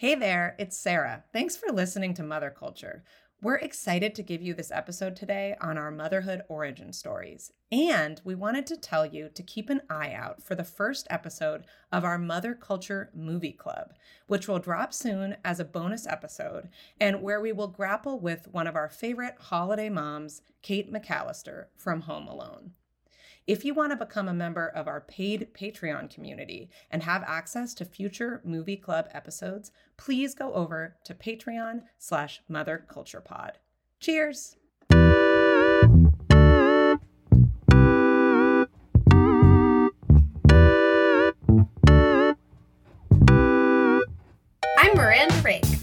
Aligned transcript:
Hey 0.00 0.14
there, 0.14 0.54
it's 0.60 0.78
Sarah. 0.78 1.24
Thanks 1.32 1.56
for 1.56 1.72
listening 1.72 2.14
to 2.14 2.22
Mother 2.22 2.54
Culture. 2.56 3.02
We're 3.42 3.56
excited 3.56 4.14
to 4.14 4.22
give 4.22 4.40
you 4.40 4.54
this 4.54 4.70
episode 4.70 5.16
today 5.16 5.56
on 5.60 5.76
our 5.76 5.90
motherhood 5.90 6.42
origin 6.48 6.92
stories. 6.92 7.52
And 7.72 8.20
we 8.22 8.36
wanted 8.36 8.64
to 8.68 8.76
tell 8.76 9.04
you 9.04 9.28
to 9.34 9.42
keep 9.42 9.68
an 9.68 9.80
eye 9.90 10.12
out 10.12 10.40
for 10.40 10.54
the 10.54 10.62
first 10.62 11.08
episode 11.10 11.64
of 11.90 12.04
our 12.04 12.16
Mother 12.16 12.54
Culture 12.54 13.10
Movie 13.12 13.50
Club, 13.50 13.92
which 14.28 14.46
will 14.46 14.60
drop 14.60 14.94
soon 14.94 15.36
as 15.44 15.58
a 15.58 15.64
bonus 15.64 16.06
episode 16.06 16.68
and 17.00 17.20
where 17.20 17.40
we 17.40 17.50
will 17.50 17.66
grapple 17.66 18.20
with 18.20 18.46
one 18.52 18.68
of 18.68 18.76
our 18.76 18.88
favorite 18.88 19.34
holiday 19.40 19.88
moms, 19.88 20.42
Kate 20.62 20.92
McAllister 20.92 21.64
from 21.74 22.02
Home 22.02 22.28
Alone. 22.28 22.70
If 23.48 23.64
you 23.64 23.72
want 23.72 23.92
to 23.92 23.96
become 23.96 24.28
a 24.28 24.34
member 24.34 24.68
of 24.68 24.86
our 24.86 25.00
paid 25.00 25.54
Patreon 25.58 26.10
community 26.10 26.68
and 26.90 27.02
have 27.02 27.22
access 27.22 27.72
to 27.74 27.86
future 27.86 28.42
movie 28.44 28.76
club 28.76 29.08
episodes, 29.10 29.72
please 29.96 30.34
go 30.34 30.52
over 30.52 30.96
to 31.04 31.14
Patreon 31.14 31.84
slash 31.96 32.42
Mother 32.46 32.84
Culture 32.86 33.22
Pod. 33.22 33.52
Cheers! 34.00 34.56
I'm 44.76 44.94
Miranda 44.94 45.40
Rake. 45.42 45.77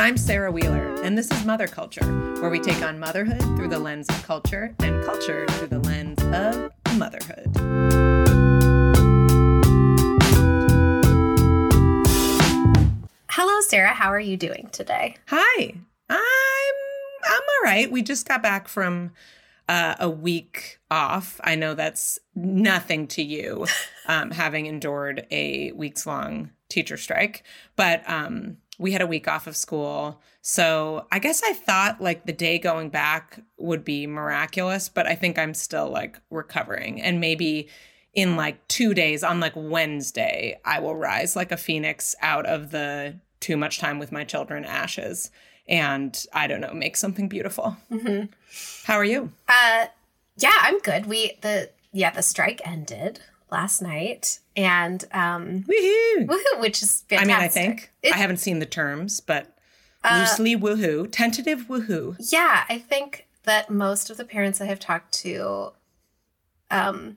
And 0.00 0.06
I'm 0.06 0.16
Sarah 0.16 0.50
Wheeler, 0.50 0.94
and 1.02 1.18
this 1.18 1.30
is 1.30 1.44
Mother 1.44 1.66
Culture, 1.66 2.06
where 2.40 2.48
we 2.48 2.58
take 2.58 2.82
on 2.82 2.98
motherhood 2.98 3.42
through 3.54 3.68
the 3.68 3.78
lens 3.78 4.08
of 4.08 4.22
culture 4.22 4.74
and 4.78 5.04
culture 5.04 5.46
through 5.46 5.66
the 5.66 5.78
lens 5.78 6.18
of 6.32 6.70
motherhood. 6.96 7.54
Hello, 13.28 13.60
Sarah. 13.60 13.92
How 13.92 14.08
are 14.08 14.18
you 14.18 14.38
doing 14.38 14.70
today? 14.72 15.16
Hi, 15.26 15.74
I'm 16.08 16.74
I'm 17.26 17.42
all 17.42 17.64
right. 17.64 17.92
We 17.92 18.00
just 18.00 18.26
got 18.26 18.42
back 18.42 18.68
from 18.68 19.10
uh, 19.68 19.96
a 20.00 20.08
week 20.08 20.80
off. 20.90 21.38
I 21.44 21.56
know 21.56 21.74
that's 21.74 22.18
nothing 22.34 23.06
to 23.08 23.22
you, 23.22 23.66
um, 24.06 24.30
having 24.30 24.64
endured 24.64 25.26
a 25.30 25.72
weeks 25.72 26.06
long 26.06 26.52
teacher 26.70 26.96
strike, 26.96 27.44
but 27.76 28.02
um, 28.08 28.56
we 28.80 28.92
had 28.92 29.02
a 29.02 29.06
week 29.06 29.28
off 29.28 29.46
of 29.46 29.56
school. 29.56 30.22
So 30.40 31.06
I 31.12 31.18
guess 31.18 31.42
I 31.44 31.52
thought 31.52 32.00
like 32.00 32.24
the 32.24 32.32
day 32.32 32.58
going 32.58 32.88
back 32.88 33.38
would 33.58 33.84
be 33.84 34.06
miraculous, 34.06 34.88
but 34.88 35.06
I 35.06 35.14
think 35.14 35.38
I'm 35.38 35.52
still 35.52 35.90
like 35.90 36.18
recovering. 36.30 37.00
And 37.00 37.20
maybe 37.20 37.68
in 38.14 38.36
like 38.36 38.66
two 38.68 38.94
days, 38.94 39.22
on 39.22 39.38
like 39.38 39.52
Wednesday, 39.54 40.58
I 40.64 40.80
will 40.80 40.96
rise 40.96 41.36
like 41.36 41.52
a 41.52 41.58
phoenix 41.58 42.16
out 42.22 42.46
of 42.46 42.70
the 42.70 43.16
too 43.40 43.58
much 43.58 43.78
time 43.78 43.98
with 43.98 44.12
my 44.12 44.24
children 44.24 44.64
ashes 44.64 45.30
and 45.68 46.26
I 46.32 46.46
don't 46.46 46.62
know, 46.62 46.72
make 46.72 46.96
something 46.96 47.28
beautiful. 47.28 47.76
Mm-hmm. 47.92 48.32
How 48.84 48.94
are 48.94 49.04
you? 49.04 49.30
Uh, 49.46 49.86
yeah, 50.38 50.56
I'm 50.62 50.78
good. 50.78 51.04
We 51.04 51.36
the 51.42 51.68
yeah 51.92 52.10
the 52.10 52.22
strike 52.22 52.62
ended 52.64 53.20
last 53.50 53.82
night, 53.82 54.40
and 54.56 55.04
um, 55.12 55.64
woohoo, 55.68 56.26
woohoo, 56.26 56.60
which 56.60 56.82
is 56.82 57.04
fantastic. 57.08 57.20
I 57.20 57.24
mean, 57.24 57.44
I 57.44 57.48
think 57.48 57.92
it, 58.02 58.14
I 58.14 58.16
haven't 58.16 58.38
seen 58.38 58.58
the 58.58 58.66
terms, 58.66 59.20
but 59.20 59.56
uh, 60.04 60.18
loosely 60.20 60.56
woohoo, 60.56 61.08
tentative 61.10 61.66
woohoo. 61.68 62.16
Yeah, 62.32 62.64
I 62.68 62.78
think 62.78 63.26
that 63.44 63.70
most 63.70 64.10
of 64.10 64.16
the 64.16 64.24
parents 64.24 64.60
I 64.60 64.66
have 64.66 64.80
talked 64.80 65.12
to, 65.20 65.72
um, 66.70 67.16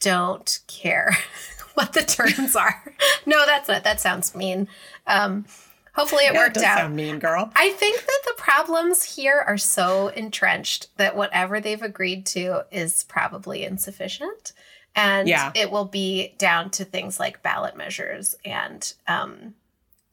don't 0.00 0.60
care 0.66 1.16
what 1.74 1.92
the 1.92 2.02
terms 2.02 2.56
are. 2.56 2.94
no, 3.26 3.46
that's 3.46 3.68
not. 3.68 3.84
That 3.84 4.00
sounds 4.00 4.34
mean. 4.34 4.68
Um, 5.06 5.46
hopefully 5.94 6.24
it 6.24 6.34
worked 6.34 6.56
out. 6.58 6.78
Sound 6.78 6.96
mean 6.96 7.18
girl. 7.18 7.50
I 7.56 7.70
think 7.70 8.00
that 8.00 8.20
the 8.26 8.34
problems 8.36 9.02
here 9.02 9.42
are 9.46 9.58
so 9.58 10.08
entrenched 10.08 10.96
that 10.96 11.16
whatever 11.16 11.60
they've 11.60 11.82
agreed 11.82 12.26
to 12.26 12.64
is 12.70 13.04
probably 13.04 13.64
insufficient. 13.64 14.52
And 14.94 15.28
yeah. 15.28 15.52
it 15.54 15.70
will 15.70 15.84
be 15.84 16.34
down 16.38 16.70
to 16.70 16.84
things 16.84 17.20
like 17.20 17.42
ballot 17.42 17.76
measures 17.76 18.34
and 18.44 18.92
um, 19.06 19.54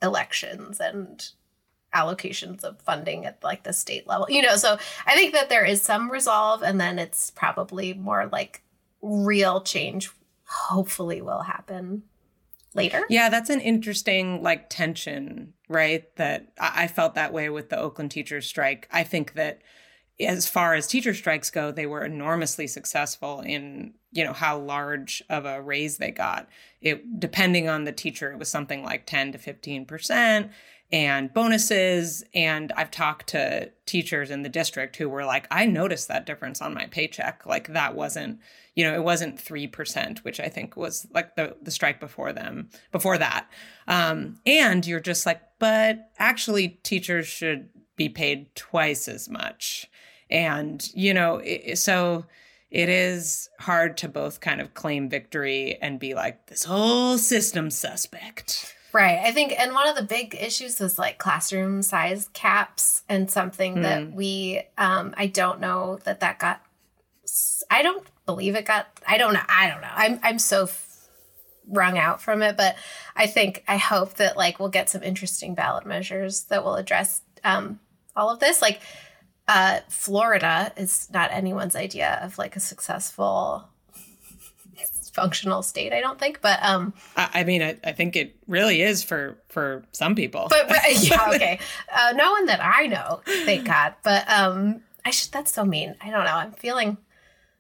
elections 0.02 0.80
and 0.80 1.28
allocations 1.94 2.64
of 2.64 2.80
funding 2.82 3.26
at 3.26 3.44
like 3.44 3.64
the 3.64 3.74
state 3.74 4.06
level. 4.06 4.28
You 4.30 4.42
know, 4.42 4.58
so 4.58 4.78
I 5.08 5.16
think 5.16 5.34
that 5.34 5.50
there 5.50 5.66
is 5.66 5.82
some 5.82 6.12
resolve 6.12 6.62
and 6.62 6.80
then 6.80 7.00
it's 7.00 7.32
probably 7.32 7.94
more 7.94 8.30
like 8.32 8.62
real 9.02 9.62
change 9.62 10.12
hopefully 10.46 11.22
will 11.22 11.42
happen 11.42 12.04
later. 12.74 13.04
Yeah, 13.10 13.30
that's 13.30 13.50
an 13.50 13.62
interesting 13.62 14.44
like 14.44 14.70
tension, 14.70 15.54
right? 15.70 16.04
That 16.16 16.52
I 16.60 16.88
felt 16.88 17.16
that 17.16 17.34
way 17.34 17.50
with 17.50 17.70
the 17.70 17.80
Oakland 17.80 18.12
teachers 18.12 18.48
strike. 18.48 18.88
I 18.92 19.04
think 19.04 19.34
that 19.34 19.62
as 20.20 20.48
far 20.48 20.76
as 20.76 20.88
teacher 20.88 21.14
strikes 21.14 21.50
go, 21.50 21.72
they 21.72 21.86
were 21.86 22.06
enormously 22.06 22.68
successful 22.68 23.42
in, 23.42 23.94
you 24.12 24.24
know, 24.24 24.34
how 24.34 24.58
large 24.58 25.22
of 25.30 25.46
a 25.46 25.62
raise 25.62 25.98
they 25.98 26.12
got. 26.12 26.48
It 26.82 27.20
depending 27.20 27.68
on 27.68 27.84
the 27.84 27.92
teacher, 27.92 28.32
it 28.32 28.40
was 28.40 28.50
something 28.50 28.84
like 28.84 29.06
10 29.06 29.34
to 29.34 29.38
15% 29.38 30.50
and 30.92 31.34
bonuses. 31.34 32.24
And 32.34 32.72
I've 32.76 32.92
talked 32.92 33.28
to 33.28 33.72
teachers 33.86 34.32
in 34.32 34.44
the 34.44 34.50
district 34.50 34.96
who 34.96 35.10
were 35.10 35.26
like, 35.26 35.48
I 35.52 35.66
noticed 35.66 36.08
that 36.08 36.26
difference 36.26 36.62
on 36.62 36.74
my 36.74 36.86
paycheck. 36.86 37.46
Like 37.46 37.74
that 37.74 37.96
wasn't, 37.96 38.40
you 38.76 38.84
know, 38.84 38.94
it 38.94 39.04
wasn't 39.04 39.44
3%, 39.44 40.20
which 40.20 40.40
I 40.40 40.50
think 40.50 40.76
was 40.76 41.08
like 41.14 41.36
the, 41.36 41.56
the 41.62 41.72
strike 41.72 42.00
before 42.00 42.34
them, 42.34 42.70
before 42.92 43.18
that. 43.18 43.50
Um, 43.88 44.40
and 44.46 44.86
you're 44.86 45.00
just 45.00 45.26
like, 45.26 45.42
but 45.60 46.12
actually 46.20 46.80
teachers 46.84 47.28
should 47.28 47.70
be 47.96 48.10
paid 48.10 48.54
twice 48.56 49.08
as 49.08 49.30
much. 49.30 49.90
And, 50.30 50.88
you 50.94 51.14
know, 51.14 51.38
it, 51.38 51.78
so 51.78 52.26
it 52.72 52.90
is 52.90 53.50
hard 53.60 53.98
to 53.98 54.10
both 54.10 54.42
kind 54.42 54.60
of 54.60 54.74
claim 54.74 55.10
victory 55.10 55.78
and 55.82 56.00
be 56.00 56.14
like, 56.14 56.48
this 56.48 56.66
whole 56.66 57.18
system 57.18 57.72
suspect. 57.72 58.75
Right. 58.96 59.20
I 59.22 59.34
think, 59.34 59.54
and 59.60 59.74
one 59.74 59.90
of 59.90 59.98
the 59.98 60.04
big 60.04 60.38
issues 60.40 60.80
is 60.80 60.98
like 60.98 61.18
classroom 61.18 61.82
size 61.82 62.30
caps 62.32 63.04
and 63.10 63.30
something 63.30 63.76
mm. 63.76 63.82
that 63.82 64.14
we, 64.14 64.62
um, 64.78 65.14
I 65.18 65.28
don't 65.28 65.60
know 65.60 66.00
that 66.06 66.22
that 66.22 66.40
got, 66.40 66.62
I 67.70 67.82
don't 67.82 68.08
believe 68.26 68.56
it 68.56 68.64
got, 68.64 68.88
I 69.06 69.18
don't 69.18 69.34
know. 69.34 69.42
I 69.50 69.70
don't 69.70 69.82
know. 69.82 69.92
I'm, 69.94 70.20
I'm 70.24 70.40
so 70.40 70.64
f- 70.64 71.10
wrung 71.68 71.98
out 71.98 72.22
from 72.22 72.42
it, 72.42 72.56
but 72.56 72.78
I 73.18 73.28
think, 73.28 73.66
I 73.68 73.76
hope 73.76 74.14
that 74.14 74.38
like 74.38 74.62
we'll 74.62 74.70
get 74.70 74.90
some 74.90 75.04
interesting 75.04 75.56
ballot 75.56 75.86
measures 75.86 76.46
that 76.46 76.64
will 76.64 76.76
address, 76.76 77.22
um, 77.44 77.82
all 78.16 78.30
of 78.30 78.40
this. 78.40 78.62
Like, 78.62 78.80
uh, 79.50 79.82
Florida 79.90 80.72
is 80.78 81.10
not 81.12 81.32
anyone's 81.34 81.76
idea 81.76 82.18
of 82.24 82.38
like 82.38 82.56
a 82.56 82.62
successful 82.62 83.68
functional 85.16 85.64
state 85.64 85.94
i 85.94 86.02
don't 86.02 86.20
think 86.20 86.42
but 86.42 86.60
um 86.62 86.94
i, 87.16 87.30
I 87.36 87.44
mean 87.46 87.64
I, 87.64 87.78
I, 87.86 87.94
think 87.94 88.18
it 88.18 88.36
really 88.48 88.82
is 88.82 89.02
for 89.02 89.38
for 89.48 89.86
some 89.94 90.14
people. 90.14 90.48
But, 90.50 90.68
but 90.68 90.80
yeah 91.00 91.30
okay. 91.34 91.60
Uh, 91.96 92.12
no 92.16 92.34
one 92.34 92.48
that 92.48 92.60
i 92.62 92.86
know 92.88 93.22
thank 93.46 93.66
god 93.66 93.96
but 94.04 94.30
um 94.30 94.82
i 95.06 95.12
should 95.12 95.32
that's 95.32 95.54
so 95.54 95.64
mean. 95.64 95.96
I 96.02 96.10
don't 96.12 96.26
know. 96.26 96.36
I'm 96.36 96.52
feeling 96.52 96.98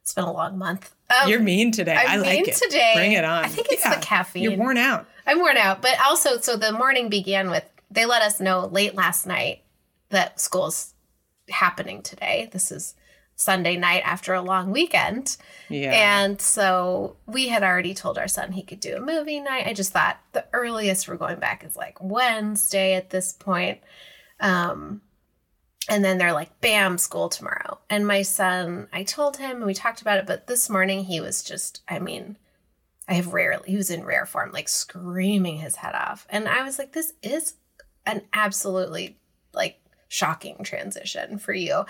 it's 0.01 0.13
been 0.13 0.25
a 0.25 0.33
long 0.33 0.57
month. 0.57 0.93
Um, 1.09 1.29
you're 1.29 1.39
mean 1.39 1.71
today. 1.71 1.95
I'm 1.95 2.19
i 2.19 2.23
like 2.23 2.31
mean 2.31 2.49
it. 2.49 2.55
today. 2.55 2.93
Bring 2.95 3.13
it 3.13 3.23
on. 3.23 3.45
I 3.45 3.47
think 3.47 3.67
it's 3.71 3.85
yeah, 3.85 3.95
the 3.95 4.01
caffeine. 4.01 4.43
you're 4.43 4.57
worn 4.57 4.77
out. 4.77 5.07
I'm 5.25 5.39
worn 5.39 5.57
out 5.57 5.81
but 5.81 5.95
also 6.05 6.37
so 6.39 6.57
the 6.57 6.73
morning 6.73 7.09
began 7.09 7.49
with 7.49 7.63
they 7.89 8.05
let 8.05 8.21
us 8.21 8.39
know 8.39 8.67
late 8.67 8.95
last 8.95 9.25
night 9.25 9.61
that 10.09 10.39
school's 10.39 10.93
happening 11.49 12.01
today. 12.01 12.49
This 12.51 12.71
is 12.71 12.95
Sunday 13.35 13.75
night 13.75 14.01
after 14.05 14.33
a 14.33 14.41
long 14.41 14.71
weekend. 14.71 15.37
Yeah. 15.69 15.91
And 15.91 16.39
so 16.39 17.17
we 17.25 17.49
had 17.49 17.63
already 17.63 17.93
told 17.93 18.17
our 18.17 18.29
son 18.29 18.53
he 18.53 18.63
could 18.63 18.79
do 18.79 18.95
a 18.95 19.01
movie 19.01 19.41
night. 19.41 19.67
I 19.67 19.73
just 19.73 19.91
thought 19.91 20.19
the 20.31 20.45
earliest 20.53 21.07
we're 21.07 21.17
going 21.17 21.39
back 21.39 21.63
is 21.63 21.75
like 21.75 22.01
Wednesday 22.01 22.95
at 22.95 23.09
this 23.09 23.33
point. 23.33 23.79
Um, 24.39 25.01
and 25.89 26.03
then 26.03 26.17
they're 26.17 26.33
like, 26.33 26.61
bam, 26.61 26.97
school 26.97 27.29
tomorrow. 27.29 27.79
And 27.89 28.07
my 28.07 28.21
son, 28.21 28.87
I 28.91 29.03
told 29.03 29.37
him 29.37 29.57
and 29.57 29.65
we 29.65 29.73
talked 29.73 30.01
about 30.01 30.17
it, 30.17 30.25
but 30.25 30.47
this 30.47 30.69
morning 30.69 31.03
he 31.03 31.19
was 31.19 31.43
just, 31.43 31.81
I 31.87 31.99
mean, 31.99 32.37
I 33.07 33.13
have 33.15 33.33
rarely, 33.33 33.69
he 33.69 33.77
was 33.77 33.91
in 33.91 34.03
rare 34.03 34.25
form, 34.25 34.51
like 34.51 34.69
screaming 34.69 35.57
his 35.57 35.75
head 35.75 35.93
off. 35.93 36.25
And 36.29 36.47
I 36.47 36.63
was 36.63 36.79
like, 36.79 36.93
this 36.93 37.13
is 37.21 37.55
an 38.05 38.21
absolutely 38.33 39.17
like 39.53 39.79
shocking 40.07 40.63
transition 40.63 41.37
for 41.37 41.53
you 41.53 41.85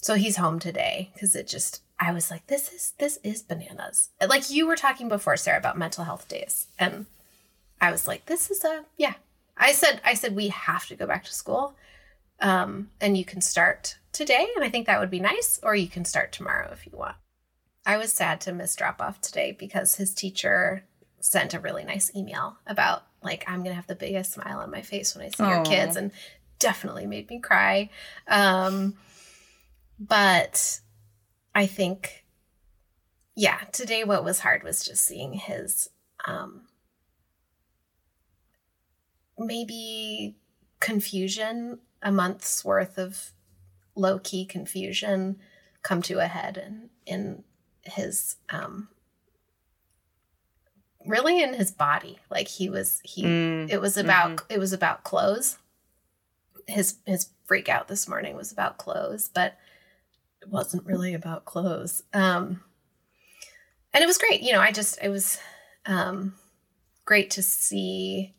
so 0.00 0.14
he's 0.14 0.36
home 0.36 0.58
today 0.58 1.10
because 1.12 1.34
it 1.34 1.46
just 1.46 1.82
I 2.00 2.12
was 2.12 2.30
like, 2.30 2.46
this 2.46 2.72
is 2.72 2.92
this 2.98 3.18
is 3.22 3.42
bananas. 3.42 4.10
Like 4.26 4.50
you 4.50 4.66
were 4.66 4.76
talking 4.76 5.08
before, 5.08 5.36
Sarah, 5.36 5.58
about 5.58 5.78
mental 5.78 6.04
health 6.04 6.28
days. 6.28 6.68
And 6.78 7.06
I 7.80 7.90
was 7.90 8.06
like, 8.06 8.26
this 8.26 8.50
is 8.50 8.64
a 8.64 8.84
yeah. 8.96 9.14
I 9.56 9.72
said 9.72 10.00
I 10.04 10.14
said 10.14 10.36
we 10.36 10.48
have 10.48 10.86
to 10.86 10.96
go 10.96 11.06
back 11.06 11.24
to 11.24 11.34
school. 11.34 11.74
Um, 12.40 12.90
and 13.00 13.18
you 13.18 13.24
can 13.24 13.40
start 13.40 13.98
today, 14.12 14.46
and 14.54 14.64
I 14.64 14.68
think 14.68 14.86
that 14.86 15.00
would 15.00 15.10
be 15.10 15.18
nice, 15.18 15.58
or 15.60 15.74
you 15.74 15.88
can 15.88 16.04
start 16.04 16.30
tomorrow 16.30 16.70
if 16.72 16.86
you 16.86 16.96
want. 16.96 17.16
I 17.84 17.96
was 17.96 18.12
sad 18.12 18.40
to 18.42 18.52
miss 18.52 18.76
drop 18.76 19.00
off 19.00 19.20
today 19.20 19.56
because 19.58 19.96
his 19.96 20.14
teacher 20.14 20.84
sent 21.18 21.52
a 21.52 21.58
really 21.58 21.82
nice 21.82 22.14
email 22.14 22.58
about 22.64 23.02
like 23.24 23.44
I'm 23.48 23.64
gonna 23.64 23.74
have 23.74 23.88
the 23.88 23.96
biggest 23.96 24.34
smile 24.34 24.60
on 24.60 24.70
my 24.70 24.82
face 24.82 25.16
when 25.16 25.26
I 25.26 25.30
see 25.30 25.42
your 25.42 25.64
kids, 25.64 25.96
and 25.96 26.12
definitely 26.60 27.06
made 27.06 27.28
me 27.28 27.40
cry. 27.40 27.90
Um, 28.28 28.94
but 29.98 30.80
I 31.54 31.66
think, 31.66 32.24
yeah, 33.34 33.58
today 33.72 34.04
what 34.04 34.24
was 34.24 34.40
hard 34.40 34.62
was 34.62 34.84
just 34.84 35.04
seeing 35.04 35.34
his 35.34 35.88
um, 36.26 36.62
maybe 39.38 40.36
confusion, 40.80 41.78
a 42.02 42.12
month's 42.12 42.64
worth 42.64 42.98
of 42.98 43.32
low 43.94 44.18
key 44.18 44.44
confusion 44.44 45.38
come 45.82 46.02
to 46.02 46.18
a 46.18 46.26
head 46.26 46.56
in, 46.56 46.90
in 47.06 47.44
his 47.82 48.36
um, 48.50 48.88
really 51.06 51.42
in 51.42 51.54
his 51.54 51.70
body 51.70 52.18
like 52.30 52.48
he 52.48 52.68
was 52.68 53.00
he 53.02 53.24
mm, 53.24 53.70
it 53.70 53.80
was 53.80 53.96
about 53.96 54.30
mm-hmm. 54.30 54.52
it 54.52 54.58
was 54.58 54.72
about 54.72 55.04
clothes 55.04 55.58
his 56.66 56.96
his 57.06 57.30
freak 57.46 57.68
out 57.68 57.88
this 57.88 58.06
morning 58.08 58.36
was 58.36 58.52
about 58.52 58.76
clothes 58.76 59.30
but 59.32 59.56
it 60.42 60.48
wasn't 60.48 60.84
really 60.84 61.14
about 61.14 61.44
clothes 61.44 62.02
um 62.12 62.62
and 63.92 64.02
it 64.02 64.06
was 64.06 64.18
great 64.18 64.40
you 64.42 64.52
know 64.52 64.60
i 64.60 64.70
just 64.70 64.98
it 65.02 65.08
was 65.08 65.38
um 65.86 66.34
great 67.04 67.30
to 67.30 67.42
see 67.42 68.34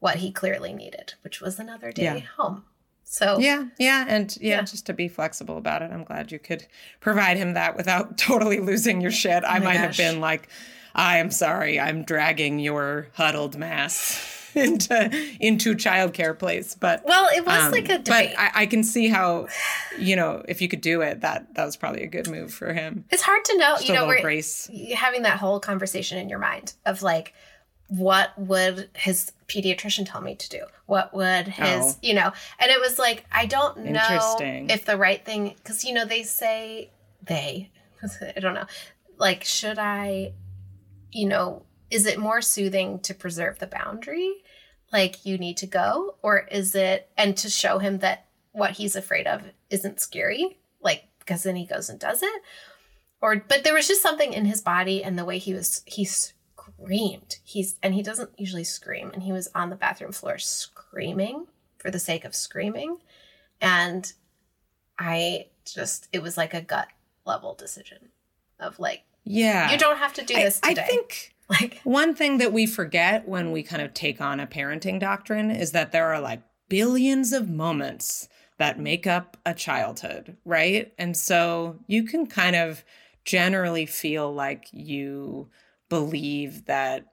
what 0.00 0.16
he 0.16 0.32
clearly 0.32 0.72
needed 0.72 1.14
which 1.22 1.40
was 1.40 1.58
another 1.58 1.92
day 1.92 2.04
yeah. 2.04 2.20
home 2.36 2.64
so 3.04 3.38
yeah, 3.38 3.66
yeah, 3.78 4.06
and 4.08 4.34
yeah, 4.40 4.56
yeah, 4.56 4.62
just 4.62 4.86
to 4.86 4.94
be 4.94 5.06
flexible 5.06 5.58
about 5.58 5.82
it. 5.82 5.90
I'm 5.92 6.02
glad 6.02 6.32
you 6.32 6.38
could 6.38 6.66
provide 7.00 7.36
him 7.36 7.52
that 7.52 7.76
without 7.76 8.16
totally 8.16 8.58
losing 8.58 9.02
your 9.02 9.10
shit. 9.10 9.44
I 9.44 9.58
oh 9.58 9.64
might 9.64 9.74
gosh. 9.74 9.82
have 9.82 9.96
been 9.98 10.18
like, 10.22 10.48
I 10.94 11.18
am 11.18 11.30
sorry, 11.30 11.78
I'm 11.78 12.04
dragging 12.04 12.58
your 12.58 13.08
huddled 13.12 13.58
mass 13.58 14.41
into 14.54 15.10
into 15.40 15.74
childcare 15.74 16.38
place. 16.38 16.74
But 16.74 17.04
well, 17.04 17.28
it 17.34 17.44
was 17.44 17.64
um, 17.64 17.72
like 17.72 17.88
a 17.88 17.98
debate. 17.98 18.32
But 18.36 18.38
I, 18.38 18.50
I, 18.62 18.66
can 18.66 18.82
see 18.82 19.08
how, 19.08 19.48
you 19.98 20.16
know, 20.16 20.44
if 20.48 20.60
you 20.60 20.68
could 20.68 20.80
do 20.80 21.00
it, 21.00 21.20
that 21.20 21.54
that 21.54 21.64
was 21.64 21.76
probably 21.76 22.02
a 22.02 22.06
good 22.06 22.28
move 22.28 22.52
for 22.52 22.72
him. 22.72 23.04
It's 23.10 23.22
hard 23.22 23.44
to 23.46 23.58
know, 23.58 23.74
Just 23.74 23.88
you 23.88 23.94
know, 23.94 24.06
we're 24.06 24.20
grace. 24.20 24.70
having 24.94 25.22
that 25.22 25.38
whole 25.38 25.60
conversation 25.60 26.18
in 26.18 26.28
your 26.28 26.38
mind 26.38 26.74
of 26.86 27.02
like, 27.02 27.34
what 27.88 28.36
would 28.38 28.90
his 28.94 29.32
pediatrician 29.48 30.10
tell 30.10 30.20
me 30.20 30.34
to 30.34 30.48
do? 30.48 30.64
What 30.86 31.14
would 31.14 31.48
his, 31.48 31.94
oh. 31.94 31.94
you 32.02 32.14
know? 32.14 32.32
And 32.58 32.70
it 32.70 32.80
was 32.80 32.98
like, 32.98 33.24
I 33.32 33.46
don't 33.46 33.78
know 33.78 34.36
if 34.40 34.84
the 34.84 34.96
right 34.96 35.24
thing, 35.24 35.54
because 35.56 35.84
you 35.84 35.92
know 35.94 36.04
they 36.04 36.22
say 36.22 36.90
they, 37.22 37.70
I 38.36 38.40
don't 38.40 38.54
know, 38.54 38.66
like 39.18 39.44
should 39.44 39.78
I 39.78 40.32
you 41.12 41.26
know, 41.26 41.62
is 41.92 42.06
it 42.06 42.18
more 42.18 42.40
soothing 42.40 42.98
to 43.00 43.12
preserve 43.14 43.58
the 43.58 43.66
boundary? 43.66 44.42
Like 44.92 45.26
you 45.26 45.36
need 45.36 45.58
to 45.58 45.66
go? 45.66 46.16
Or 46.22 46.46
is 46.50 46.74
it, 46.74 47.10
and 47.18 47.36
to 47.36 47.50
show 47.50 47.78
him 47.78 47.98
that 47.98 48.26
what 48.52 48.72
he's 48.72 48.96
afraid 48.96 49.26
of 49.26 49.42
isn't 49.68 50.00
scary? 50.00 50.58
Like, 50.80 51.04
because 51.18 51.42
then 51.42 51.56
he 51.56 51.66
goes 51.66 51.90
and 51.90 52.00
does 52.00 52.22
it? 52.22 52.42
Or, 53.20 53.36
but 53.36 53.62
there 53.62 53.74
was 53.74 53.86
just 53.86 54.02
something 54.02 54.32
in 54.32 54.46
his 54.46 54.62
body 54.62 55.04
and 55.04 55.18
the 55.18 55.24
way 55.24 55.38
he 55.38 55.52
was, 55.54 55.82
he 55.84 56.04
screamed. 56.04 57.36
He's, 57.44 57.76
and 57.82 57.94
he 57.94 58.02
doesn't 58.02 58.30
usually 58.38 58.64
scream. 58.64 59.10
And 59.12 59.22
he 59.22 59.32
was 59.32 59.48
on 59.54 59.70
the 59.70 59.76
bathroom 59.76 60.12
floor 60.12 60.38
screaming 60.38 61.46
for 61.78 61.90
the 61.90 61.98
sake 61.98 62.24
of 62.24 62.34
screaming. 62.34 62.96
And 63.60 64.10
I 64.98 65.48
just, 65.66 66.08
it 66.12 66.22
was 66.22 66.36
like 66.36 66.54
a 66.54 66.62
gut 66.62 66.88
level 67.26 67.54
decision 67.54 68.08
of 68.58 68.78
like, 68.78 69.02
yeah. 69.24 69.70
You 69.70 69.78
don't 69.78 69.98
have 69.98 70.14
to 70.14 70.24
do 70.24 70.34
this 70.34 70.58
I, 70.62 70.70
today. 70.70 70.82
I 70.82 70.86
think 70.86 71.31
like 71.60 71.80
one 71.84 72.14
thing 72.14 72.38
that 72.38 72.52
we 72.52 72.66
forget 72.66 73.28
when 73.28 73.52
we 73.52 73.62
kind 73.62 73.82
of 73.82 73.94
take 73.94 74.20
on 74.20 74.40
a 74.40 74.46
parenting 74.46 74.98
doctrine 74.98 75.50
is 75.50 75.72
that 75.72 75.92
there 75.92 76.12
are 76.12 76.20
like 76.20 76.42
billions 76.68 77.32
of 77.32 77.50
moments 77.50 78.28
that 78.58 78.78
make 78.78 79.06
up 79.06 79.36
a 79.44 79.54
childhood, 79.54 80.36
right? 80.44 80.92
And 80.98 81.16
so 81.16 81.78
you 81.86 82.04
can 82.04 82.26
kind 82.26 82.56
of 82.56 82.84
generally 83.24 83.86
feel 83.86 84.32
like 84.32 84.66
you 84.72 85.48
believe 85.88 86.66
that 86.66 87.06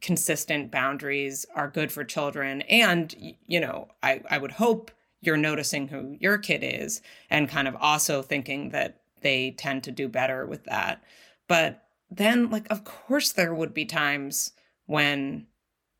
consistent 0.00 0.70
boundaries 0.70 1.46
are 1.54 1.68
good 1.68 1.92
for 1.92 2.02
children 2.02 2.62
and 2.62 3.14
you 3.46 3.60
know 3.60 3.86
I, 4.02 4.20
I 4.28 4.38
would 4.38 4.50
hope 4.50 4.90
you're 5.20 5.36
noticing 5.36 5.86
who 5.86 6.16
your 6.18 6.38
kid 6.38 6.64
is 6.64 7.02
and 7.30 7.48
kind 7.48 7.68
of 7.68 7.76
also 7.78 8.20
thinking 8.20 8.70
that 8.70 8.96
they 9.20 9.52
tend 9.52 9.84
to 9.84 9.92
do 9.92 10.08
better 10.08 10.44
with 10.44 10.64
that 10.64 11.04
but 11.46 11.84
then, 12.16 12.50
like, 12.50 12.70
of 12.70 12.84
course, 12.84 13.32
there 13.32 13.54
would 13.54 13.74
be 13.74 13.84
times 13.84 14.52
when 14.86 15.46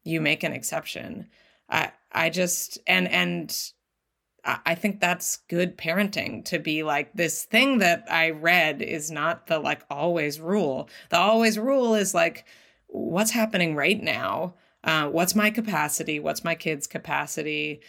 you 0.04 0.20
make 0.20 0.42
an 0.42 0.52
exception. 0.52 1.28
I, 1.68 1.92
I 2.10 2.30
just, 2.30 2.78
and, 2.86 3.08
and, 3.08 3.72
I 4.44 4.74
think 4.74 4.98
that's 4.98 5.36
good 5.48 5.78
parenting 5.78 6.44
to 6.46 6.58
be 6.58 6.82
like 6.82 7.12
this 7.12 7.44
thing 7.44 7.78
that 7.78 8.04
I 8.10 8.30
read 8.30 8.82
is 8.82 9.08
not 9.08 9.46
the 9.46 9.60
like 9.60 9.82
always 9.88 10.40
rule. 10.40 10.88
The 11.10 11.18
always 11.18 11.58
rule 11.58 11.94
is 11.94 12.12
like 12.12 12.44
what's 12.88 13.30
happening 13.30 13.76
right 13.76 14.02
now. 14.02 14.54
Uh, 14.82 15.08
what's 15.08 15.36
my 15.36 15.50
capacity? 15.50 16.18
What's 16.18 16.42
my 16.42 16.56
kid's 16.56 16.88
capacity? 16.88 17.82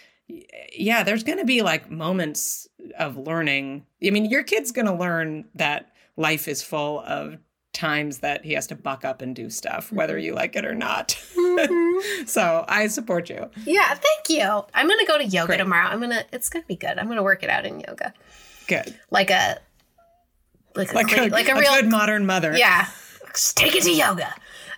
Yeah, 0.77 1.01
there's 1.01 1.23
going 1.23 1.39
to 1.39 1.45
be 1.45 1.63
like 1.63 1.89
moments 1.89 2.67
of 2.99 3.17
learning. 3.17 3.87
I 4.05 4.11
mean, 4.11 4.25
your 4.25 4.43
kid's 4.43 4.71
going 4.71 4.85
to 4.85 4.93
learn 4.93 5.45
that 5.55 5.91
life 6.17 6.47
is 6.47 6.61
full 6.61 6.99
of 6.99 7.39
times 7.73 8.19
that 8.19 8.45
he 8.45 8.53
has 8.53 8.67
to 8.67 8.75
buck 8.75 9.03
up 9.03 9.21
and 9.21 9.35
do 9.35 9.49
stuff, 9.49 9.91
whether 9.91 10.17
you 10.17 10.33
like 10.33 10.55
it 10.55 10.65
or 10.65 10.75
not. 10.75 11.09
Mm-hmm. 11.35 12.25
so 12.25 12.63
I 12.67 12.87
support 12.87 13.29
you. 13.29 13.49
Yeah, 13.65 13.93
thank 13.93 14.29
you. 14.29 14.63
I'm 14.73 14.87
gonna 14.87 15.05
go 15.05 15.17
to 15.17 15.25
yoga 15.25 15.47
Great. 15.47 15.57
tomorrow. 15.57 15.87
I'm 15.87 15.99
gonna. 15.99 16.23
It's 16.31 16.49
gonna 16.49 16.65
be 16.67 16.75
good. 16.75 16.97
I'm 16.97 17.07
gonna 17.07 17.23
work 17.23 17.43
it 17.43 17.49
out 17.49 17.65
in 17.65 17.79
yoga. 17.81 18.13
Good. 18.67 18.97
Like 19.09 19.29
a. 19.29 19.59
Like 20.75 20.91
a, 20.91 20.95
like 20.95 21.17
a, 21.17 21.27
like 21.27 21.49
a, 21.49 21.51
a 21.51 21.59
real 21.59 21.73
good 21.75 21.89
modern 21.89 22.25
mother. 22.25 22.57
Yeah. 22.57 22.87
Just 23.33 23.57
take 23.57 23.75
it 23.75 23.83
to 23.83 23.91
yoga. 23.91 24.33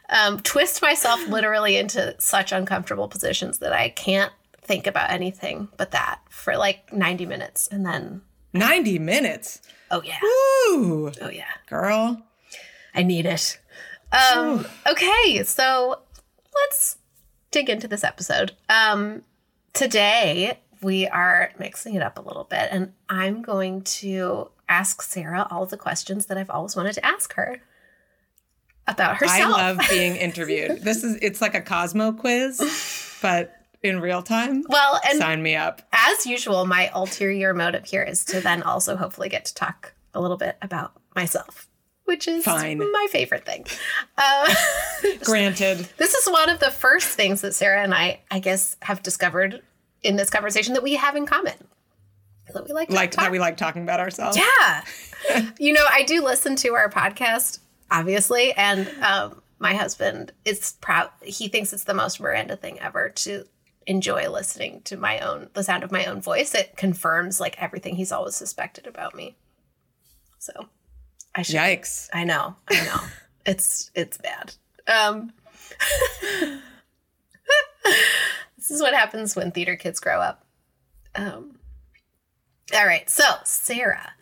Um, 0.09 0.39
twist 0.41 0.81
myself 0.81 1.25
literally 1.29 1.77
into 1.77 2.15
such 2.19 2.51
uncomfortable 2.51 3.07
positions 3.07 3.59
that 3.59 3.71
I 3.71 3.89
can't 3.89 4.31
think 4.61 4.87
about 4.87 5.11
anything 5.11 5.69
but 5.77 5.91
that 5.91 6.19
for 6.29 6.57
like 6.57 6.91
90 6.91 7.27
minutes 7.27 7.67
and 7.67 7.85
then 7.85 8.21
90 8.53 8.97
minutes 8.99 9.61
Oh 9.91 10.01
yeah. 10.03 10.19
Woo! 10.21 11.11
Oh 11.21 11.29
yeah. 11.29 11.45
Girl. 11.67 12.21
I 12.95 13.03
need 13.03 13.25
it. 13.25 13.59
Um, 14.11 14.65
okay, 14.89 15.43
so 15.43 15.99
let's 16.53 16.97
dig 17.51 17.69
into 17.69 17.87
this 17.87 18.03
episode. 18.03 18.53
Um, 18.69 19.23
today 19.73 20.59
we 20.81 21.07
are 21.07 21.51
mixing 21.59 21.95
it 21.95 22.01
up 22.01 22.17
a 22.17 22.21
little 22.21 22.45
bit, 22.45 22.69
and 22.71 22.93
I'm 23.09 23.41
going 23.41 23.81
to 23.81 24.49
ask 24.69 25.01
Sarah 25.01 25.47
all 25.51 25.65
the 25.65 25.77
questions 25.77 26.27
that 26.27 26.37
I've 26.37 26.49
always 26.49 26.75
wanted 26.75 26.93
to 26.93 27.05
ask 27.05 27.33
her 27.33 27.61
about 28.87 29.17
herself. 29.17 29.55
I 29.55 29.71
love 29.73 29.79
being 29.89 30.15
interviewed. 30.15 30.81
this 30.81 31.03
is 31.03 31.17
it's 31.21 31.41
like 31.41 31.55
a 31.55 31.61
Cosmo 31.61 32.13
quiz, 32.13 33.17
but 33.21 33.55
in 33.83 33.99
real 33.99 34.21
time. 34.21 34.63
Well, 34.67 34.99
and 35.07 35.19
sign 35.19 35.43
me 35.43 35.55
up. 35.55 35.81
As 35.93 36.25
usual, 36.25 36.65
my 36.65 36.89
ulterior 36.93 37.53
motive 37.53 37.85
here 37.85 38.03
is 38.03 38.25
to 38.25 38.41
then 38.41 38.63
also 38.63 38.95
hopefully 38.95 39.29
get 39.29 39.45
to 39.45 39.53
talk 39.53 39.93
a 40.13 40.21
little 40.21 40.37
bit 40.37 40.57
about 40.61 40.93
myself, 41.15 41.67
which 42.05 42.27
is 42.27 42.43
Fine. 42.43 42.79
my 42.79 43.07
favorite 43.11 43.45
thing. 43.45 43.65
Uh, 44.17 44.53
Granted. 45.23 45.87
This 45.97 46.13
is 46.13 46.27
one 46.27 46.49
of 46.49 46.59
the 46.59 46.71
first 46.71 47.09
things 47.09 47.41
that 47.41 47.53
Sarah 47.53 47.81
and 47.83 47.93
I, 47.93 48.21
I 48.31 48.39
guess, 48.39 48.77
have 48.81 49.03
discovered 49.03 49.61
in 50.03 50.15
this 50.15 50.29
conversation 50.29 50.73
that 50.75 50.83
we 50.83 50.93
have 50.95 51.15
in 51.15 51.25
common. 51.25 51.55
That 52.53 52.65
we 52.67 52.73
like, 52.73 52.89
like 52.91 53.11
talk- 53.11 53.25
that 53.25 53.31
we 53.31 53.39
like 53.39 53.57
talking 53.57 53.81
about 53.83 53.99
ourselves. 53.99 54.37
Yeah. 54.37 54.83
you 55.59 55.73
know, 55.73 55.85
I 55.91 56.03
do 56.03 56.23
listen 56.23 56.55
to 56.57 56.73
our 56.75 56.89
podcast, 56.89 57.59
obviously, 57.91 58.53
and 58.53 58.87
um, 59.03 59.41
my 59.59 59.73
husband 59.73 60.31
is 60.45 60.75
proud. 60.79 61.09
He 61.23 61.47
thinks 61.47 61.73
it's 61.73 61.85
the 61.85 61.93
most 61.93 62.19
Miranda 62.19 62.55
thing 62.55 62.79
ever 62.79 63.09
to 63.09 63.45
enjoy 63.87 64.29
listening 64.29 64.81
to 64.83 64.97
my 64.97 65.19
own 65.19 65.49
the 65.53 65.63
sound 65.63 65.83
of 65.83 65.91
my 65.91 66.05
own 66.05 66.21
voice. 66.21 66.53
It 66.53 66.77
confirms 66.77 67.39
like 67.39 67.61
everything 67.61 67.95
he's 67.95 68.11
always 68.11 68.35
suspected 68.35 68.87
about 68.87 69.15
me. 69.15 69.37
So 70.39 70.69
I 71.35 71.41
should 71.41 71.55
Yikes. 71.55 72.09
I 72.13 72.23
know. 72.23 72.55
I 72.69 72.85
know. 72.85 72.99
it's 73.45 73.91
it's 73.93 74.17
bad. 74.17 74.53
Um 74.87 75.33
This 78.57 78.71
is 78.71 78.81
what 78.81 78.95
happens 78.95 79.35
when 79.35 79.51
theater 79.51 79.75
kids 79.75 79.99
grow 79.99 80.19
up. 80.19 80.45
Um 81.15 81.57
all 82.73 82.85
right, 82.85 83.09
so 83.09 83.23
Sarah. 83.43 84.13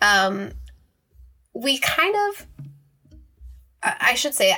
Um 0.00 0.52
we 1.54 1.78
kind 1.78 2.14
of 2.16 2.46
I 3.82 4.14
should 4.14 4.34
say 4.34 4.56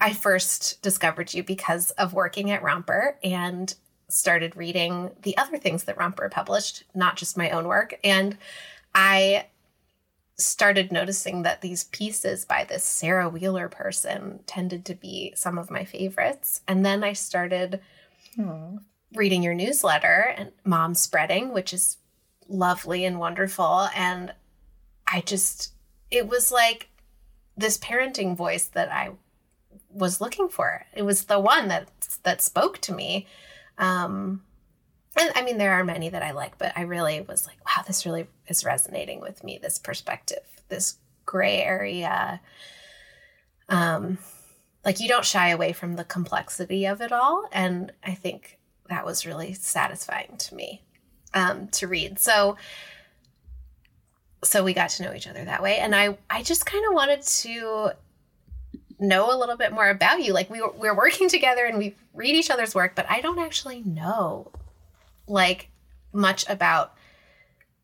I 0.00 0.12
first 0.12 0.82
discovered 0.82 1.34
you 1.34 1.42
because 1.42 1.90
of 1.92 2.14
working 2.14 2.50
at 2.50 2.62
Romper 2.62 3.18
and 3.22 3.74
started 4.08 4.56
reading 4.56 5.10
the 5.22 5.36
other 5.36 5.58
things 5.58 5.84
that 5.84 5.98
Romper 5.98 6.28
published, 6.28 6.84
not 6.94 7.16
just 7.16 7.36
my 7.36 7.50
own 7.50 7.68
work. 7.68 7.98
And 8.02 8.38
I 8.94 9.46
started 10.38 10.92
noticing 10.92 11.42
that 11.42 11.60
these 11.60 11.84
pieces 11.84 12.44
by 12.44 12.64
this 12.64 12.84
Sarah 12.84 13.28
Wheeler 13.28 13.68
person 13.68 14.40
tended 14.46 14.84
to 14.86 14.94
be 14.94 15.32
some 15.34 15.58
of 15.58 15.70
my 15.70 15.84
favorites. 15.84 16.60
And 16.68 16.86
then 16.86 17.02
I 17.02 17.12
started 17.12 17.80
Aww. 18.38 18.80
reading 19.14 19.42
your 19.42 19.54
newsletter 19.54 20.32
and 20.36 20.52
Mom 20.64 20.94
Spreading, 20.94 21.52
which 21.52 21.72
is 21.72 21.96
lovely 22.48 23.04
and 23.04 23.18
wonderful. 23.18 23.88
And 23.94 24.32
I 25.06 25.22
just, 25.22 25.72
it 26.10 26.28
was 26.28 26.52
like 26.52 26.88
this 27.56 27.76
parenting 27.76 28.36
voice 28.36 28.66
that 28.66 28.92
I 28.92 29.10
was 29.90 30.20
looking 30.20 30.48
for. 30.48 30.86
It 30.94 31.02
was 31.02 31.24
the 31.24 31.40
one 31.40 31.68
that 31.68 31.88
that 32.22 32.42
spoke 32.42 32.78
to 32.78 32.94
me. 32.94 33.26
Um, 33.76 34.42
and 35.18 35.32
I 35.34 35.42
mean, 35.42 35.58
there 35.58 35.72
are 35.72 35.84
many 35.84 36.08
that 36.08 36.22
I 36.22 36.30
like, 36.30 36.58
but 36.58 36.72
I 36.76 36.82
really 36.82 37.20
was 37.20 37.46
like, 37.46 37.58
wow, 37.64 37.82
this 37.86 38.06
really 38.06 38.26
is 38.46 38.64
resonating 38.64 39.20
with 39.20 39.42
me. 39.42 39.58
This 39.60 39.78
perspective, 39.78 40.42
this 40.68 40.96
gray 41.26 41.62
area. 41.62 42.40
Um, 43.68 44.18
like 44.84 45.00
you 45.00 45.08
don't 45.08 45.24
shy 45.24 45.48
away 45.48 45.72
from 45.72 45.96
the 45.96 46.04
complexity 46.04 46.86
of 46.86 47.00
it 47.00 47.12
all, 47.12 47.48
and 47.52 47.92
I 48.04 48.14
think 48.14 48.58
that 48.88 49.04
was 49.04 49.26
really 49.26 49.52
satisfying 49.52 50.36
to 50.38 50.54
me 50.54 50.82
um, 51.34 51.68
to 51.68 51.86
read. 51.86 52.18
So, 52.18 52.56
so 54.42 54.64
we 54.64 54.72
got 54.72 54.90
to 54.90 55.02
know 55.02 55.12
each 55.12 55.26
other 55.26 55.44
that 55.44 55.62
way, 55.62 55.78
and 55.78 55.94
I 55.94 56.16
I 56.30 56.42
just 56.42 56.64
kind 56.64 56.84
of 56.86 56.94
wanted 56.94 57.22
to 57.22 57.90
know 59.00 59.34
a 59.34 59.36
little 59.36 59.56
bit 59.56 59.72
more 59.72 59.88
about 59.88 60.22
you. 60.22 60.32
Like 60.32 60.50
we 60.50 60.60
were, 60.60 60.72
we're 60.72 60.96
working 60.96 61.28
together 61.36 61.66
and 61.66 61.78
we 61.78 61.94
read 62.14 62.34
each 62.34 62.50
other's 62.50 62.74
work, 62.74 62.94
but 62.94 63.06
I 63.10 63.20
don't 63.20 63.38
actually 63.38 63.82
know 63.82 64.50
like 65.28 65.70
much 66.12 66.48
about 66.48 66.94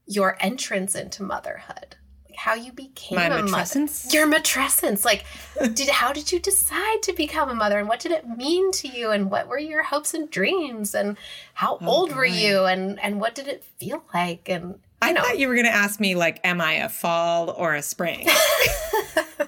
your 0.07 0.37
entrance 0.41 0.95
into 0.95 1.23
motherhood 1.23 1.97
like 2.29 2.39
how 2.39 2.55
you 2.55 2.73
became 2.73 3.17
My 3.17 3.27
a 3.27 3.43
matrescence? 3.43 4.05
mother 4.07 4.17
your 4.17 4.27
matrescence 4.27 5.05
like 5.05 5.25
did 5.75 5.89
how 5.89 6.13
did 6.13 6.33
you 6.33 6.39
decide 6.39 7.03
to 7.03 7.13
become 7.13 7.49
a 7.49 7.55
mother 7.55 7.79
and 7.79 7.89
what 7.89 8.01
did 8.01 8.13
it 8.13 8.29
mean 8.29 8.71
to 8.73 8.89
you 8.89 9.11
and 9.11 9.31
what 9.31 9.49
were 9.49 9.59
your 9.59 9.83
hopes 9.83 10.15
and 10.15 10.31
dreams 10.31 10.95
and 10.95 11.17
how 11.55 11.79
oh, 11.81 11.87
old 11.87 12.11
boy. 12.11 12.17
were 12.17 12.27
you 12.27 12.65
and 12.65 13.01
and 13.01 13.21
what 13.21 13.35
did 13.35 13.49
it 13.49 13.65
feel 13.79 14.03
like 14.13 14.49
and 14.49 14.79
I 15.01 15.13
know. 15.13 15.23
thought 15.23 15.39
you 15.39 15.49
were 15.49 15.55
going 15.55 15.67
to 15.67 15.75
ask 15.75 16.01
me 16.01 16.15
like 16.15 16.41
am 16.45 16.61
I 16.61 16.75
a 16.75 16.89
fall 16.89 17.51
or 17.51 17.75
a 17.75 17.83
spring 17.83 18.27
uh, 19.39 19.47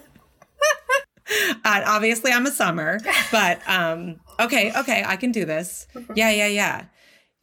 obviously 1.65 2.33
I'm 2.33 2.47
a 2.47 2.51
summer 2.51 3.01
but 3.31 3.61
um 3.69 4.21
okay 4.41 4.73
okay 4.79 5.03
I 5.07 5.17
can 5.17 5.33
do 5.33 5.45
this 5.45 5.87
mm-hmm. 5.95 6.13
yeah 6.15 6.31
yeah 6.31 6.47
yeah 6.47 6.85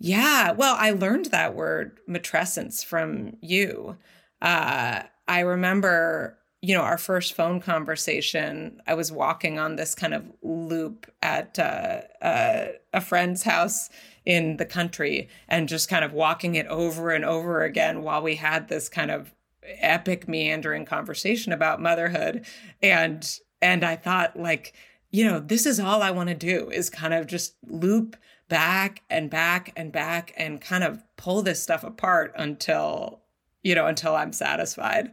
yeah. 0.04 0.52
Well, 0.52 0.76
I 0.78 0.92
learned 0.92 1.28
that 1.28 1.56
word 1.56 1.98
matrescence 2.10 2.84
from 2.84 3.38
you. 3.40 3.96
Uh, 4.42 5.04
I 5.30 5.40
remember, 5.40 6.38
you 6.62 6.76
know, 6.76 6.82
our 6.82 6.98
first 6.98 7.36
phone 7.36 7.62
conversation. 7.62 8.82
I 8.86 8.96
was 8.96 9.14
walking 9.14 9.60
on 9.60 9.78
this 9.78 9.96
kind 9.96 10.14
of 10.14 10.26
loop 10.42 11.10
at 11.22 11.58
uh, 11.58 12.02
uh, 12.22 12.66
a 12.92 13.00
friend's 13.00 13.44
house 13.44 13.90
in 14.26 14.58
the 14.58 14.66
country 14.66 15.30
and 15.48 15.70
just 15.70 15.88
kind 15.88 16.04
of 16.04 16.12
walking 16.12 16.56
it 16.56 16.68
over 16.68 17.12
and 17.12 17.24
over 17.24 17.64
again 17.64 18.02
while 18.02 18.22
we 18.22 18.36
had 18.36 18.68
this 18.68 18.90
kind 18.90 19.10
of 19.10 19.34
epic 19.64 20.28
meandering 20.28 20.84
conversation 20.84 21.54
about 21.54 21.82
motherhood 21.82 22.46
and 22.82 23.40
and 23.62 23.86
I 23.86 23.96
thought 23.96 24.38
like 24.38 24.74
you 25.12 25.24
know 25.24 25.40
this 25.40 25.66
is 25.66 25.80
all 25.80 26.02
I 26.02 26.12
want 26.12 26.28
to 26.28 26.36
do 26.36 26.70
is 26.70 26.90
kind 26.90 27.14
of 27.14 27.26
just 27.26 27.56
loop 27.66 28.18
back 28.54 29.02
and 29.10 29.32
back 29.32 29.74
and 29.76 29.92
back 29.92 30.32
and 30.38 30.62
kind 30.62 30.84
of 30.84 31.04
pull 31.18 31.42
this 31.42 31.60
stuff 31.60 31.84
apart 31.84 32.32
until 32.36 33.20
you 33.64 33.74
know 33.74 33.88
until 33.88 34.16
i'm 34.16 34.32
satisfied 34.32 35.12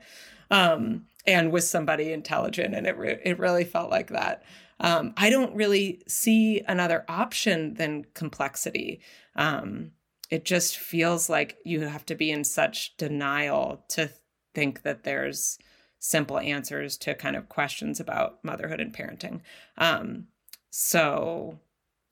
um 0.50 1.06
and 1.26 1.50
with 1.50 1.64
somebody 1.64 2.12
intelligent 2.12 2.74
and 2.74 2.86
it 2.86 2.98
re- 2.98 3.18
it 3.24 3.38
really 3.38 3.64
felt 3.64 3.90
like 3.90 4.08
that. 4.08 4.42
Um 4.78 5.14
i 5.16 5.30
don't 5.30 5.54
really 5.54 6.02
see 6.06 6.60
another 6.68 7.06
option 7.08 7.72
than 7.74 8.04
complexity. 8.12 9.00
Um 9.36 9.92
it 10.28 10.44
just 10.44 10.76
feels 10.76 11.30
like 11.30 11.56
you 11.64 11.80
have 11.80 12.04
to 12.06 12.14
be 12.14 12.30
in 12.30 12.44
such 12.44 12.94
denial 12.98 13.86
to 13.88 14.10
think 14.54 14.82
that 14.82 15.04
there's 15.04 15.58
simple 15.98 16.38
answers 16.38 16.98
to 16.98 17.14
kind 17.14 17.36
of 17.36 17.48
questions 17.48 18.00
about 18.00 18.44
motherhood 18.44 18.80
and 18.80 18.94
parenting. 18.94 19.40
Um 19.78 20.26
so 20.68 21.58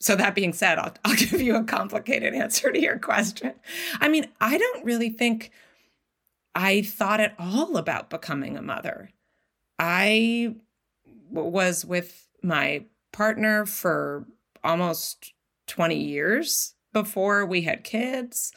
so 0.00 0.14
that 0.16 0.34
being 0.34 0.52
said, 0.52 0.78
I'll, 0.78 0.94
I'll 1.04 1.16
give 1.16 1.40
you 1.40 1.56
a 1.56 1.64
complicated 1.64 2.34
answer 2.34 2.70
to 2.70 2.80
your 2.80 2.98
question. 2.98 3.54
I 4.00 4.08
mean, 4.08 4.28
I 4.40 4.58
don't 4.58 4.84
really 4.84 5.10
think 5.10 5.50
I 6.54 6.82
thought 6.82 7.20
at 7.20 7.34
all 7.38 7.76
about 7.76 8.10
becoming 8.10 8.56
a 8.56 8.62
mother. 8.62 9.10
I 9.78 10.56
was 11.30 11.84
with 11.84 12.28
my 12.42 12.84
partner 13.12 13.66
for 13.66 14.26
almost 14.64 15.32
20 15.68 15.96
years 15.96 16.74
before 16.92 17.46
we 17.46 17.62
had 17.62 17.84
kids. 17.84 18.52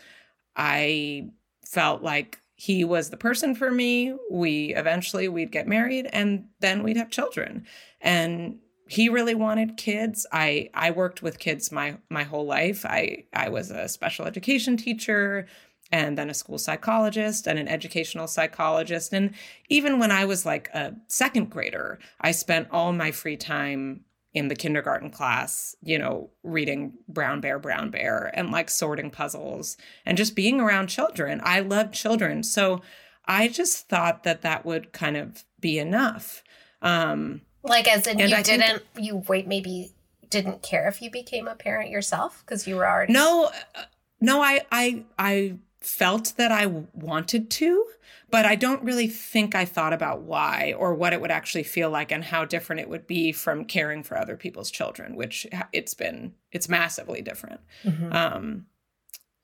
I 0.56 1.30
felt 1.66 2.02
like 2.02 2.40
he 2.56 2.84
was 2.84 3.10
the 3.10 3.18
person 3.18 3.56
for 3.56 3.72
me. 3.72 4.16
We 4.30 4.76
eventually 4.76 5.28
we'd 5.28 5.52
get 5.52 5.68
married 5.68 6.08
and 6.12 6.46
then 6.60 6.84
we'd 6.84 6.98
have 6.98 7.10
children. 7.10 7.66
And 8.00 8.60
he 8.92 9.08
really 9.08 9.36
wanted 9.36 9.78
kids. 9.78 10.28
I 10.34 10.70
I 10.74 10.92
worked 10.92 11.22
with 11.24 11.40
kids 11.40 11.72
my 11.72 11.98
my 12.10 12.24
whole 12.24 12.46
life. 12.46 12.86
I 12.86 13.24
I 13.34 13.48
was 13.48 13.72
a 13.72 13.88
special 13.88 14.26
education 14.26 14.76
teacher 14.76 15.48
and 15.94 16.18
then 16.18 16.30
a 16.30 16.34
school 16.34 16.58
psychologist 16.58 17.48
and 17.48 17.58
an 17.58 17.70
educational 17.70 18.28
psychologist 18.28 19.14
and 19.14 19.34
even 19.70 19.98
when 19.98 20.12
I 20.12 20.26
was 20.26 20.46
like 20.46 20.70
a 20.74 20.94
second 21.08 21.50
grader, 21.50 22.00
I 22.20 22.32
spent 22.32 22.68
all 22.70 22.92
my 22.92 23.12
free 23.12 23.38
time 23.38 24.04
in 24.34 24.50
the 24.50 24.56
kindergarten 24.56 25.10
class, 25.10 25.76
you 25.82 25.98
know, 25.98 26.30
reading 26.44 26.94
Brown 27.08 27.40
Bear, 27.40 27.60
Brown 27.60 27.92
Bear, 27.92 28.30
and 28.34 28.52
like 28.52 28.70
sorting 28.70 29.10
puzzles 29.10 29.78
and 30.06 30.18
just 30.18 30.36
being 30.36 30.60
around 30.60 30.88
children. 30.88 31.40
I 31.46 31.62
love 31.62 31.94
children. 31.94 32.44
So 32.44 32.82
I 33.26 33.48
just 33.48 33.88
thought 33.88 34.24
that 34.24 34.42
that 34.42 34.66
would 34.66 34.92
kind 34.92 35.16
of 35.16 35.46
be 35.62 35.80
enough. 35.80 36.44
Um, 36.82 37.42
like 37.64 37.88
as 37.88 38.08
in 38.08 38.20
and 38.20 38.30
you 38.30 38.36
I 38.36 38.42
didn't 38.42 38.84
think, 38.94 39.06
you 39.06 39.24
wait 39.28 39.48
maybe 39.48 39.92
didn't 40.30 40.64
care 40.64 40.88
if 40.88 41.02
you 41.02 41.12
became 41.12 41.48
a 41.48 41.56
parent 41.56 41.90
yourself 41.90 42.44
because 42.46 42.68
you 42.68 42.76
were 42.76 42.88
already 42.88 43.14
No 43.14 43.52
uh, 43.76 43.84
no 44.20 44.42
I 44.42 44.62
I 44.72 45.04
I 45.20 45.56
felt 45.82 46.34
that 46.38 46.52
I 46.52 46.68
wanted 46.94 47.50
to, 47.50 47.86
but 48.30 48.46
I 48.46 48.56
don't 48.56 48.84
really 48.84 49.08
think 49.08 49.56
I 49.56 49.66
thought 49.66 49.94
about 49.94 50.22
why 50.22 50.76
or 50.78 50.94
what 50.94 51.12
it 51.12 51.20
would 51.22 51.32
actually 51.32 51.64
feel 51.64 51.90
like 51.90 52.12
and 52.12 52.24
how 52.24 52.46
different 52.46 52.82
it 52.82 52.90
would 52.90 53.08
be 53.08 53.32
from 53.32 53.66
caring 53.66 54.04
for 54.04 54.18
other 54.18 54.38
people's 54.38 54.72
children, 54.72 55.16
which 55.16 55.48
it's 55.74 55.94
been 55.94 56.34
it's 56.52 56.70
massively 56.70 57.22
different. 57.22 57.62
Mm-hmm. 57.84 58.14
Um 58.14 58.66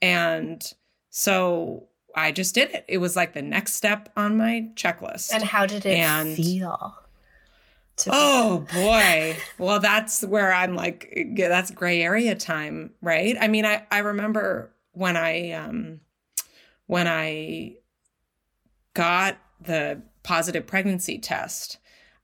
and 0.01 0.73
so 1.09 1.87
I 2.15 2.31
just 2.31 2.55
did 2.55 2.71
it. 2.71 2.85
It 2.87 2.97
was 2.97 3.15
like 3.15 3.33
the 3.33 3.41
next 3.41 3.73
step 3.73 4.09
on 4.15 4.37
my 4.37 4.69
checklist. 4.75 5.33
And 5.33 5.43
how 5.43 5.65
did 5.65 5.85
it 5.85 5.97
and 5.97 6.35
feel? 6.35 6.95
Oh 8.07 8.65
boy. 8.73 9.37
Well 9.57 9.79
that's 9.79 10.23
where 10.23 10.53
i'm 10.53 10.75
like 10.75 11.11
that's 11.35 11.71
gray 11.71 12.01
area 12.01 12.35
time 12.35 12.91
right? 13.01 13.35
I 13.39 13.47
mean 13.47 13.65
i 13.65 13.85
i 13.91 13.99
remember 13.99 14.71
when 14.91 15.17
i 15.17 15.51
um 15.51 16.01
when 16.85 17.07
i 17.07 17.75
got 18.93 19.37
the 19.61 20.01
positive 20.23 20.67
pregnancy 20.67 21.17
test 21.17 21.77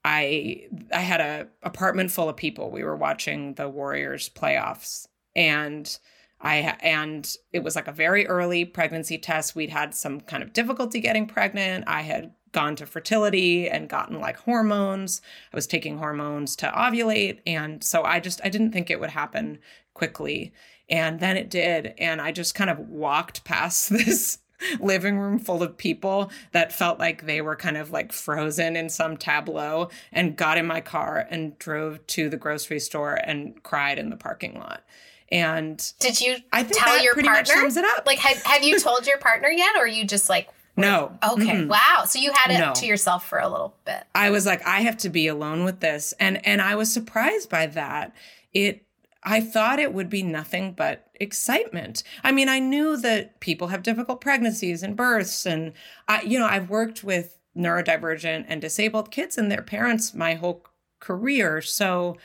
i 0.05 0.67
i 0.91 0.99
had 0.99 1.21
a 1.21 1.47
apartment 1.63 2.11
full 2.11 2.29
of 2.29 2.35
people. 2.35 2.69
We 2.69 2.83
were 2.83 2.95
watching 2.95 3.55
the 3.55 3.69
warriors 3.69 4.29
playoffs. 4.29 5.07
And 5.35 5.97
I 6.41 6.75
and 6.81 7.35
it 7.53 7.63
was 7.63 7.75
like 7.75 7.87
a 7.87 7.93
very 7.93 8.27
early 8.27 8.65
pregnancy 8.65 9.17
test. 9.17 9.55
We'd 9.55 9.69
had 9.69 9.95
some 9.95 10.21
kind 10.21 10.43
of 10.43 10.53
difficulty 10.53 10.99
getting 10.99 11.25
pregnant. 11.25 11.85
I 11.87 12.01
had 12.01 12.33
gone 12.53 12.75
to 12.77 12.85
fertility 12.85 13.69
and 13.69 13.89
gotten 13.89 14.19
like 14.19 14.37
hormones. 14.37 15.21
I 15.51 15.57
was 15.57 15.67
taking 15.67 15.97
hormones 15.97 16.55
to 16.57 16.67
ovulate. 16.67 17.39
And 17.45 17.83
so 17.83 18.03
I 18.03 18.19
just, 18.19 18.39
I 18.43 18.49
didn't 18.49 18.71
think 18.71 18.89
it 18.89 18.99
would 18.99 19.09
happen 19.09 19.59
quickly. 19.93 20.53
And 20.89 21.19
then 21.19 21.35
it 21.35 21.49
did. 21.49 21.93
And 21.97 22.21
I 22.21 22.31
just 22.31 22.55
kind 22.55 22.69
of 22.69 22.79
walked 22.79 23.43
past 23.43 23.89
this 23.91 24.39
living 24.79 25.17
room 25.17 25.39
full 25.39 25.61
of 25.61 25.77
people 25.77 26.31
that 26.53 26.71
felt 26.71 26.99
like 26.99 27.25
they 27.25 27.41
were 27.41 27.55
kind 27.55 27.75
of 27.75 27.91
like 27.91 28.13
frozen 28.13 28.77
in 28.77 28.89
some 28.89 29.17
tableau 29.17 29.89
and 30.11 30.37
got 30.37 30.57
in 30.57 30.65
my 30.65 30.79
car 30.79 31.27
and 31.29 31.57
drove 31.59 32.05
to 32.07 32.29
the 32.29 32.37
grocery 32.37 32.79
store 32.79 33.19
and 33.25 33.61
cried 33.63 33.99
in 33.99 34.09
the 34.09 34.15
parking 34.15 34.55
lot. 34.55 34.83
And 35.31 35.93
did 35.99 36.21
you 36.21 36.37
I 36.51 36.63
think 36.63 36.81
tell 36.81 37.03
your 37.03 37.15
partner? 37.15 37.69
Like, 38.05 38.19
have, 38.19 38.41
have 38.43 38.63
you 38.63 38.79
told 38.79 39.07
your 39.07 39.17
partner 39.17 39.49
yet, 39.49 39.75
or 39.77 39.87
you 39.87 40.05
just 40.05 40.29
like 40.29 40.47
no. 40.75 41.17
Okay. 41.23 41.43
Mm-hmm. 41.43 41.67
Wow. 41.67 42.05
So 42.07 42.19
you 42.19 42.31
had 42.33 42.51
it 42.53 42.59
no. 42.59 42.73
to 42.73 42.85
yourself 42.85 43.27
for 43.27 43.39
a 43.39 43.47
little 43.47 43.75
bit. 43.85 44.03
I 44.15 44.29
was 44.31 44.45
like, 44.45 44.65
I 44.65 44.81
have 44.81 44.97
to 44.97 45.09
be 45.09 45.27
alone 45.27 45.63
with 45.63 45.79
this. 45.79 46.13
And 46.19 46.45
and 46.45 46.61
I 46.61 46.75
was 46.75 46.91
surprised 46.91 47.49
by 47.49 47.67
that. 47.67 48.13
It 48.53 48.85
I 49.23 49.39
thought 49.39 49.79
it 49.79 49.93
would 49.93 50.09
be 50.09 50.23
nothing 50.23 50.73
but 50.73 51.07
excitement. 51.15 52.03
I 52.23 52.31
mean, 52.31 52.49
I 52.49 52.59
knew 52.59 52.97
that 52.97 53.39
people 53.39 53.67
have 53.67 53.83
difficult 53.83 54.19
pregnancies 54.19 54.83
and 54.83 54.95
births 54.95 55.45
and 55.45 55.73
I 56.07 56.21
you 56.23 56.39
know, 56.39 56.47
I've 56.47 56.69
worked 56.69 57.03
with 57.03 57.37
neurodivergent 57.55 58.45
and 58.47 58.59
disabled 58.59 59.11
kids 59.11 59.37
and 59.37 59.51
their 59.51 59.61
parents 59.61 60.13
my 60.13 60.33
whole 60.33 60.65
career. 60.99 61.61
So 61.61 62.17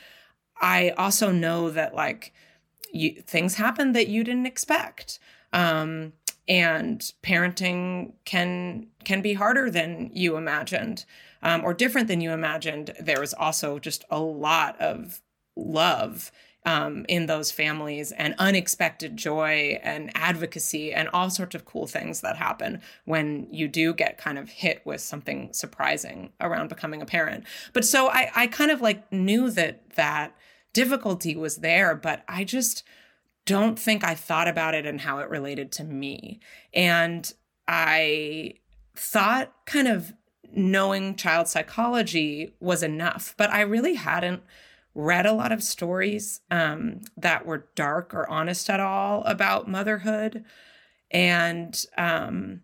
I 0.59 0.89
also 0.97 1.31
know 1.31 1.69
that 1.69 1.93
like 1.93 2.33
you, 2.91 3.21
things 3.21 3.55
happen 3.55 3.91
that 3.91 4.07
you 4.07 4.23
didn't 4.23 4.47
expect. 4.47 5.19
Um, 5.53 6.13
and 6.49 7.13
parenting 7.23 8.11
can 8.25 8.87
can 9.05 9.21
be 9.21 9.33
harder 9.33 9.69
than 9.69 10.09
you 10.13 10.35
imagined 10.35 11.05
um, 11.43 11.63
or 11.63 11.73
different 11.73 12.07
than 12.07 12.19
you 12.19 12.31
imagined 12.31 12.93
there 12.99 13.21
was 13.21 13.33
also 13.35 13.79
just 13.79 14.03
a 14.09 14.19
lot 14.19 14.79
of 14.81 15.21
love 15.55 16.31
um, 16.65 17.05
in 17.07 17.27
those 17.27 17.51
families 17.51 18.11
and 18.11 18.35
unexpected 18.37 19.15
joy 19.15 19.79
and 19.81 20.11
advocacy 20.15 20.91
and 20.91 21.07
all 21.13 21.29
sorts 21.29 21.55
of 21.55 21.65
cool 21.65 21.87
things 21.87 22.21
that 22.21 22.35
happen 22.35 22.81
when 23.05 23.47
you 23.49 23.67
do 23.67 23.93
get 23.93 24.17
kind 24.17 24.37
of 24.37 24.49
hit 24.49 24.81
with 24.85 24.99
something 24.99 25.53
surprising 25.53 26.31
around 26.41 26.67
becoming 26.67 27.01
a 27.01 27.05
parent. 27.05 27.45
But 27.71 27.85
so 27.85 28.09
I, 28.09 28.29
I 28.35 28.47
kind 28.47 28.71
of 28.71 28.81
like 28.81 29.09
knew 29.11 29.49
that 29.51 29.95
that 29.95 30.35
difficulty 30.73 31.35
was 31.35 31.57
there, 31.57 31.95
but 31.95 32.23
I 32.27 32.43
just 32.43 32.83
don't 33.49 33.79
think 33.79 34.03
I 34.03 34.13
thought 34.13 34.47
about 34.47 34.75
it 34.75 34.85
and 34.85 35.01
how 35.01 35.17
it 35.17 35.29
related 35.29 35.71
to 35.71 35.83
me. 35.83 36.39
And 36.71 37.33
I 37.67 38.53
thought 38.95 39.51
kind 39.65 39.87
of 39.87 40.13
knowing 40.53 41.15
child 41.15 41.47
psychology 41.47 42.53
was 42.59 42.83
enough, 42.83 43.33
but 43.37 43.49
I 43.49 43.61
really 43.61 43.95
hadn't 43.95 44.43
read 44.93 45.25
a 45.25 45.33
lot 45.33 45.51
of 45.51 45.63
stories 45.63 46.41
um, 46.51 47.01
that 47.17 47.47
were 47.47 47.69
dark 47.73 48.13
or 48.13 48.29
honest 48.29 48.69
at 48.69 48.79
all 48.79 49.23
about 49.23 49.67
motherhood. 49.67 50.45
And 51.09 51.83
um, 51.97 52.61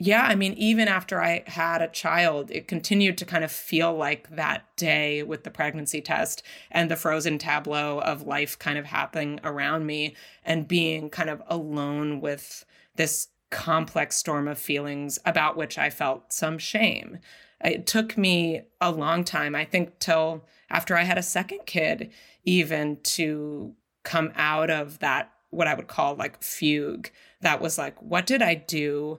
yeah, 0.00 0.22
I 0.22 0.36
mean, 0.36 0.52
even 0.54 0.86
after 0.86 1.20
I 1.20 1.42
had 1.46 1.82
a 1.82 1.88
child, 1.88 2.52
it 2.52 2.68
continued 2.68 3.18
to 3.18 3.24
kind 3.24 3.42
of 3.42 3.50
feel 3.50 3.92
like 3.92 4.30
that 4.30 4.64
day 4.76 5.24
with 5.24 5.42
the 5.42 5.50
pregnancy 5.50 6.00
test 6.00 6.44
and 6.70 6.88
the 6.88 6.96
frozen 6.96 7.36
tableau 7.36 7.98
of 8.00 8.22
life 8.22 8.56
kind 8.56 8.78
of 8.78 8.86
happening 8.86 9.40
around 9.42 9.86
me 9.86 10.14
and 10.44 10.68
being 10.68 11.10
kind 11.10 11.28
of 11.28 11.42
alone 11.48 12.20
with 12.20 12.64
this 12.94 13.28
complex 13.50 14.16
storm 14.16 14.46
of 14.46 14.58
feelings 14.58 15.18
about 15.26 15.56
which 15.56 15.78
I 15.78 15.90
felt 15.90 16.32
some 16.32 16.58
shame. 16.58 17.18
It 17.64 17.88
took 17.88 18.16
me 18.16 18.62
a 18.80 18.92
long 18.92 19.24
time, 19.24 19.56
I 19.56 19.64
think, 19.64 19.98
till 19.98 20.44
after 20.70 20.96
I 20.96 21.02
had 21.02 21.18
a 21.18 21.22
second 21.22 21.66
kid, 21.66 22.12
even 22.44 22.98
to 23.02 23.74
come 24.04 24.32
out 24.36 24.70
of 24.70 25.00
that, 25.00 25.32
what 25.50 25.66
I 25.66 25.74
would 25.74 25.88
call 25.88 26.14
like 26.14 26.40
fugue. 26.40 27.10
That 27.40 27.60
was 27.60 27.78
like, 27.78 28.00
what 28.00 28.26
did 28.26 28.42
I 28.42 28.54
do? 28.54 29.18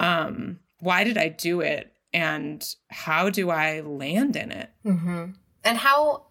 Um, 0.00 0.58
why 0.80 1.04
did 1.04 1.16
I 1.16 1.28
do 1.28 1.60
it? 1.60 1.92
And 2.12 2.66
how 2.88 3.30
do 3.30 3.50
I 3.50 3.80
land 3.80 4.34
in 4.34 4.50
it? 4.50 4.70
Mm-hmm. 4.84 5.26
And 5.62 5.78
how 5.78 6.24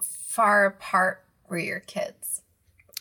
far 0.00 0.66
apart 0.66 1.24
were 1.48 1.58
your 1.58 1.80
kids? 1.80 2.42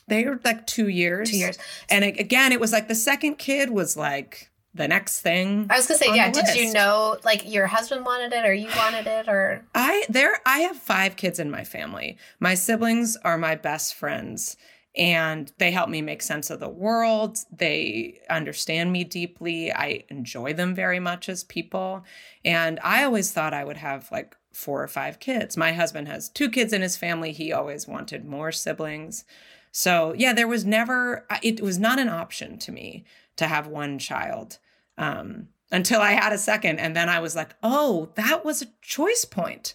They 0.07 0.25
were 0.25 0.39
like 0.43 0.67
two 0.67 0.89
years. 0.89 1.31
Two 1.31 1.37
years. 1.37 1.57
And 1.89 2.03
again, 2.03 2.51
it 2.51 2.59
was 2.59 2.71
like 2.71 2.87
the 2.87 2.95
second 2.95 3.35
kid 3.39 3.69
was 3.69 3.95
like 3.95 4.51
the 4.73 4.87
next 4.87 5.21
thing. 5.21 5.67
I 5.69 5.77
was 5.77 5.87
gonna 5.87 5.97
say, 5.97 6.15
yeah. 6.15 6.31
Did 6.31 6.55
you 6.55 6.73
know, 6.73 7.17
like, 7.23 7.49
your 7.49 7.67
husband 7.67 8.05
wanted 8.05 8.33
it, 8.33 8.45
or 8.45 8.53
you 8.53 8.69
wanted 8.77 9.07
it, 9.07 9.27
or 9.27 9.65
I 9.75 10.05
there? 10.09 10.39
I 10.45 10.59
have 10.59 10.77
five 10.77 11.15
kids 11.15 11.39
in 11.39 11.51
my 11.51 11.63
family. 11.63 12.17
My 12.39 12.53
siblings 12.53 13.17
are 13.23 13.37
my 13.37 13.55
best 13.55 13.95
friends, 13.95 14.55
and 14.95 15.51
they 15.57 15.71
help 15.71 15.89
me 15.89 16.01
make 16.01 16.21
sense 16.21 16.49
of 16.49 16.59
the 16.59 16.69
world. 16.69 17.37
They 17.51 18.19
understand 18.29 18.91
me 18.91 19.03
deeply. 19.03 19.71
I 19.71 20.03
enjoy 20.09 20.53
them 20.53 20.75
very 20.75 20.99
much 20.99 21.29
as 21.29 21.43
people, 21.43 22.03
and 22.43 22.79
I 22.83 23.03
always 23.03 23.31
thought 23.31 23.53
I 23.53 23.63
would 23.63 23.77
have 23.77 24.11
like 24.11 24.35
four 24.53 24.83
or 24.83 24.87
five 24.87 25.19
kids. 25.19 25.55
My 25.55 25.71
husband 25.71 26.07
has 26.07 26.29
two 26.29 26.49
kids 26.49 26.73
in 26.73 26.81
his 26.81 26.97
family. 26.97 27.31
He 27.31 27.53
always 27.53 27.87
wanted 27.87 28.25
more 28.25 28.51
siblings. 28.51 29.23
So, 29.71 30.13
yeah, 30.17 30.33
there 30.33 30.47
was 30.47 30.65
never, 30.65 31.25
it 31.41 31.61
was 31.61 31.79
not 31.79 31.99
an 31.99 32.09
option 32.09 32.57
to 32.59 32.71
me 32.71 33.05
to 33.37 33.47
have 33.47 33.67
one 33.67 33.97
child 33.99 34.57
um, 34.97 35.47
until 35.71 36.01
I 36.01 36.11
had 36.11 36.33
a 36.33 36.37
second. 36.37 36.79
And 36.79 36.95
then 36.95 37.07
I 37.07 37.19
was 37.19 37.35
like, 37.35 37.55
oh, 37.63 38.09
that 38.15 38.43
was 38.43 38.61
a 38.61 38.67
choice 38.81 39.23
point. 39.23 39.73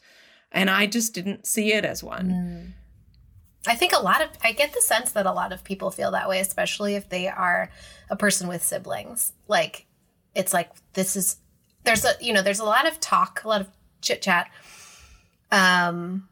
And 0.53 0.69
I 0.69 0.87
just 0.87 1.15
didn't 1.15 1.47
see 1.47 1.73
it 1.73 1.85
as 1.85 2.05
one. 2.05 2.29
Mm. 2.29 2.73
I 3.67 3.75
think 3.75 3.93
a 3.93 4.03
lot 4.03 4.23
of, 4.23 4.29
I 4.43 4.53
get 4.53 4.73
the 4.73 4.81
sense 4.81 5.13
that 5.13 5.27
a 5.27 5.33
lot 5.33 5.53
of 5.53 5.65
people 5.65 5.91
feel 5.91 6.11
that 6.13 6.29
way, 6.29 6.41
especially 6.41 6.95
if 6.95 7.09
they 7.09 7.29
are 7.29 7.71
a 8.11 8.17
person 8.17 8.49
with 8.49 8.63
siblings. 8.63 9.33
Like, 9.49 9.87
it's 10.35 10.53
like, 10.53 10.71
this 10.93 11.17
is, 11.17 11.37
there's 11.85 12.05
a, 12.05 12.13
you 12.21 12.33
know, 12.33 12.43
there's 12.43 12.61
a 12.61 12.65
lot 12.65 12.87
of 12.87 13.01
talk, 13.01 13.43
a 13.45 13.49
lot 13.49 13.61
of 13.61 13.69
chit 14.01 14.23
chat 14.23 14.51
um, 15.51 16.29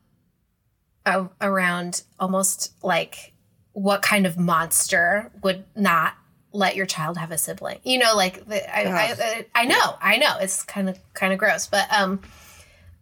around 1.40 2.02
almost 2.18 2.72
like 2.82 3.32
what 3.72 4.02
kind 4.02 4.26
of 4.26 4.38
monster 4.38 5.30
would 5.42 5.64
not 5.74 6.14
let 6.52 6.76
your 6.76 6.86
child 6.86 7.18
have 7.18 7.30
a 7.30 7.38
sibling. 7.38 7.78
You 7.82 7.98
know, 7.98 8.14
like 8.14 8.46
the, 8.46 8.76
I, 8.76 8.82
I, 8.82 9.02
I, 9.02 9.46
I, 9.54 9.64
know, 9.64 9.96
I 10.00 10.16
know, 10.16 10.36
it's 10.40 10.62
kind 10.62 10.88
of 10.88 10.98
kind 11.12 11.32
of 11.32 11.38
gross, 11.38 11.66
but 11.66 11.92
um, 11.92 12.20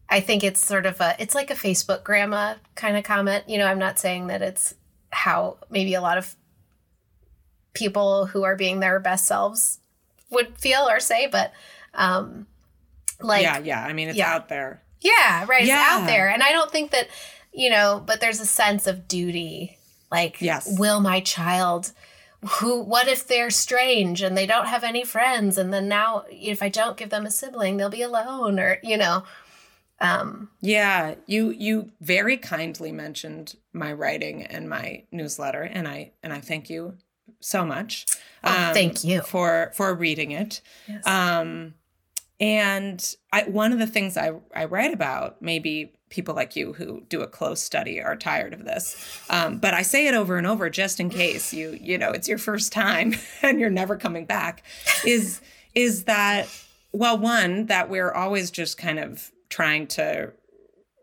I 0.08 0.20
think 0.20 0.44
it's 0.44 0.60
sort 0.60 0.86
of 0.86 1.00
a, 1.00 1.16
it's 1.18 1.34
like 1.34 1.50
a 1.50 1.54
Facebook 1.54 2.04
grandma 2.04 2.54
kind 2.74 2.96
of 2.96 3.04
comment. 3.04 3.48
You 3.48 3.58
know, 3.58 3.66
I'm 3.66 3.78
not 3.78 3.98
saying 3.98 4.26
that 4.26 4.42
it's 4.42 4.74
how 5.10 5.58
maybe 5.70 5.94
a 5.94 6.00
lot 6.00 6.18
of 6.18 6.34
people 7.74 8.26
who 8.26 8.44
are 8.44 8.56
being 8.56 8.80
their 8.80 9.00
best 9.00 9.26
selves 9.26 9.80
would 10.30 10.58
feel 10.58 10.88
or 10.88 11.00
say, 11.00 11.26
but 11.26 11.52
um, 11.94 12.46
like 13.20 13.42
yeah, 13.42 13.58
yeah. 13.58 13.84
I 13.84 13.92
mean, 13.92 14.08
it's 14.08 14.18
yeah. 14.18 14.34
out 14.34 14.48
there. 14.48 14.82
Yeah, 15.00 15.46
right. 15.48 15.64
Yeah. 15.64 15.80
It's 15.80 16.02
out 16.02 16.06
there, 16.06 16.28
and 16.28 16.42
I 16.42 16.52
don't 16.52 16.70
think 16.70 16.90
that 16.90 17.08
you 17.52 17.70
know, 17.70 18.02
but 18.04 18.20
there's 18.20 18.40
a 18.40 18.46
sense 18.46 18.86
of 18.86 19.08
duty. 19.08 19.78
Like, 20.10 20.40
yes. 20.42 20.78
will 20.78 21.00
my 21.00 21.20
child? 21.20 21.92
who 22.44 22.82
what 22.82 23.06
if 23.06 23.26
they're 23.26 23.50
strange 23.50 24.20
and 24.20 24.36
they 24.36 24.46
don't 24.46 24.66
have 24.66 24.82
any 24.82 25.04
friends 25.04 25.56
and 25.56 25.72
then 25.72 25.86
now 25.86 26.24
if 26.28 26.60
i 26.60 26.68
don't 26.68 26.96
give 26.96 27.08
them 27.08 27.24
a 27.24 27.30
sibling 27.30 27.76
they'll 27.76 27.88
be 27.88 28.02
alone 28.02 28.58
or 28.58 28.78
you 28.82 28.96
know 28.96 29.22
um 30.02 30.48
yeah 30.60 31.14
you 31.26 31.50
you 31.50 31.90
very 32.00 32.36
kindly 32.36 32.92
mentioned 32.92 33.56
my 33.72 33.92
writing 33.92 34.42
and 34.42 34.68
my 34.68 35.02
newsletter 35.10 35.62
and 35.62 35.88
i 35.88 36.10
and 36.22 36.32
i 36.32 36.40
thank 36.40 36.68
you 36.68 36.94
so 37.40 37.64
much 37.64 38.06
oh, 38.44 38.68
um, 38.68 38.74
thank 38.74 39.02
you 39.04 39.20
for 39.22 39.72
for 39.74 39.94
reading 39.94 40.30
it 40.30 40.60
yes. 40.86 41.06
um 41.06 41.74
and 42.40 43.14
I, 43.32 43.44
one 43.44 43.72
of 43.72 43.78
the 43.78 43.86
things 43.86 44.16
I, 44.16 44.32
I 44.52 44.64
write 44.64 44.92
about 44.92 45.40
maybe 45.40 45.92
people 46.12 46.34
like 46.34 46.54
you 46.56 46.72
who 46.74 47.02
do 47.08 47.22
a 47.22 47.26
close 47.26 47.62
study 47.62 48.00
are 48.00 48.16
tired 48.16 48.52
of 48.52 48.64
this. 48.64 49.20
Um, 49.30 49.58
but 49.58 49.74
I 49.74 49.82
say 49.82 50.06
it 50.06 50.14
over 50.14 50.36
and 50.36 50.46
over 50.46 50.68
just 50.68 51.00
in 51.00 51.08
case 51.08 51.54
you 51.54 51.78
you 51.80 51.98
know 51.98 52.10
it's 52.10 52.28
your 52.28 52.38
first 52.38 52.72
time 52.72 53.14
and 53.42 53.58
you're 53.58 53.70
never 53.70 53.96
coming 53.96 54.26
back. 54.26 54.62
Is 55.06 55.40
is 55.74 56.04
that 56.04 56.48
well 56.92 57.18
one 57.18 57.66
that 57.66 57.88
we're 57.88 58.12
always 58.12 58.50
just 58.50 58.76
kind 58.76 58.98
of 58.98 59.31
trying 59.52 59.86
to 59.86 60.32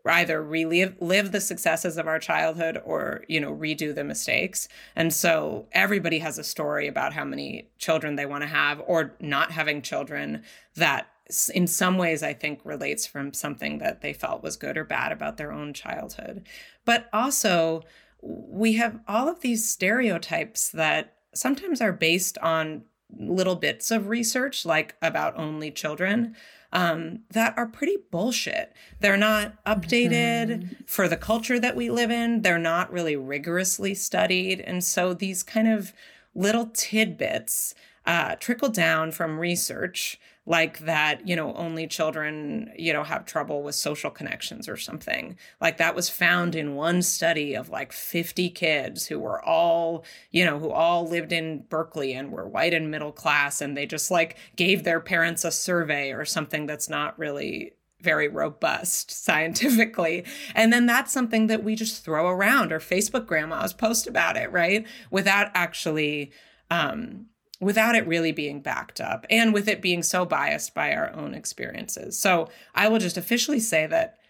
either 0.06 0.42
relive 0.42 0.96
live 1.00 1.30
the 1.30 1.40
successes 1.40 1.96
of 1.96 2.08
our 2.08 2.18
childhood 2.18 2.80
or 2.84 3.24
you 3.28 3.40
know 3.40 3.54
redo 3.54 3.94
the 3.94 4.04
mistakes. 4.04 4.68
And 4.96 5.12
so 5.12 5.66
everybody 5.72 6.18
has 6.18 6.36
a 6.36 6.44
story 6.44 6.88
about 6.88 7.12
how 7.12 7.24
many 7.24 7.70
children 7.78 8.16
they 8.16 8.26
want 8.26 8.42
to 8.42 8.48
have 8.48 8.82
or 8.86 9.14
not 9.20 9.52
having 9.52 9.82
children 9.82 10.42
that 10.74 11.06
in 11.54 11.68
some 11.68 11.96
ways 11.96 12.24
i 12.24 12.32
think 12.32 12.58
relates 12.64 13.06
from 13.06 13.32
something 13.32 13.78
that 13.78 14.00
they 14.00 14.12
felt 14.12 14.42
was 14.42 14.56
good 14.56 14.76
or 14.76 14.82
bad 14.82 15.12
about 15.12 15.36
their 15.36 15.52
own 15.52 15.72
childhood. 15.72 16.44
But 16.84 17.08
also 17.12 17.82
we 18.20 18.74
have 18.74 18.98
all 19.06 19.28
of 19.28 19.40
these 19.40 19.68
stereotypes 19.68 20.70
that 20.70 21.14
sometimes 21.34 21.80
are 21.80 21.92
based 21.92 22.36
on 22.38 22.82
little 23.16 23.56
bits 23.56 23.90
of 23.90 24.08
research 24.08 24.66
like 24.66 24.96
about 25.00 25.38
only 25.38 25.70
children 25.70 26.34
um, 26.72 27.20
that 27.30 27.54
are 27.56 27.66
pretty 27.66 27.96
bullshit. 28.10 28.72
They're 29.00 29.16
not 29.16 29.62
updated 29.64 30.46
mm-hmm. 30.46 30.74
for 30.86 31.08
the 31.08 31.16
culture 31.16 31.58
that 31.58 31.76
we 31.76 31.90
live 31.90 32.10
in. 32.10 32.42
They're 32.42 32.58
not 32.58 32.92
really 32.92 33.16
rigorously 33.16 33.94
studied. 33.94 34.60
And 34.60 34.84
so 34.84 35.12
these 35.14 35.42
kind 35.42 35.68
of 35.68 35.92
little 36.34 36.70
tidbits 36.72 37.74
uh, 38.06 38.36
trickle 38.36 38.68
down 38.68 39.12
from 39.12 39.38
research 39.38 40.18
like 40.50 40.80
that 40.80 41.28
you 41.28 41.36
know 41.36 41.54
only 41.54 41.86
children 41.86 42.72
you 42.76 42.92
know 42.92 43.04
have 43.04 43.24
trouble 43.24 43.62
with 43.62 43.74
social 43.76 44.10
connections 44.10 44.68
or 44.68 44.76
something 44.76 45.36
like 45.60 45.76
that 45.76 45.94
was 45.94 46.08
found 46.08 46.56
in 46.56 46.74
one 46.74 47.02
study 47.02 47.54
of 47.54 47.68
like 47.68 47.92
50 47.92 48.50
kids 48.50 49.06
who 49.06 49.20
were 49.20 49.40
all 49.44 50.04
you 50.32 50.44
know 50.44 50.58
who 50.58 50.70
all 50.72 51.06
lived 51.08 51.32
in 51.32 51.62
berkeley 51.68 52.12
and 52.14 52.32
were 52.32 52.48
white 52.48 52.74
and 52.74 52.90
middle 52.90 53.12
class 53.12 53.60
and 53.60 53.76
they 53.76 53.86
just 53.86 54.10
like 54.10 54.36
gave 54.56 54.82
their 54.82 54.98
parents 54.98 55.44
a 55.44 55.52
survey 55.52 56.10
or 56.10 56.24
something 56.24 56.66
that's 56.66 56.88
not 56.88 57.16
really 57.16 57.74
very 58.00 58.28
robust 58.28 59.10
scientifically. 59.24 60.24
And 60.54 60.72
then 60.72 60.86
that's 60.86 61.12
something 61.12 61.48
that 61.48 61.62
we 61.62 61.74
just 61.74 62.02
throw 62.02 62.28
around 62.28 62.72
or 62.72 62.80
Facebook 62.80 63.26
grandmas 63.26 63.74
post 63.74 64.06
about 64.06 64.38
it, 64.38 64.50
right? 64.50 64.86
Without 65.10 65.50
actually 65.52 66.32
um, 66.70 67.26
without 67.60 67.94
it 67.94 68.06
really 68.06 68.32
being 68.32 68.60
backed 68.60 69.00
up 69.00 69.26
and 69.28 69.52
with 69.52 69.68
it 69.68 69.82
being 69.82 70.02
so 70.02 70.24
biased 70.24 70.74
by 70.74 70.94
our 70.94 71.12
own 71.12 71.34
experiences. 71.34 72.18
So 72.18 72.48
I 72.74 72.88
will 72.88 72.98
just 72.98 73.18
officially 73.18 73.60
say 73.60 73.86
that 73.86 74.20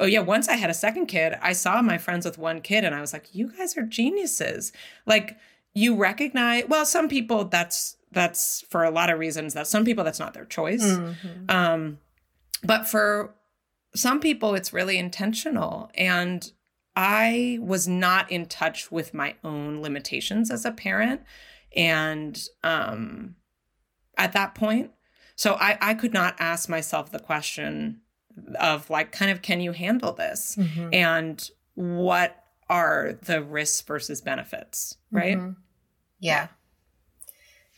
oh 0.00 0.06
yeah 0.06 0.20
once 0.20 0.48
i 0.48 0.54
had 0.54 0.70
a 0.70 0.74
second 0.74 1.06
kid 1.06 1.36
i 1.42 1.52
saw 1.52 1.82
my 1.82 1.98
friends 1.98 2.24
with 2.24 2.38
one 2.38 2.60
kid 2.60 2.84
and 2.84 2.94
i 2.94 3.00
was 3.00 3.12
like 3.12 3.34
you 3.34 3.52
guys 3.56 3.76
are 3.76 3.82
geniuses 3.82 4.72
like 5.06 5.36
you 5.74 5.94
recognize 5.94 6.64
well 6.68 6.86
some 6.86 7.08
people 7.08 7.44
that's 7.44 7.96
that's 8.12 8.64
for 8.70 8.84
a 8.84 8.90
lot 8.90 9.10
of 9.10 9.18
reasons 9.18 9.54
that 9.54 9.66
some 9.66 9.84
people 9.84 10.04
that's 10.04 10.20
not 10.20 10.34
their 10.34 10.44
choice 10.44 10.84
mm-hmm. 10.84 11.50
um 11.50 11.98
but 12.62 12.88
for 12.88 13.34
some 13.94 14.20
people 14.20 14.54
it's 14.54 14.72
really 14.72 14.98
intentional 14.98 15.90
and 15.94 16.52
i 16.96 17.58
was 17.60 17.86
not 17.86 18.30
in 18.30 18.46
touch 18.46 18.90
with 18.90 19.12
my 19.12 19.34
own 19.44 19.82
limitations 19.82 20.50
as 20.50 20.64
a 20.64 20.72
parent 20.72 21.20
and 21.76 22.46
um 22.62 23.34
at 24.16 24.32
that 24.32 24.54
point 24.54 24.90
so 25.36 25.54
i 25.54 25.76
i 25.80 25.94
could 25.94 26.12
not 26.12 26.34
ask 26.38 26.68
myself 26.68 27.10
the 27.10 27.18
question 27.18 28.00
of 28.58 28.88
like 28.90 29.12
kind 29.12 29.30
of 29.30 29.42
can 29.42 29.60
you 29.60 29.72
handle 29.72 30.12
this 30.12 30.56
mm-hmm. 30.58 30.88
and 30.92 31.50
what 31.74 32.44
are 32.68 33.18
the 33.22 33.42
risks 33.42 33.80
versus 33.82 34.20
benefits 34.20 34.96
right 35.10 35.36
mm-hmm. 35.36 35.52
yeah 36.20 36.48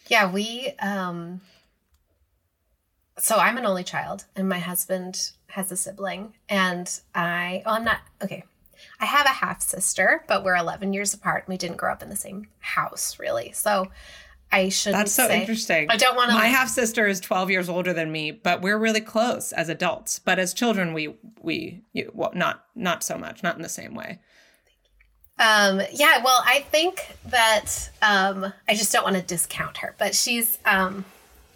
yeah 0.09 0.31
we 0.31 0.73
um 0.81 1.41
so 3.19 3.37
i'm 3.37 3.57
an 3.57 3.67
only 3.67 3.85
child 3.85 4.25
and 4.35 4.49
my 4.49 4.59
husband 4.59 5.33
has 5.49 5.73
a 5.73 5.77
sibling 5.77 6.35
and 6.49 7.01
i 7.15 7.63
oh 7.67 7.73
i'm 7.73 7.85
not 7.85 8.01
okay 8.23 8.45
i 9.01 9.05
have 9.05 9.27
a 9.27 9.31
half 9.31 9.61
sister 9.61 10.25
but 10.29 10.45
we're 10.45 10.57
11 10.57 10.93
years 10.93 11.15
apart 11.15 11.45
and 11.47 11.53
we 11.53 11.57
didn't 11.57 11.77
grow 11.77 11.93
up 11.93 12.03
in 12.03 12.09
the 12.09 12.17
same 12.17 12.49
house 12.61 13.19
really 13.19 13.53
so 13.53 13.89
I 14.53 14.69
should. 14.69 14.95
That's 14.95 15.13
so 15.13 15.27
say. 15.27 15.41
interesting. 15.41 15.91
I 15.91 15.97
don't 15.97 16.17
want 16.17 16.31
to. 16.31 16.35
My 16.35 16.47
half 16.47 16.69
sister 16.69 17.07
is 17.07 17.21
twelve 17.21 17.51
years 17.51 17.69
older 17.69 17.93
than 17.93 18.13
me, 18.13 18.31
but 18.31 18.63
we're 18.63 18.79
really 18.79 19.01
close 19.01 19.53
as 19.53 19.69
adults. 19.69 20.19
But 20.19 20.39
as 20.39 20.55
children, 20.55 20.93
we 20.93 21.15
we 21.41 21.83
you, 21.93 22.11
well, 22.15 22.31
not 22.35 22.65
not 22.75 23.03
so 23.03 23.19
much, 23.19 23.43
not 23.43 23.57
in 23.57 23.63
the 23.63 23.69
same 23.69 23.95
way. 23.95 24.21
Um. 25.39 25.83
Yeah. 25.93 26.23
Well, 26.23 26.43
I 26.47 26.61
think 26.71 27.17
that 27.27 27.91
um. 28.03 28.53
I 28.69 28.75
just 28.75 28.93
don't 28.93 29.05
want 29.05 29.17
to 29.17 29.23
discount 29.23 29.79
her, 29.79 29.95
but 29.99 30.15
she's 30.15 30.59
um, 30.65 31.05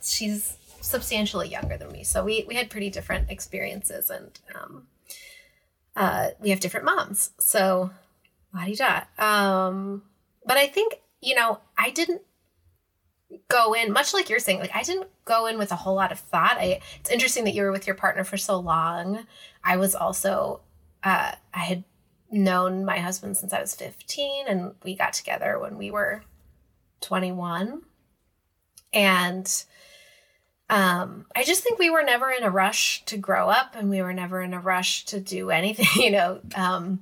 she's 0.02 0.56
substantially 0.80 1.48
younger 1.48 1.76
than 1.76 1.92
me, 1.92 2.02
so 2.02 2.24
we 2.24 2.44
we 2.48 2.56
had 2.56 2.70
pretty 2.70 2.90
different 2.90 3.30
experiences, 3.30 4.11
and 4.11 4.38
um, 4.54 4.87
uh, 6.01 6.31
we 6.41 6.49
have 6.51 6.61
different 6.61 6.87
moms. 6.87 7.31
So, 7.39 7.91
la 8.55 8.65
di 8.65 8.75
da. 8.75 9.03
Um. 9.19 10.03
But 10.47 10.57
I 10.57 10.67
think 10.67 11.01
you 11.21 11.35
know 11.35 11.61
I 11.77 11.91
didn't 11.91 12.23
go 13.49 13.75
in 13.75 13.93
much 13.93 14.13
like 14.13 14.29
you're 14.29 14.39
saying 14.39 14.59
like 14.59 14.75
i 14.75 14.83
didn't 14.83 15.09
go 15.25 15.47
in 15.47 15.59
with 15.59 15.71
a 15.71 15.77
whole 15.77 15.95
lot 15.95 16.11
of 16.11 16.19
thought 16.19 16.57
I, 16.59 16.81
it's 16.99 17.11
interesting 17.11 17.45
that 17.45 17.55
you 17.55 17.63
were 17.63 17.71
with 17.71 17.87
your 17.87 17.95
partner 17.95 18.25
for 18.25 18.37
so 18.37 18.59
long 18.59 19.25
i 19.63 19.77
was 19.77 19.95
also 19.95 20.61
uh, 21.05 21.33
i 21.55 21.59
had 21.59 21.85
known 22.31 22.85
my 22.85 22.99
husband 22.99 23.37
since 23.37 23.53
i 23.53 23.61
was 23.61 23.75
15 23.75 24.47
and 24.49 24.75
we 24.83 24.97
got 24.97 25.13
together 25.13 25.59
when 25.61 25.79
we 25.79 25.91
were 25.91 26.23
21 27.03 27.83
and 28.93 29.65
um, 30.70 31.26
i 31.37 31.44
just 31.44 31.62
think 31.62 31.78
we 31.78 31.90
were 31.90 32.02
never 32.02 32.30
in 32.30 32.42
a 32.42 32.50
rush 32.50 33.04
to 33.04 33.16
grow 33.16 33.48
up 33.50 33.74
and 33.76 33.90
we 33.90 34.00
were 34.00 34.14
never 34.14 34.40
in 34.40 34.54
a 34.54 34.61
rush 34.61 35.04
to 35.04 35.20
do 35.20 35.50
anything 35.61 36.02
you 36.02 36.11
know 36.11 36.40
um, 36.54 37.00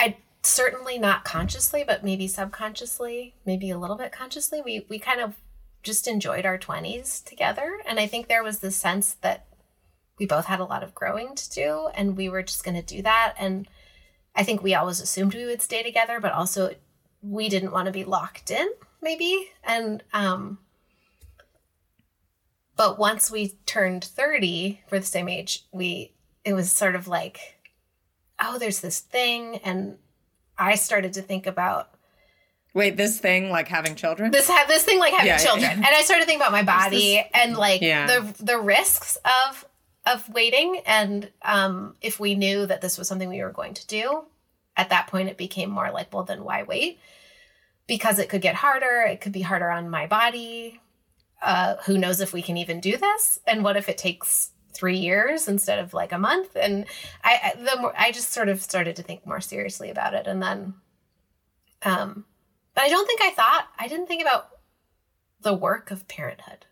i 0.00 0.16
certainly 0.46 0.96
not 0.96 1.24
consciously, 1.24 1.82
but 1.84 2.04
maybe 2.04 2.28
subconsciously, 2.28 3.34
maybe 3.44 3.68
a 3.70 3.78
little 3.78 3.96
bit 3.96 4.12
consciously, 4.12 4.62
we 4.64 4.86
we 4.88 4.98
kind 4.98 5.20
of 5.20 5.34
just 5.82 6.08
enjoyed 6.08 6.44
our 6.44 6.58
20s 6.58 7.24
together. 7.24 7.78
And 7.86 8.00
I 8.00 8.06
think 8.06 8.26
there 8.26 8.42
was 8.42 8.58
this 8.58 8.76
sense 8.76 9.14
that 9.20 9.46
we 10.18 10.26
both 10.26 10.46
had 10.46 10.60
a 10.60 10.64
lot 10.64 10.82
of 10.82 10.94
growing 10.94 11.34
to 11.36 11.50
do 11.50 11.88
and 11.94 12.16
we 12.16 12.28
were 12.28 12.42
just 12.42 12.64
going 12.64 12.74
to 12.74 12.82
do 12.82 13.02
that. 13.02 13.34
And 13.38 13.68
I 14.34 14.42
think 14.42 14.62
we 14.62 14.74
always 14.74 15.00
assumed 15.00 15.34
we 15.34 15.44
would 15.44 15.62
stay 15.62 15.84
together, 15.84 16.18
but 16.18 16.32
also 16.32 16.74
we 17.22 17.48
didn't 17.48 17.70
want 17.70 17.86
to 17.86 17.92
be 17.92 18.04
locked 18.04 18.50
in, 18.50 18.68
maybe. 19.00 19.50
And, 19.62 20.02
um, 20.12 20.58
but 22.76 22.98
once 22.98 23.30
we 23.30 23.56
turned 23.66 24.04
30 24.04 24.80
for 24.86 24.98
the 24.98 25.06
same 25.06 25.28
age, 25.28 25.64
we, 25.72 26.12
it 26.44 26.52
was 26.52 26.70
sort 26.70 26.94
of 26.94 27.08
like, 27.08 27.58
oh, 28.38 28.58
there's 28.58 28.80
this 28.80 29.00
thing. 29.00 29.56
And 29.64 29.98
I 30.58 30.74
started 30.74 31.14
to 31.14 31.22
think 31.22 31.46
about 31.46 31.90
Wait, 32.76 32.98
this 32.98 33.18
thing 33.18 33.48
like 33.48 33.68
having 33.68 33.94
children? 33.94 34.30
This 34.30 34.48
ha- 34.50 34.66
this 34.68 34.82
thing 34.82 34.98
like 34.98 35.14
having 35.14 35.28
yeah, 35.28 35.38
children. 35.38 35.62
Yeah. 35.62 35.76
And 35.76 35.86
I 35.86 36.02
started 36.02 36.24
to 36.24 36.26
think 36.26 36.42
about 36.42 36.52
my 36.52 36.62
body 36.62 37.14
this... 37.14 37.24
and 37.32 37.56
like 37.56 37.80
yeah. 37.80 38.06
the 38.06 38.44
the 38.44 38.58
risks 38.58 39.16
of 39.48 39.64
of 40.04 40.28
waiting 40.28 40.82
and 40.84 41.30
um 41.40 41.96
if 42.02 42.20
we 42.20 42.34
knew 42.34 42.66
that 42.66 42.82
this 42.82 42.98
was 42.98 43.08
something 43.08 43.30
we 43.30 43.42
were 43.42 43.50
going 43.50 43.72
to 43.72 43.86
do, 43.86 44.24
at 44.76 44.90
that 44.90 45.06
point 45.06 45.30
it 45.30 45.38
became 45.38 45.70
more 45.70 45.90
like, 45.90 46.12
well 46.12 46.24
then 46.24 46.44
why 46.44 46.64
wait? 46.64 47.00
Because 47.86 48.18
it 48.18 48.28
could 48.28 48.42
get 48.42 48.56
harder, 48.56 49.06
it 49.08 49.22
could 49.22 49.32
be 49.32 49.40
harder 49.40 49.70
on 49.70 49.88
my 49.88 50.06
body. 50.06 50.78
Uh 51.42 51.76
who 51.84 51.98
knows 51.98 52.20
if 52.20 52.32
we 52.32 52.42
can 52.42 52.56
even 52.56 52.80
do 52.80 52.96
this? 52.96 53.40
And 53.46 53.64
what 53.64 53.76
if 53.76 53.88
it 53.88 53.98
takes 53.98 54.50
three 54.76 54.98
years 54.98 55.48
instead 55.48 55.78
of 55.78 55.94
like 55.94 56.12
a 56.12 56.18
month. 56.18 56.54
And 56.54 56.84
I, 57.24 57.54
the 57.56 57.80
more, 57.80 57.94
I 57.96 58.12
just 58.12 58.32
sort 58.32 58.48
of 58.48 58.60
started 58.60 58.96
to 58.96 59.02
think 59.02 59.26
more 59.26 59.40
seriously 59.40 59.90
about 59.90 60.14
it. 60.14 60.26
And 60.26 60.42
then, 60.42 60.74
um, 61.82 62.26
but 62.74 62.84
I 62.84 62.88
don't 62.88 63.06
think 63.06 63.22
I 63.22 63.30
thought, 63.30 63.68
I 63.78 63.88
didn't 63.88 64.06
think 64.06 64.22
about 64.22 64.50
the 65.40 65.54
work 65.54 65.90
of 65.90 66.06
parenthood, 66.08 66.66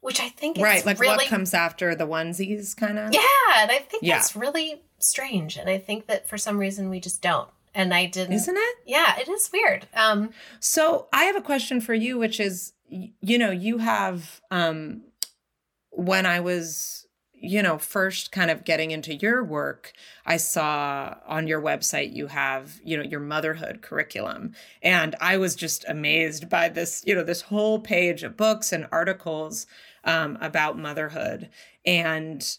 which 0.00 0.20
I 0.20 0.28
think 0.28 0.58
right, 0.58 0.84
like 0.84 1.00
really, 1.00 1.16
what 1.16 1.26
comes 1.26 1.54
after 1.54 1.94
the 1.94 2.06
onesies, 2.06 2.76
kind 2.76 2.98
of. 2.98 3.12
Yeah, 3.12 3.20
and 3.56 3.70
I 3.70 3.78
think 3.78 4.02
yeah. 4.02 4.16
that's 4.16 4.36
really 4.36 4.82
strange, 4.98 5.56
and 5.56 5.70
I 5.70 5.78
think 5.78 6.06
that 6.06 6.28
for 6.28 6.36
some 6.36 6.58
reason 6.58 6.90
we 6.90 7.00
just 7.00 7.22
don't. 7.22 7.48
And 7.74 7.94
I 7.94 8.06
didn't. 8.06 8.34
Isn't 8.34 8.56
it? 8.56 8.76
Yeah, 8.86 9.18
it 9.18 9.28
is 9.28 9.50
weird. 9.52 9.86
Um, 9.94 10.30
so 10.60 11.08
I 11.12 11.24
have 11.24 11.36
a 11.36 11.40
question 11.40 11.80
for 11.80 11.94
you, 11.94 12.18
which 12.18 12.38
is, 12.38 12.74
you 12.88 13.38
know, 13.38 13.50
you 13.50 13.78
have 13.78 14.40
um, 14.50 15.02
when 15.90 16.26
I 16.26 16.40
was 16.40 17.02
you 17.42 17.60
know, 17.60 17.76
first 17.76 18.30
kind 18.30 18.52
of 18.52 18.64
getting 18.64 18.92
into 18.92 19.16
your 19.16 19.42
work, 19.42 19.92
I 20.24 20.36
saw 20.36 21.16
on 21.26 21.48
your 21.48 21.60
website 21.60 22.14
you 22.14 22.28
have, 22.28 22.80
you 22.84 22.96
know, 22.96 23.02
your 23.02 23.18
motherhood 23.18 23.82
curriculum. 23.82 24.54
And 24.80 25.16
I 25.20 25.36
was 25.36 25.56
just 25.56 25.84
amazed 25.88 26.48
by 26.48 26.68
this, 26.68 27.02
you 27.04 27.16
know, 27.16 27.24
this 27.24 27.42
whole 27.42 27.80
page 27.80 28.22
of 28.22 28.36
books 28.36 28.72
and 28.72 28.86
articles 28.92 29.66
um, 30.04 30.38
about 30.40 30.78
motherhood. 30.78 31.50
And, 31.84 32.58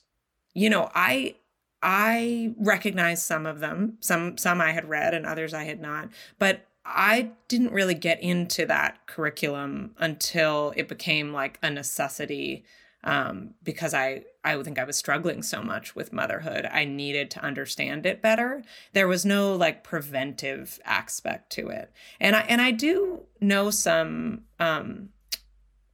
you 0.53 0.69
know, 0.69 0.91
I, 0.93 1.35
I 1.83 2.53
recognize 2.57 3.23
some 3.23 3.45
of 3.45 3.59
them. 3.59 3.97
Some 3.99 4.37
some 4.37 4.61
I 4.61 4.71
had 4.71 4.87
read 4.87 5.13
and 5.13 5.25
others 5.25 5.53
I 5.53 5.65
had 5.65 5.81
not. 5.81 6.09
But 6.39 6.65
I 6.85 7.31
didn't 7.49 7.73
really 7.73 7.93
get 7.93 8.21
into 8.23 8.65
that 8.65 9.05
curriculum 9.05 9.93
until 9.97 10.73
it 10.75 10.87
became 10.87 11.31
like 11.33 11.59
a 11.61 11.69
necessity 11.69 12.63
um, 13.03 13.53
because 13.63 13.93
I 13.93 14.23
I 14.45 14.61
think 14.63 14.79
I 14.79 14.85
was 14.85 14.95
struggling 14.95 15.43
so 15.43 15.61
much 15.61 15.93
with 15.93 16.13
motherhood. 16.13 16.67
I 16.71 16.85
needed 16.85 17.29
to 17.31 17.43
understand 17.43 18.05
it 18.05 18.21
better. 18.21 18.63
There 18.93 19.07
was 19.07 19.25
no 19.25 19.55
like 19.55 19.83
preventive 19.83 20.79
aspect 20.85 21.51
to 21.53 21.67
it, 21.67 21.91
and 22.19 22.35
I 22.35 22.41
and 22.41 22.61
I 22.61 22.71
do 22.71 23.23
know 23.41 23.71
some 23.71 24.43
um, 24.57 25.09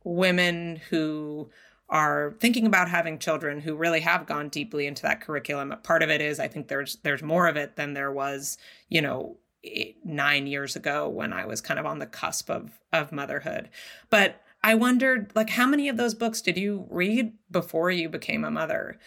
women 0.03 0.81
who 0.89 1.49
are 1.89 2.35
thinking 2.39 2.65
about 2.65 2.89
having 2.89 3.17
children 3.17 3.59
who 3.59 3.75
really 3.75 4.01
have 4.01 4.25
gone 4.25 4.49
deeply 4.49 4.85
into 4.85 5.01
that 5.03 5.21
curriculum. 5.21 5.73
Part 5.83 6.03
of 6.03 6.09
it 6.09 6.21
is 6.21 6.39
I 6.39 6.47
think 6.47 6.67
there's 6.67 6.97
there's 7.03 7.23
more 7.23 7.47
of 7.47 7.57
it 7.57 7.75
than 7.75 7.93
there 7.93 8.11
was, 8.11 8.57
you 8.89 9.01
know, 9.01 9.37
eight, 9.63 9.97
nine 10.05 10.47
years 10.47 10.75
ago 10.75 11.09
when 11.09 11.33
I 11.33 11.45
was 11.45 11.61
kind 11.61 11.79
of 11.79 11.85
on 11.85 11.99
the 11.99 12.05
cusp 12.05 12.49
of 12.49 12.79
of 12.93 13.11
motherhood. 13.11 13.69
But 14.09 14.41
I 14.63 14.75
wondered, 14.75 15.31
like, 15.35 15.51
how 15.51 15.65
many 15.65 15.87
of 15.87 15.97
those 15.97 16.13
books 16.13 16.41
did 16.41 16.57
you 16.57 16.85
read 16.89 17.33
before 17.49 17.91
you 17.91 18.09
became 18.09 18.43
a 18.43 18.51
mother? 18.51 18.99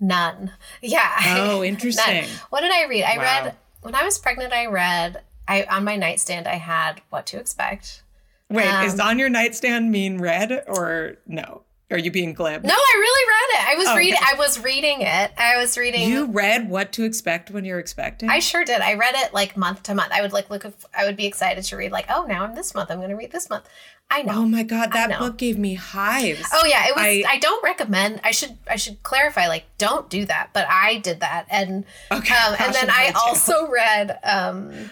None. 0.00 0.52
Yeah. 0.80 1.12
Oh, 1.26 1.62
interesting. 1.62 2.22
None. 2.22 2.30
What 2.50 2.60
did 2.60 2.70
I 2.70 2.86
read? 2.86 3.04
I 3.04 3.16
wow. 3.16 3.22
read 3.22 3.54
when 3.82 3.94
I 3.94 4.04
was 4.04 4.18
pregnant. 4.18 4.52
I 4.52 4.66
read. 4.66 5.22
I 5.46 5.64
on 5.64 5.84
my 5.84 5.96
nightstand. 5.96 6.46
I 6.46 6.56
had 6.56 7.00
What 7.10 7.26
to 7.26 7.38
Expect. 7.38 8.02
Wait, 8.50 8.66
um, 8.66 8.86
is 8.86 8.98
on 8.98 9.18
your 9.18 9.28
nightstand 9.28 9.90
mean 9.90 10.18
read 10.18 10.64
or 10.66 11.16
no? 11.26 11.62
Are 11.90 11.98
you 11.98 12.10
being 12.10 12.34
glib? 12.34 12.64
No, 12.64 12.74
I 12.74 12.96
really 12.98 13.28
read 13.28 13.62
it. 13.62 13.68
I 13.68 13.74
was 13.76 13.88
oh, 13.88 13.96
reading. 13.96 14.20
I 14.20 14.34
was 14.34 14.62
reading 14.62 15.00
it. 15.00 15.32
I 15.38 15.56
was 15.56 15.78
reading. 15.78 16.06
You 16.06 16.26
read 16.26 16.68
what 16.68 16.92
to 16.92 17.04
expect 17.04 17.50
when 17.50 17.64
you're 17.64 17.78
expecting. 17.78 18.28
I 18.28 18.40
sure 18.40 18.62
did. 18.62 18.82
I 18.82 18.94
read 18.94 19.14
it 19.16 19.32
like 19.32 19.56
month 19.56 19.84
to 19.84 19.94
month. 19.94 20.12
I 20.12 20.20
would 20.20 20.34
like 20.34 20.50
look. 20.50 20.66
If, 20.66 20.84
I 20.94 21.06
would 21.06 21.16
be 21.16 21.24
excited 21.24 21.64
to 21.64 21.76
read. 21.76 21.90
Like, 21.90 22.04
oh, 22.10 22.26
now 22.28 22.44
I'm 22.44 22.54
this 22.54 22.74
month. 22.74 22.90
I'm 22.90 22.98
going 22.98 23.08
to 23.08 23.16
read 23.16 23.32
this 23.32 23.48
month. 23.48 23.66
I 24.10 24.22
know. 24.22 24.34
Oh 24.34 24.46
my 24.46 24.64
god, 24.64 24.92
that 24.92 25.18
book 25.18 25.38
gave 25.38 25.58
me 25.58 25.74
hives. 25.74 26.46
Oh 26.52 26.66
yeah, 26.66 26.88
it 26.88 26.94
was. 26.94 27.04
I, 27.04 27.24
I, 27.26 27.38
don't 27.38 27.62
recommend. 27.64 28.20
I 28.22 28.32
should. 28.32 28.58
I 28.68 28.76
should 28.76 29.02
clarify. 29.02 29.48
Like, 29.48 29.64
don't 29.78 30.10
do 30.10 30.26
that. 30.26 30.50
But 30.52 30.66
I 30.68 30.98
did 30.98 31.20
that, 31.20 31.46
and 31.48 31.86
okay, 32.12 32.34
um, 32.34 32.56
and 32.60 32.74
then 32.74 32.90
I 32.90 33.12
also 33.16 33.66
read 33.66 34.18
um, 34.24 34.90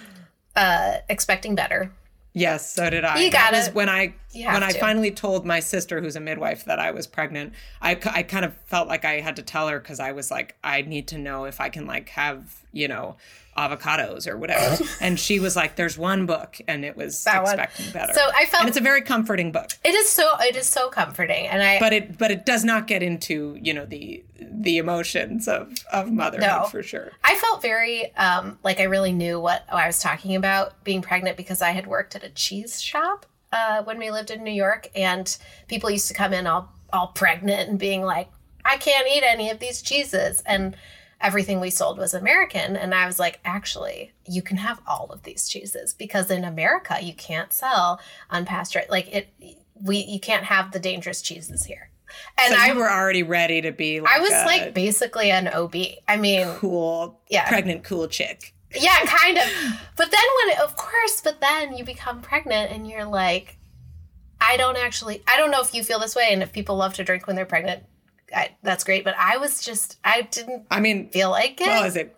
uh, 0.55 0.97
Expecting 1.11 1.55
Better 1.55 1.93
Yes, 2.39 2.71
so 2.71 2.91
did 2.91 3.03
I. 3.03 3.19
You 3.19 3.31
That 3.31 3.51
gotta- 3.53 3.57
was 3.67 3.75
when 3.75 3.89
I 3.89 4.13
when 4.35 4.63
I 4.63 4.71
to. 4.73 4.79
finally 4.79 5.11
told 5.11 5.47
my 5.47 5.61
sister, 5.61 6.03
who's 6.03 6.17
a 6.17 6.21
midwife, 6.21 6.67
that 6.67 6.79
I 6.79 6.91
was 6.91 7.07
pregnant. 7.07 7.55
I, 7.81 7.93
I 8.13 8.23
kind 8.25 8.45
of 8.45 8.55
felt 8.67 8.89
like 8.89 9.07
I 9.07 9.21
had 9.21 9.37
to 9.37 9.43
tell 9.43 9.69
her 9.69 9.79
because 9.81 10.01
I 10.01 10.13
was 10.13 10.31
like, 10.31 10.55
I 10.63 10.83
need 10.83 11.09
to 11.09 11.19
know 11.19 11.47
if 11.47 11.63
I 11.63 11.71
can 11.71 11.87
like 11.87 12.11
have 12.11 12.61
you 12.73 12.89
know 12.89 13.17
avocados 13.57 14.27
or 14.29 14.37
whatever. 14.37 14.85
and 15.01 15.19
she 15.19 15.41
was 15.41 15.57
like, 15.57 15.77
"There's 15.77 15.97
one 15.97 16.27
book," 16.27 16.59
and 16.69 16.85
it 16.85 16.95
was 16.95 17.25
That 17.25 17.43
one. 17.43 17.59
expecting 17.59 17.91
better. 17.93 18.13
So 18.13 18.21
I 18.37 18.45
felt 18.45 18.61
and 18.65 18.69
it's 18.69 18.77
a 18.79 18.83
very 18.83 19.01
comforting 19.01 19.51
book, 19.51 19.71
it 19.83 19.95
is 19.95 20.11
so 20.11 20.29
it 20.41 20.57
is 20.57 20.67
so 20.67 20.91
comforting, 20.91 21.47
and 21.47 21.63
I 21.63 21.79
but 21.81 21.95
it 21.95 22.19
but 22.19 22.31
it 22.31 22.45
does 22.45 22.65
not 22.65 22.87
get 22.87 23.03
into 23.03 23.57
you 23.61 23.73
know 23.73 23.87
the 23.87 24.23
the 24.41 24.79
emotions 24.79 25.49
of 25.49 25.73
of 25.93 26.11
motherhood 26.11 26.49
No. 26.49 26.65
for 26.65 26.83
sure. 26.83 27.13
I 27.25 27.35
felt 27.37 27.63
very 27.63 28.15
um, 28.17 28.59
like 28.63 28.81
I 28.81 28.85
really 28.85 29.13
knew 29.13 29.41
what 29.41 29.65
I 29.71 29.87
was 29.87 30.01
talking 30.01 30.37
about 30.37 30.83
being 30.85 31.03
pregnant 31.03 31.37
because 31.37 31.63
I 31.63 31.71
had 31.71 31.87
worked 31.87 32.15
at 32.17 32.25
a 32.25 32.31
cheese 32.31 32.81
shop 32.83 33.27
uh, 33.53 33.83
when 33.85 33.99
we 33.99 34.11
lived 34.11 34.31
in 34.31 34.43
New 34.45 34.53
York, 34.53 34.91
and 34.95 35.37
people 35.69 35.89
used 35.91 36.09
to 36.09 36.15
come 36.15 36.33
in 36.33 36.47
all 36.47 36.73
all 36.93 37.09
pregnant 37.09 37.69
and 37.69 37.79
being 37.79 38.03
like, 38.03 38.29
"I 38.65 38.77
can't 38.77 39.09
eat 39.09 39.23
any 39.25 39.51
of 39.51 39.59
these 39.59 39.83
cheeses," 39.83 40.43
and 40.47 40.77
everything 41.21 41.61
we 41.61 41.71
sold 41.71 41.97
was 41.99 42.13
American, 42.13 42.77
and 42.77 42.95
I 42.95 43.07
was 43.07 43.19
like, 43.19 43.41
"Actually, 43.45 44.13
you 44.27 44.43
can 44.43 44.59
have 44.59 44.81
all 44.87 45.07
of 45.11 45.23
these 45.23 45.49
cheeses 45.49 45.95
because 45.95 46.31
in 46.31 46.45
America 46.45 46.99
you 47.01 47.15
can't 47.15 47.53
sell 47.53 48.01
unpasteurized 48.31 48.91
like 48.91 49.15
it. 49.15 49.29
We 49.81 49.99
you 49.99 50.21
can't 50.21 50.45
have 50.45 50.73
the 50.73 50.79
dangerous 50.81 51.23
cheeses 51.23 51.65
here." 51.65 51.91
And 52.39 52.55
so 52.55 52.61
I 52.61 52.67
you 52.69 52.75
were 52.77 52.91
already 52.91 53.23
ready 53.23 53.61
to 53.63 53.73
be. 53.73 54.01
Like 54.01 54.13
I 54.15 54.19
was 54.21 54.31
a 54.33 54.45
like 54.45 54.75
basically 54.75 55.31
an 55.31 55.49
OB. 55.49 55.75
I 56.09 56.17
mean, 56.17 56.47
cool, 56.57 57.21
Yeah. 57.29 57.49
pregnant 57.49 57.85
cool 57.85 58.09
chick. 58.09 58.53
yeah, 58.75 59.05
kind 59.07 59.39
of. 59.39 59.45
But 59.97 60.11
then 60.11 60.21
when, 60.49 60.59
of 60.61 60.77
course, 60.77 61.21
but 61.23 61.41
then 61.41 61.77
you 61.77 61.85
become 61.85 62.21
pregnant 62.21 62.71
and 62.73 62.87
you're 62.89 63.05
like, 63.07 63.57
I 64.41 64.57
don't 64.59 64.77
actually, 64.77 65.23
I 65.27 65.39
don't 65.39 65.51
know 65.51 65.63
if 65.63 65.73
you 65.75 65.83
feel 65.83 65.99
this 65.99 66.15
way 66.15 66.29
and 66.31 66.43
if 66.43 66.53
people 66.53 66.77
love 66.77 66.93
to 66.95 67.05
drink 67.05 67.27
when 67.27 67.37
they're 67.37 67.47
pregnant, 67.47 67.85
I, 68.35 68.51
that's 68.63 68.85
great. 68.85 69.03
But 69.05 69.15
I 69.19 69.39
was 69.39 69.63
just, 69.63 69.99
I 70.05 70.23
didn't 70.23 70.67
I 70.71 70.81
mean, 70.81 71.09
feel 71.09 71.31
like 71.31 71.59
it. 71.61 71.67
well, 71.69 71.85
is 71.85 71.97
it 71.97 72.15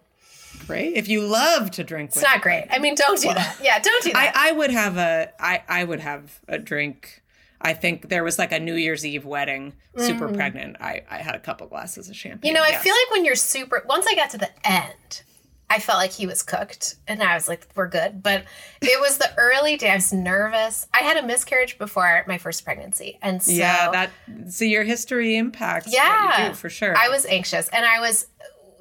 great 0.66 0.96
if 0.96 1.06
you 1.06 1.20
love 1.22 1.70
to 1.72 1.84
drink? 1.84 2.10
it's 2.10 2.22
not 2.22 2.40
great. 2.40 2.66
I 2.70 2.78
mean, 2.80 2.96
don't 2.96 3.20
do 3.20 3.28
that. 3.32 3.58
Yeah, 3.62 3.78
don't 3.78 4.02
do 4.02 4.10
I, 4.14 4.24
that. 4.26 4.32
I 4.36 4.50
would 4.52 4.70
have 4.70 4.96
a 4.96 5.30
I 5.38 5.62
I 5.68 5.84
would 5.84 6.00
have 6.00 6.40
a 6.48 6.58
drink. 6.58 7.22
I 7.60 7.74
think 7.74 8.08
there 8.08 8.22
was 8.24 8.38
like 8.38 8.52
a 8.52 8.60
New 8.60 8.74
Year's 8.74 9.04
Eve 9.04 9.24
wedding, 9.24 9.74
super 9.96 10.28
pregnant. 10.32 10.76
I 10.80 11.02
I 11.10 11.18
had 11.18 11.34
a 11.34 11.40
couple 11.40 11.66
glasses 11.66 12.08
of 12.08 12.16
champagne. 12.16 12.40
Mm. 12.42 12.46
you 12.46 12.52
know, 12.54 12.62
I 12.62 12.70
yes. 12.70 12.82
feel 12.82 12.94
like 12.94 13.10
when 13.10 13.24
you're 13.24 13.34
super, 13.34 13.84
once 13.88 14.06
I 14.08 14.14
got 14.14 14.30
to 14.30 14.38
the 14.38 14.50
end, 14.66 15.22
I 15.70 15.80
felt 15.80 15.98
like 15.98 16.12
he 16.12 16.26
was 16.26 16.42
cooked 16.42 16.96
and 17.06 17.22
I 17.22 17.34
was 17.34 17.46
like, 17.48 17.66
we're 17.74 17.88
good. 17.88 18.22
But 18.22 18.44
it 18.80 19.00
was 19.00 19.18
the 19.18 19.30
early 19.36 19.76
days. 19.76 19.90
I 19.90 19.94
was 19.96 20.12
nervous. 20.12 20.86
I 20.94 20.98
had 21.02 21.16
a 21.16 21.26
miscarriage 21.26 21.76
before 21.78 22.24
my 22.26 22.38
first 22.38 22.64
pregnancy. 22.64 23.18
And 23.20 23.42
so 23.42 23.52
yeah, 23.52 23.90
that 23.90 24.10
so 24.48 24.64
your 24.64 24.84
history 24.84 25.36
impacts. 25.36 25.86
what 25.88 25.94
Yeah. 25.96 26.44
you 26.44 26.48
do, 26.50 26.54
for 26.54 26.70
sure. 26.70 26.96
I 26.96 27.08
was 27.08 27.26
anxious, 27.26 27.68
and 27.68 27.84
I 27.84 28.00
was 28.00 28.28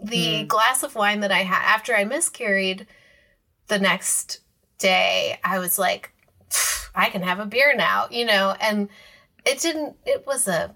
the 0.01 0.43
glass 0.43 0.83
of 0.83 0.93
wine 0.95 1.21
that 1.21 1.31
I 1.31 1.39
had 1.39 1.61
after 1.63 1.95
I 1.95 2.03
miscarried. 2.05 2.85
The 3.67 3.79
next 3.79 4.39
day, 4.77 5.39
I 5.43 5.59
was 5.59 5.77
like, 5.77 6.13
I 6.97 7.09
can 7.09 7.21
have 7.21 7.39
a 7.39 7.45
beer 7.45 7.75
now, 7.75 8.07
you 8.09 8.25
know, 8.25 8.55
and 8.59 8.89
it 9.45 9.59
didn't. 9.59 9.95
It 10.05 10.25
was 10.25 10.47
a, 10.47 10.75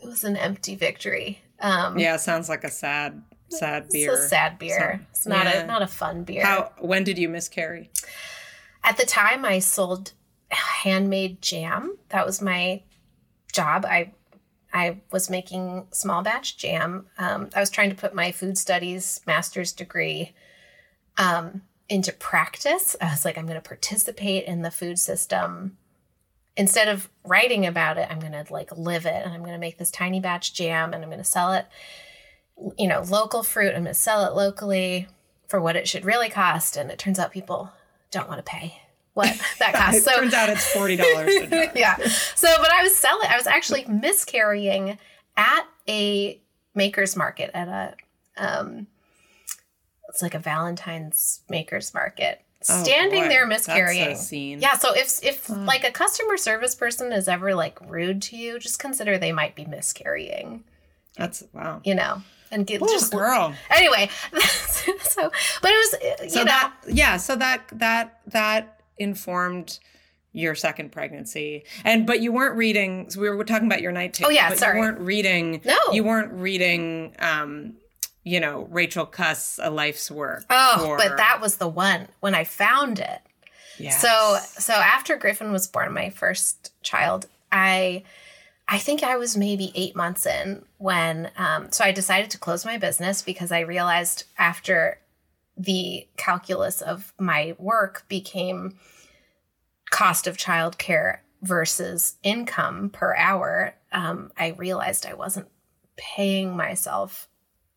it 0.00 0.06
was 0.06 0.22
an 0.22 0.36
empty 0.36 0.76
victory. 0.76 1.40
Um, 1.60 1.98
yeah, 1.98 2.16
sounds 2.16 2.48
like 2.48 2.64
a 2.64 2.70
sad 2.70 3.22
sad 3.48 3.88
beer. 3.88 4.12
It's 4.12 4.24
a 4.24 4.28
sad 4.28 4.58
beer. 4.58 5.00
So- 5.00 5.06
it's 5.10 5.26
not 5.26 5.46
yeah. 5.46 5.62
a 5.62 5.66
not 5.66 5.82
a 5.82 5.86
fun 5.86 6.22
beer. 6.22 6.44
How 6.44 6.72
when 6.78 7.02
did 7.02 7.18
you 7.18 7.28
miscarry? 7.28 7.90
At 8.84 8.98
the 8.98 9.06
time, 9.06 9.44
I 9.44 9.58
sold 9.58 10.12
handmade 10.50 11.42
jam. 11.42 11.96
That 12.10 12.26
was 12.26 12.40
my 12.42 12.82
job. 13.52 13.86
I 13.86 14.12
I 14.72 14.98
was 15.10 15.30
making 15.30 15.86
small 15.92 16.22
batch 16.22 16.58
jam. 16.58 17.06
Um, 17.16 17.48
I 17.56 17.60
was 17.60 17.70
trying 17.70 17.88
to 17.90 17.96
put 17.96 18.14
my 18.14 18.32
food 18.32 18.58
studies 18.58 19.22
master's 19.26 19.72
degree 19.72 20.34
um, 21.16 21.62
into 21.88 22.12
practice. 22.12 22.96
I 23.00 23.06
was 23.10 23.24
like, 23.24 23.38
I'm 23.38 23.46
going 23.46 23.60
to 23.60 23.66
participate 23.66 24.44
in 24.44 24.62
the 24.62 24.70
food 24.70 24.98
system. 24.98 25.76
Instead 26.56 26.88
of 26.88 27.08
writing 27.24 27.64
about 27.66 27.98
it, 27.98 28.08
I'm 28.10 28.20
going 28.20 28.32
to 28.32 28.44
like 28.52 28.76
live 28.76 29.06
it, 29.06 29.24
and 29.24 29.32
I'm 29.32 29.40
going 29.40 29.52
to 29.52 29.58
make 29.58 29.78
this 29.78 29.90
tiny 29.90 30.20
batch 30.20 30.54
jam, 30.54 30.92
and 30.92 31.02
I'm 31.02 31.10
going 31.10 31.22
to 31.22 31.24
sell 31.24 31.52
it. 31.52 31.66
You 32.76 32.88
know, 32.88 33.02
local 33.02 33.42
fruit. 33.42 33.68
I'm 33.68 33.84
going 33.84 33.86
to 33.86 33.94
sell 33.94 34.24
it 34.24 34.34
locally 34.34 35.06
for 35.46 35.60
what 35.60 35.76
it 35.76 35.88
should 35.88 36.04
really 36.04 36.28
cost. 36.28 36.76
And 36.76 36.90
it 36.90 36.98
turns 36.98 37.18
out 37.18 37.32
people 37.32 37.72
don't 38.10 38.28
want 38.28 38.44
to 38.44 38.50
pay 38.50 38.80
what 39.14 39.40
that 39.58 39.74
costs. 39.74 40.04
So 40.04 40.16
turns 40.16 40.34
out 40.34 40.48
it's 40.48 40.70
forty 40.72 40.96
dollars 40.96 41.32
yeah. 41.74 41.96
So, 42.34 42.48
but 42.58 42.70
I 42.70 42.82
was 42.82 42.94
selling. 42.94 43.28
I 43.28 43.36
was 43.36 43.46
actually 43.46 43.84
miscarrying 43.86 44.98
at 45.36 45.64
a 45.88 46.40
maker's 46.74 47.16
market 47.16 47.50
at 47.54 47.68
a 47.68 47.94
um, 48.36 48.86
it's 50.18 50.22
like 50.24 50.34
a 50.34 50.40
Valentine's 50.40 51.42
maker's 51.48 51.94
market. 51.94 52.40
Oh, 52.68 52.82
Standing 52.82 53.22
boy, 53.22 53.28
there 53.28 53.46
miscarrying. 53.46 54.16
scene. 54.16 54.60
Yeah. 54.60 54.76
So 54.76 54.92
if 54.92 55.22
if 55.22 55.46
Hmm. 55.46 55.64
like 55.64 55.84
a 55.84 55.92
customer 55.92 56.36
service 56.36 56.74
person 56.74 57.12
is 57.12 57.28
ever 57.28 57.54
like 57.54 57.78
rude 57.88 58.20
to 58.22 58.36
you, 58.36 58.58
just 58.58 58.80
consider 58.80 59.16
they 59.16 59.30
might 59.30 59.54
be 59.54 59.64
miscarrying. 59.64 60.64
That's 61.16 61.44
wow. 61.52 61.80
You 61.84 61.94
know, 61.94 62.22
and 62.50 62.66
get 62.66 62.82
Ooh, 62.82 62.86
just 62.88 63.12
girl. 63.12 63.54
anyway. 63.70 64.10
so, 65.02 65.30
but 65.62 65.70
it 65.70 65.76
was 65.92 65.94
uh, 65.94 66.28
So 66.30 66.40
know. 66.40 66.44
that 66.46 66.74
yeah, 66.88 67.16
so 67.16 67.36
that 67.36 67.62
that 67.74 68.18
that 68.26 68.80
informed 68.98 69.78
your 70.32 70.56
second 70.56 70.90
pregnancy. 70.90 71.64
And 71.84 72.08
but 72.08 72.20
you 72.22 72.32
weren't 72.32 72.56
reading 72.56 73.08
so 73.08 73.20
we 73.20 73.30
were 73.30 73.44
talking 73.44 73.68
about 73.68 73.82
your 73.82 73.92
night 73.92 74.14
table. 74.14 74.30
Oh, 74.30 74.32
yeah, 74.32 74.52
sorry. 74.54 74.78
You 74.78 74.84
weren't 74.84 74.98
reading 74.98 75.60
No. 75.64 75.78
You 75.92 76.02
weren't 76.02 76.32
reading 76.32 77.14
um 77.20 77.74
you 78.28 78.40
know, 78.40 78.68
Rachel 78.70 79.06
Cusk 79.06 79.58
a 79.62 79.70
life's 79.70 80.10
work. 80.10 80.44
Oh, 80.50 80.96
but 80.98 81.16
that 81.16 81.40
was 81.40 81.56
the 81.56 81.66
one 81.66 82.08
when 82.20 82.34
I 82.34 82.44
found 82.44 82.98
it. 82.98 83.20
Yes. 83.78 84.02
So 84.02 84.38
so 84.60 84.74
after 84.74 85.16
Griffin 85.16 85.50
was 85.50 85.66
born, 85.66 85.94
my 85.94 86.10
first 86.10 86.72
child, 86.82 87.26
I 87.50 88.04
I 88.68 88.78
think 88.78 89.02
I 89.02 89.16
was 89.16 89.34
maybe 89.34 89.72
eight 89.74 89.96
months 89.96 90.26
in 90.26 90.62
when 90.76 91.30
um, 91.38 91.72
so 91.72 91.84
I 91.84 91.92
decided 91.92 92.30
to 92.32 92.38
close 92.38 92.66
my 92.66 92.76
business 92.76 93.22
because 93.22 93.50
I 93.50 93.60
realized 93.60 94.24
after 94.36 94.98
the 95.56 96.06
calculus 96.18 96.82
of 96.82 97.14
my 97.18 97.56
work 97.58 98.04
became 98.08 98.76
cost 99.90 100.26
of 100.26 100.36
childcare 100.36 101.20
versus 101.40 102.16
income 102.22 102.90
per 102.90 103.16
hour, 103.16 103.74
um, 103.90 104.32
I 104.36 104.48
realized 104.50 105.06
I 105.06 105.14
wasn't 105.14 105.48
paying 105.96 106.54
myself 106.54 107.26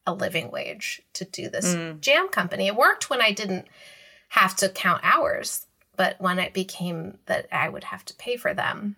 a 0.06 0.14
living 0.14 0.52
wage 0.52 1.02
to 1.14 1.26
do 1.26 1.50
this 1.50 1.76
Mm. 1.76 2.02
jam 2.02 2.28
company. 2.30 2.68
It 2.68 2.76
worked 2.76 3.10
when 3.10 3.22
I 3.22 3.32
didn't 3.32 3.68
have 4.30 4.56
to 4.58 4.70
count 4.70 5.02
hours, 5.04 5.68
but 5.96 6.20
when 6.20 6.40
it 6.40 6.54
became 6.54 7.20
that 7.26 7.48
I 7.52 7.70
would 7.70 7.86
have 7.86 8.04
to 8.06 8.14
pay 8.16 8.38
for 8.38 8.54
them 8.54 8.96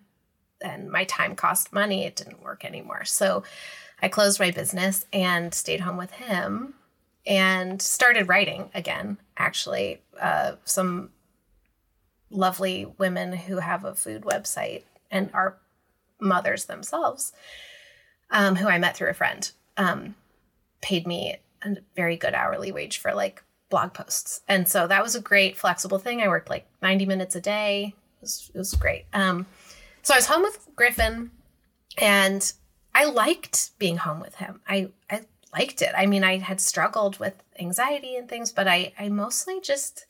and 0.60 0.90
my 0.90 1.04
time 1.04 1.36
cost 1.36 1.72
money, 1.72 2.06
it 2.06 2.16
didn't 2.16 2.42
work 2.42 2.64
anymore. 2.64 3.04
So 3.04 3.42
I 4.00 4.08
closed 4.08 4.40
my 4.40 4.50
business 4.50 5.04
and 5.12 5.52
stayed 5.52 5.80
home 5.80 5.96
with 5.96 6.12
him 6.12 6.74
and 7.26 7.80
started 7.82 8.28
writing 8.28 8.70
again, 8.74 9.18
actually. 9.36 10.02
Uh, 10.18 10.52
some 10.64 11.10
lovely 12.30 12.86
women 12.98 13.32
who 13.32 13.58
have 13.58 13.84
a 13.84 13.94
food 13.94 14.22
website 14.22 14.82
and 15.10 15.30
are 15.32 15.58
mothers 16.20 16.64
themselves, 16.66 17.32
um, 18.30 18.56
who 18.56 18.68
I 18.68 18.78
met 18.78 18.96
through 18.96 19.10
a 19.10 19.14
friend, 19.14 19.50
um, 19.76 20.14
paid 20.84 21.06
me 21.06 21.36
a 21.62 21.76
very 21.96 22.16
good 22.16 22.34
hourly 22.34 22.70
wage 22.70 22.98
for 22.98 23.14
like 23.14 23.42
blog 23.70 23.94
posts. 23.94 24.42
And 24.46 24.68
so 24.68 24.86
that 24.86 25.02
was 25.02 25.16
a 25.16 25.20
great 25.20 25.56
flexible 25.56 25.98
thing. 25.98 26.20
I 26.20 26.28
worked 26.28 26.50
like 26.50 26.66
90 26.82 27.06
minutes 27.06 27.34
a 27.34 27.40
day. 27.40 27.94
It 28.18 28.20
was, 28.20 28.50
it 28.54 28.58
was 28.58 28.74
great. 28.74 29.06
Um, 29.14 29.46
so 30.02 30.12
I 30.12 30.18
was 30.18 30.26
home 30.26 30.42
with 30.42 30.68
Griffin 30.76 31.30
and 31.96 32.52
I 32.94 33.06
liked 33.06 33.70
being 33.78 33.96
home 33.96 34.20
with 34.20 34.34
him. 34.34 34.60
I, 34.68 34.90
I 35.10 35.22
liked 35.54 35.80
it. 35.80 35.92
I 35.96 36.04
mean, 36.04 36.22
I 36.22 36.36
had 36.36 36.60
struggled 36.60 37.18
with 37.18 37.42
anxiety 37.58 38.16
and 38.16 38.28
things, 38.28 38.52
but 38.52 38.68
I, 38.68 38.92
I 38.98 39.08
mostly 39.08 39.60
just 39.62 40.04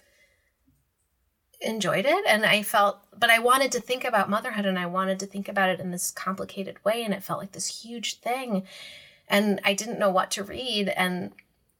enjoyed 1.60 2.04
it. 2.04 2.24
And 2.26 2.44
I 2.44 2.62
felt, 2.62 2.98
but 3.16 3.30
I 3.30 3.38
wanted 3.38 3.70
to 3.72 3.80
think 3.80 4.04
about 4.04 4.28
motherhood 4.28 4.66
and 4.66 4.78
I 4.78 4.86
wanted 4.86 5.20
to 5.20 5.26
think 5.26 5.48
about 5.48 5.70
it 5.70 5.78
in 5.78 5.92
this 5.92 6.10
complicated 6.10 6.84
way. 6.84 7.04
And 7.04 7.14
it 7.14 7.22
felt 7.22 7.38
like 7.38 7.52
this 7.52 7.82
huge 7.84 8.18
thing. 8.18 8.64
And 9.28 9.60
I 9.64 9.74
didn't 9.74 9.98
know 9.98 10.10
what 10.10 10.30
to 10.32 10.44
read. 10.44 10.88
And 10.88 11.32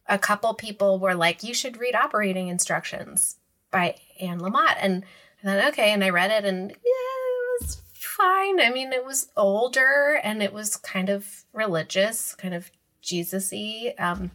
a 0.07 0.18
couple 0.18 0.54
people 0.54 0.98
were 0.98 1.14
like, 1.14 1.42
you 1.42 1.54
should 1.54 1.78
read 1.78 1.94
Operating 1.94 2.48
Instructions 2.48 3.37
by 3.70 3.96
Anne 4.20 4.40
Lamott. 4.40 4.76
And 4.80 5.04
I 5.42 5.46
thought, 5.46 5.68
okay. 5.72 5.92
And 5.92 6.02
I 6.02 6.11
read 6.11 6.30
it 6.30 6.44
and 6.44 6.70
yeah, 6.70 6.76
it 6.76 7.62
was 7.62 7.83
fine. 7.92 8.61
I 8.61 8.70
mean, 8.70 8.92
it 8.92 9.04
was 9.04 9.28
older 9.37 10.20
and 10.22 10.42
it 10.42 10.52
was 10.52 10.76
kind 10.76 11.09
of 11.09 11.44
religious, 11.52 12.35
kind 12.35 12.54
of 12.54 12.70
Jesus 13.00 13.50
y. 13.52 13.94
Um, 13.98 14.30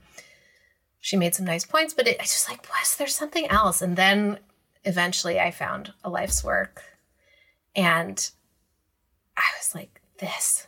she 0.99 1.15
made 1.15 1.33
some 1.33 1.45
nice 1.45 1.65
points, 1.65 1.93
but 1.93 2.07
it, 2.07 2.17
I 2.19 2.23
just 2.23 2.49
like, 2.49 2.67
was 2.69 2.95
there 2.97 3.07
something 3.07 3.47
else? 3.49 3.81
And 3.81 3.95
then 3.95 4.39
eventually 4.83 5.39
I 5.39 5.51
found 5.51 5.93
a 6.03 6.09
life's 6.09 6.43
work 6.43 6.83
and 7.75 8.29
I 9.37 9.43
was 9.57 9.73
like, 9.73 10.01
this, 10.19 10.67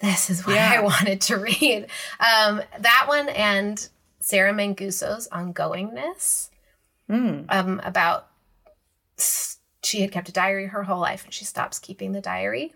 this 0.00 0.30
is 0.30 0.46
what 0.46 0.56
yeah. 0.56 0.72
I 0.76 0.80
wanted 0.82 1.20
to 1.22 1.36
read. 1.36 1.86
Um, 2.18 2.62
that 2.78 3.04
one 3.08 3.28
and 3.28 3.88
Sarah 4.20 4.52
Manguso's 4.52 5.28
Ongoingness 5.28 6.50
mm. 7.08 7.44
um, 7.48 7.80
about 7.84 8.28
she 9.82 10.00
had 10.00 10.12
kept 10.12 10.28
a 10.28 10.32
diary 10.32 10.66
her 10.66 10.84
whole 10.84 11.00
life 11.00 11.24
and 11.24 11.32
she 11.32 11.44
stops 11.44 11.78
keeping 11.78 12.12
the 12.12 12.20
diary. 12.20 12.72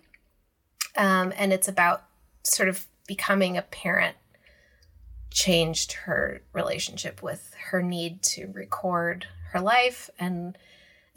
Um, 0.97 1.33
and 1.37 1.53
it's 1.53 1.69
about 1.69 2.05
sort 2.45 2.69
of 2.69 2.87
becoming 3.07 3.57
a 3.57 3.63
parent 3.63 4.17
changed 5.31 5.93
her 5.93 6.41
relationship 6.53 7.23
with 7.23 7.53
her 7.71 7.83
need 7.83 8.23
to 8.23 8.47
record 8.53 9.27
her 9.51 9.61
life 9.61 10.09
and 10.19 10.57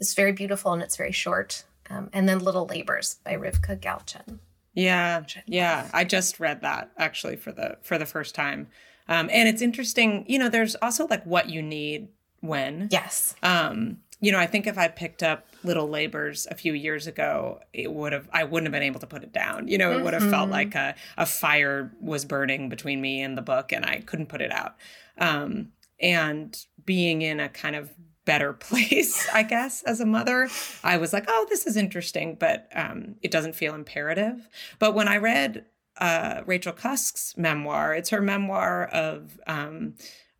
it's 0.00 0.14
very 0.14 0.32
beautiful 0.32 0.72
and 0.72 0.82
it's 0.82 0.96
very 0.96 1.12
short 1.12 1.64
um, 1.88 2.10
and 2.12 2.28
then 2.28 2.40
little 2.40 2.66
labors 2.66 3.16
by 3.22 3.34
rivka 3.34 3.78
galchen 3.78 4.40
yeah 4.78 5.22
yeah 5.46 5.88
i 5.92 6.04
just 6.04 6.38
read 6.40 6.60
that 6.62 6.90
actually 6.98 7.36
for 7.36 7.52
the 7.52 7.76
for 7.82 7.98
the 7.98 8.06
first 8.06 8.34
time 8.34 8.68
um, 9.08 9.30
and 9.32 9.48
it's 9.48 9.62
interesting 9.62 10.24
you 10.28 10.38
know 10.38 10.48
there's 10.48 10.74
also 10.76 11.06
like 11.06 11.24
what 11.24 11.48
you 11.48 11.62
need 11.62 12.08
when 12.40 12.88
yes 12.90 13.34
um 13.42 13.98
you 14.20 14.32
know, 14.32 14.38
I 14.38 14.46
think 14.46 14.66
if 14.66 14.76
I 14.76 14.88
picked 14.88 15.22
up 15.22 15.46
Little 15.62 15.88
Labors 15.88 16.46
a 16.50 16.54
few 16.54 16.72
years 16.72 17.06
ago, 17.06 17.60
it 17.72 17.92
would 17.92 18.12
have 18.12 18.28
I 18.32 18.44
wouldn't 18.44 18.66
have 18.66 18.72
been 18.72 18.82
able 18.86 19.00
to 19.00 19.06
put 19.06 19.22
it 19.22 19.32
down. 19.32 19.68
You 19.68 19.78
know, 19.78 19.92
it 19.92 19.96
mm-hmm. 19.96 20.04
would 20.04 20.14
have 20.14 20.28
felt 20.28 20.44
mm-hmm. 20.44 20.52
like 20.52 20.74
a, 20.74 20.94
a 21.16 21.26
fire 21.26 21.92
was 22.00 22.24
burning 22.24 22.68
between 22.68 23.00
me 23.00 23.22
and 23.22 23.38
the 23.38 23.42
book 23.42 23.72
and 23.72 23.84
I 23.84 24.00
couldn't 24.00 24.26
put 24.26 24.40
it 24.40 24.52
out. 24.52 24.74
Um, 25.18 25.68
and 26.00 26.56
being 26.84 27.22
in 27.22 27.38
a 27.38 27.48
kind 27.48 27.76
of 27.76 27.90
better 28.28 28.52
place, 28.68 29.26
I 29.32 29.42
guess, 29.42 29.82
as 29.82 30.00
a 30.00 30.06
mother, 30.06 30.48
I 30.84 30.98
was 30.98 31.12
like, 31.12 31.24
oh, 31.26 31.46
this 31.48 31.66
is 31.66 31.76
interesting, 31.76 32.36
but 32.38 32.68
um, 32.74 33.16
it 33.22 33.32
doesn't 33.32 33.56
feel 33.56 33.74
imperative. 33.74 34.48
But 34.78 34.94
when 34.94 35.08
I 35.08 35.16
read 35.16 35.64
uh, 35.96 36.42
Rachel 36.46 36.74
Cusk's 36.74 37.34
memoir, 37.36 37.94
it's 37.94 38.10
her 38.10 38.20
memoir 38.20 38.84
of 38.88 39.40
um, 39.46 39.94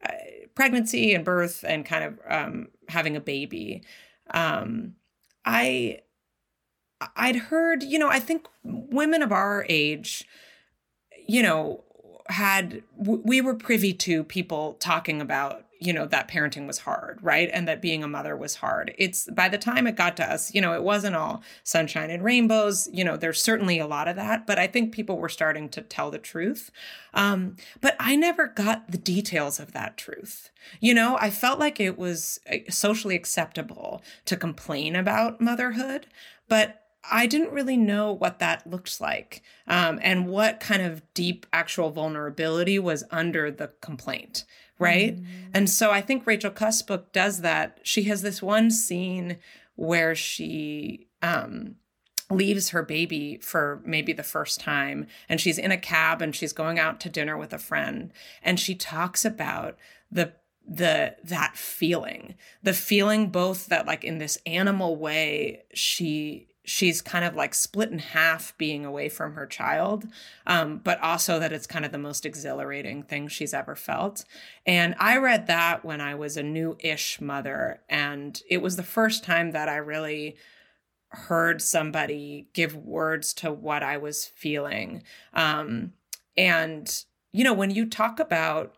uh, 0.05 0.12
pregnancy 0.55 1.14
and 1.14 1.24
birth 1.24 1.64
and 1.66 1.85
kind 1.85 2.05
of 2.05 2.20
um, 2.29 2.68
having 2.88 3.16
a 3.16 3.20
baby. 3.20 3.83
Um, 4.33 4.94
I 5.46 6.01
I'd 7.16 7.37
heard, 7.37 7.83
you 7.83 7.98
know, 7.98 8.09
I 8.09 8.18
think 8.18 8.48
women 8.64 9.22
of 9.22 9.33
our 9.33 9.64
age, 9.68 10.27
you 11.27 11.42
know, 11.42 11.85
had 12.29 12.83
we 12.96 13.40
were 13.40 13.55
privy 13.55 13.94
to 13.94 14.24
people 14.24 14.74
talking 14.74 15.22
about 15.22 15.64
you 15.78 15.92
know 15.92 16.06
that 16.06 16.28
parenting 16.28 16.66
was 16.66 16.78
hard 16.78 17.18
right? 17.22 17.50
And 17.52 17.68
that 17.68 17.82
being 17.82 18.02
a 18.02 18.08
mother 18.08 18.36
was 18.36 18.56
hard. 18.56 18.94
It's 18.98 19.28
by 19.30 19.48
the 19.48 19.58
time 19.58 19.86
it 19.86 19.96
got 19.96 20.16
to 20.18 20.30
us 20.30 20.54
you 20.54 20.60
know 20.60 20.74
it 20.74 20.82
wasn't 20.82 21.16
all 21.16 21.42
sunshine 21.64 22.10
and 22.10 22.22
rainbows. 22.24 22.88
You 22.92 23.04
know 23.04 23.16
there's 23.16 23.42
certainly 23.42 23.78
a 23.78 23.86
lot 23.86 24.08
of 24.08 24.16
that 24.16 24.46
but 24.46 24.58
i 24.58 24.66
think 24.66 24.92
people 24.92 25.18
were 25.18 25.28
starting 25.28 25.68
to 25.70 25.82
tell 25.82 26.10
the 26.10 26.18
truth. 26.18 26.70
Um, 27.14 27.56
but 27.80 27.96
i 27.98 28.16
never 28.16 28.48
got 28.48 28.90
the 28.90 28.98
details 28.98 29.60
of 29.60 29.72
that 29.72 29.96
truth. 29.96 30.50
You 30.80 30.94
know 30.94 31.16
i 31.20 31.30
felt 31.30 31.58
like 31.58 31.80
it 31.80 31.98
was 31.98 32.40
uh, 32.50 32.56
socially 32.70 33.14
acceptable 33.16 34.02
to 34.26 34.36
complain 34.36 34.96
about 34.96 35.40
motherhood 35.40 36.06
but 36.48 36.88
I 37.11 37.26
didn't 37.26 37.52
really 37.52 37.76
know 37.76 38.12
what 38.12 38.38
that 38.38 38.66
looked 38.66 39.00
like 39.00 39.42
um, 39.66 39.98
and 40.02 40.28
what 40.28 40.61
kind 40.61 40.82
of 40.82 41.02
deep 41.14 41.46
actual 41.52 41.90
vulnerability 41.90 42.78
was 42.78 43.04
under 43.11 43.50
the 43.50 43.70
complaint, 43.80 44.44
right? 44.78 45.16
Mm. 45.16 45.26
And 45.54 45.70
so 45.70 45.90
I 45.90 46.00
think 46.00 46.26
Rachel 46.26 46.50
Cusk's 46.50 46.82
book 46.82 47.12
does 47.12 47.40
that. 47.40 47.78
She 47.82 48.04
has 48.04 48.22
this 48.22 48.42
one 48.42 48.70
scene 48.70 49.38
where 49.76 50.14
she 50.14 51.06
um, 51.22 51.76
leaves 52.30 52.70
her 52.70 52.82
baby 52.82 53.38
for 53.40 53.80
maybe 53.84 54.12
the 54.12 54.22
first 54.22 54.61
time 54.61 55.06
and 55.28 55.40
she's 55.40 55.58
in 55.58 55.70
a 55.70 55.78
cab 55.78 56.20
and 56.20 56.34
she's 56.34 56.52
going 56.52 56.78
out 56.78 57.00
to 57.00 57.08
dinner 57.08 57.38
with 57.38 57.52
a 57.52 57.58
friend 57.58 58.12
and 58.42 58.61
she 58.61 58.74
talks 58.74 59.24
about 59.24 59.76
the 60.11 60.32
the 60.66 61.16
that 61.24 61.56
feeling 61.56 62.34
the 62.62 62.74
feeling 62.74 63.30
both 63.30 63.66
that 63.66 63.87
like 63.87 64.04
in 64.04 64.18
this 64.18 64.37
animal 64.44 64.96
way 64.96 65.62
she 65.72 66.47
she's 66.68 67.00
kind 67.00 67.24
of 67.24 67.35
like 67.35 67.54
split 67.54 67.90
in 67.90 67.98
half 67.98 68.57
being 68.59 68.85
away 68.85 69.09
from 69.09 69.33
her 69.33 69.46
child, 69.46 70.07
um, 70.46 70.78
but 70.85 71.00
also 71.00 71.38
that 71.38 71.52
it's 71.52 71.66
kind 71.66 71.85
of 71.85 71.92
the 71.92 71.98
most 71.98 72.26
exhilarating 72.26 73.02
thing 73.02 73.26
she's 73.26 73.54
ever 73.54 73.74
felt. 73.74 74.24
And 74.66 74.94
I 74.98 75.16
read 75.16 75.46
that 75.46 75.83
when 75.83 76.02
I 76.02 76.14
was 76.14 76.37
a 76.37 76.42
new 76.42 76.76
ish 76.81 77.22
mother. 77.22 77.81
And 77.88 78.40
it 78.50 78.61
was 78.61 78.76
the 78.76 78.83
first 78.83 79.24
time 79.24 79.52
that 79.52 79.68
I 79.68 79.76
really 79.76 80.37
heard 81.09 81.62
somebody 81.62 82.48
give 82.52 82.76
words 82.76 83.33
to 83.33 83.50
what 83.50 83.83
I 83.83 83.96
was 83.96 84.26
feeling. 84.26 85.02
Um, 85.33 85.94
and, 86.37 87.04
you 87.33 87.44
know, 87.44 87.54
when 87.54 87.70
you 87.70 87.87
talk 87.87 88.20
about 88.20 88.74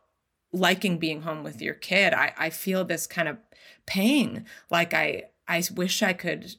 liking 0.53 0.99
being 0.99 1.23
home 1.23 1.43
with 1.43 1.61
your 1.61 1.75
kid, 1.75 2.15
I, 2.15 2.33
I 2.39 2.51
feel 2.51 2.85
this 2.85 3.09
kind 3.09 3.27
of 3.27 3.39
pain. 3.85 4.45
Like 4.71 4.95
I, 4.95 5.25
I 5.49 5.65
wish 5.75 6.05
I 6.05 6.13
could 6.13 6.55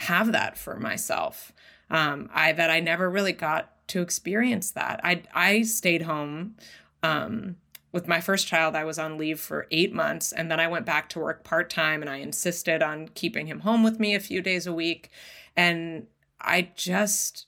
have 0.00 0.32
that 0.32 0.56
for 0.56 0.78
myself. 0.78 1.52
Um, 1.90 2.28
I 2.32 2.52
that 2.52 2.70
I 2.70 2.80
never 2.80 3.08
really 3.10 3.32
got 3.32 3.86
to 3.88 4.02
experience 4.02 4.70
that. 4.72 5.00
I 5.02 5.22
I 5.34 5.62
stayed 5.62 6.02
home 6.02 6.56
um, 7.02 7.56
with 7.92 8.06
my 8.06 8.20
first 8.20 8.46
child. 8.46 8.74
I 8.74 8.84
was 8.84 8.98
on 8.98 9.18
leave 9.18 9.40
for 9.40 9.66
eight 9.70 9.94
months, 9.94 10.32
and 10.32 10.50
then 10.50 10.60
I 10.60 10.68
went 10.68 10.86
back 10.86 11.08
to 11.10 11.18
work 11.18 11.44
part 11.44 11.70
time, 11.70 12.02
and 12.02 12.10
I 12.10 12.16
insisted 12.16 12.82
on 12.82 13.08
keeping 13.08 13.46
him 13.46 13.60
home 13.60 13.82
with 13.82 13.98
me 13.98 14.14
a 14.14 14.20
few 14.20 14.42
days 14.42 14.66
a 14.66 14.72
week, 14.72 15.10
and 15.56 16.06
I 16.40 16.70
just 16.74 17.46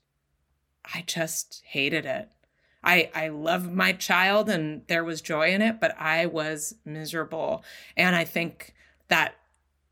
I 0.94 1.04
just 1.06 1.62
hated 1.66 2.06
it. 2.06 2.30
I 2.82 3.10
I 3.14 3.28
love 3.28 3.72
my 3.72 3.92
child 3.92 4.48
and 4.48 4.82
there 4.88 5.04
was 5.04 5.20
joy 5.20 5.52
in 5.52 5.62
it, 5.62 5.80
but 5.80 5.94
I 5.98 6.26
was 6.26 6.74
miserable. 6.84 7.64
And 7.96 8.16
I 8.16 8.24
think 8.24 8.74
that 9.08 9.34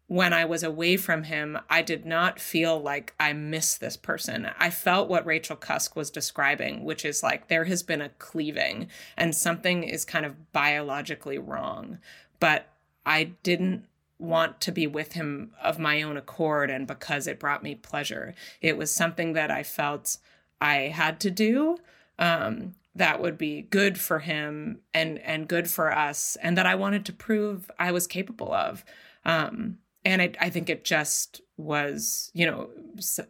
when 0.09 0.33
I 0.33 0.47
was 0.47 0.63
away 0.63 0.97
from 0.97 1.25
him, 1.25 1.59
I 1.69 1.83
did 1.83 2.07
not 2.07 2.41
feel 2.41 2.81
like 2.81 3.15
I 3.21 3.35
missed 3.35 3.79
this 3.79 3.97
person. 3.99 4.49
I 4.59 4.71
felt 4.71 5.11
what 5.11 5.27
Rachel 5.27 5.55
Cusk 5.55 5.95
was 5.95 6.11
describing, 6.11 6.83
which 6.83 7.05
is 7.05 7.23
like 7.23 7.49
there 7.49 7.65
has 7.65 7.83
been 7.83 8.01
a 8.01 8.09
cleaving 8.09 8.89
and 9.19 9.35
something 9.35 9.85
is 9.85 10.07
kind 10.07 10.25
of 10.25 10.51
biologically 10.53 11.37
wrong. 11.37 11.99
But 12.41 12.73
I 13.05 13.33
didn't 13.43 13.85
want 14.19 14.63
to 14.63 14.73
be 14.73 14.87
with 14.87 15.13
him 15.13 15.53
of 15.63 15.79
my 15.79 16.01
own 16.01 16.17
accord 16.17 16.71
and 16.71 16.87
because 16.87 17.27
it 17.27 17.39
brought 17.39 17.63
me 17.63 17.75
pleasure. 17.75 18.35
It 18.63 18.79
was 18.79 18.91
something 18.91 19.35
that 19.35 19.51
I 19.51 19.63
felt 19.63 20.17
I 20.59 20.75
had 20.89 21.21
to 21.21 21.31
do. 21.31 21.79
Um, 22.19 22.75
that 22.95 23.21
would 23.21 23.37
be 23.37 23.63
good 23.63 24.01
for 24.01 24.21
him 24.21 24.81
and 24.93 25.19
and 25.19 25.47
good 25.47 25.71
for 25.71 25.93
us 25.93 26.37
and 26.43 26.57
that 26.57 26.67
I 26.67 26.75
wanted 26.75 27.05
to 27.05 27.13
prove 27.13 27.71
I 27.79 27.93
was 27.93 28.07
capable 28.07 28.53
of. 28.53 28.87
Um, 29.25 29.79
and 30.09 30.23
I, 30.23 30.33
I 30.41 30.51
think 30.51 30.71
it 30.71 30.85
just 30.85 31.43
was 31.57 32.31
you 32.35 32.47
know 32.47 32.71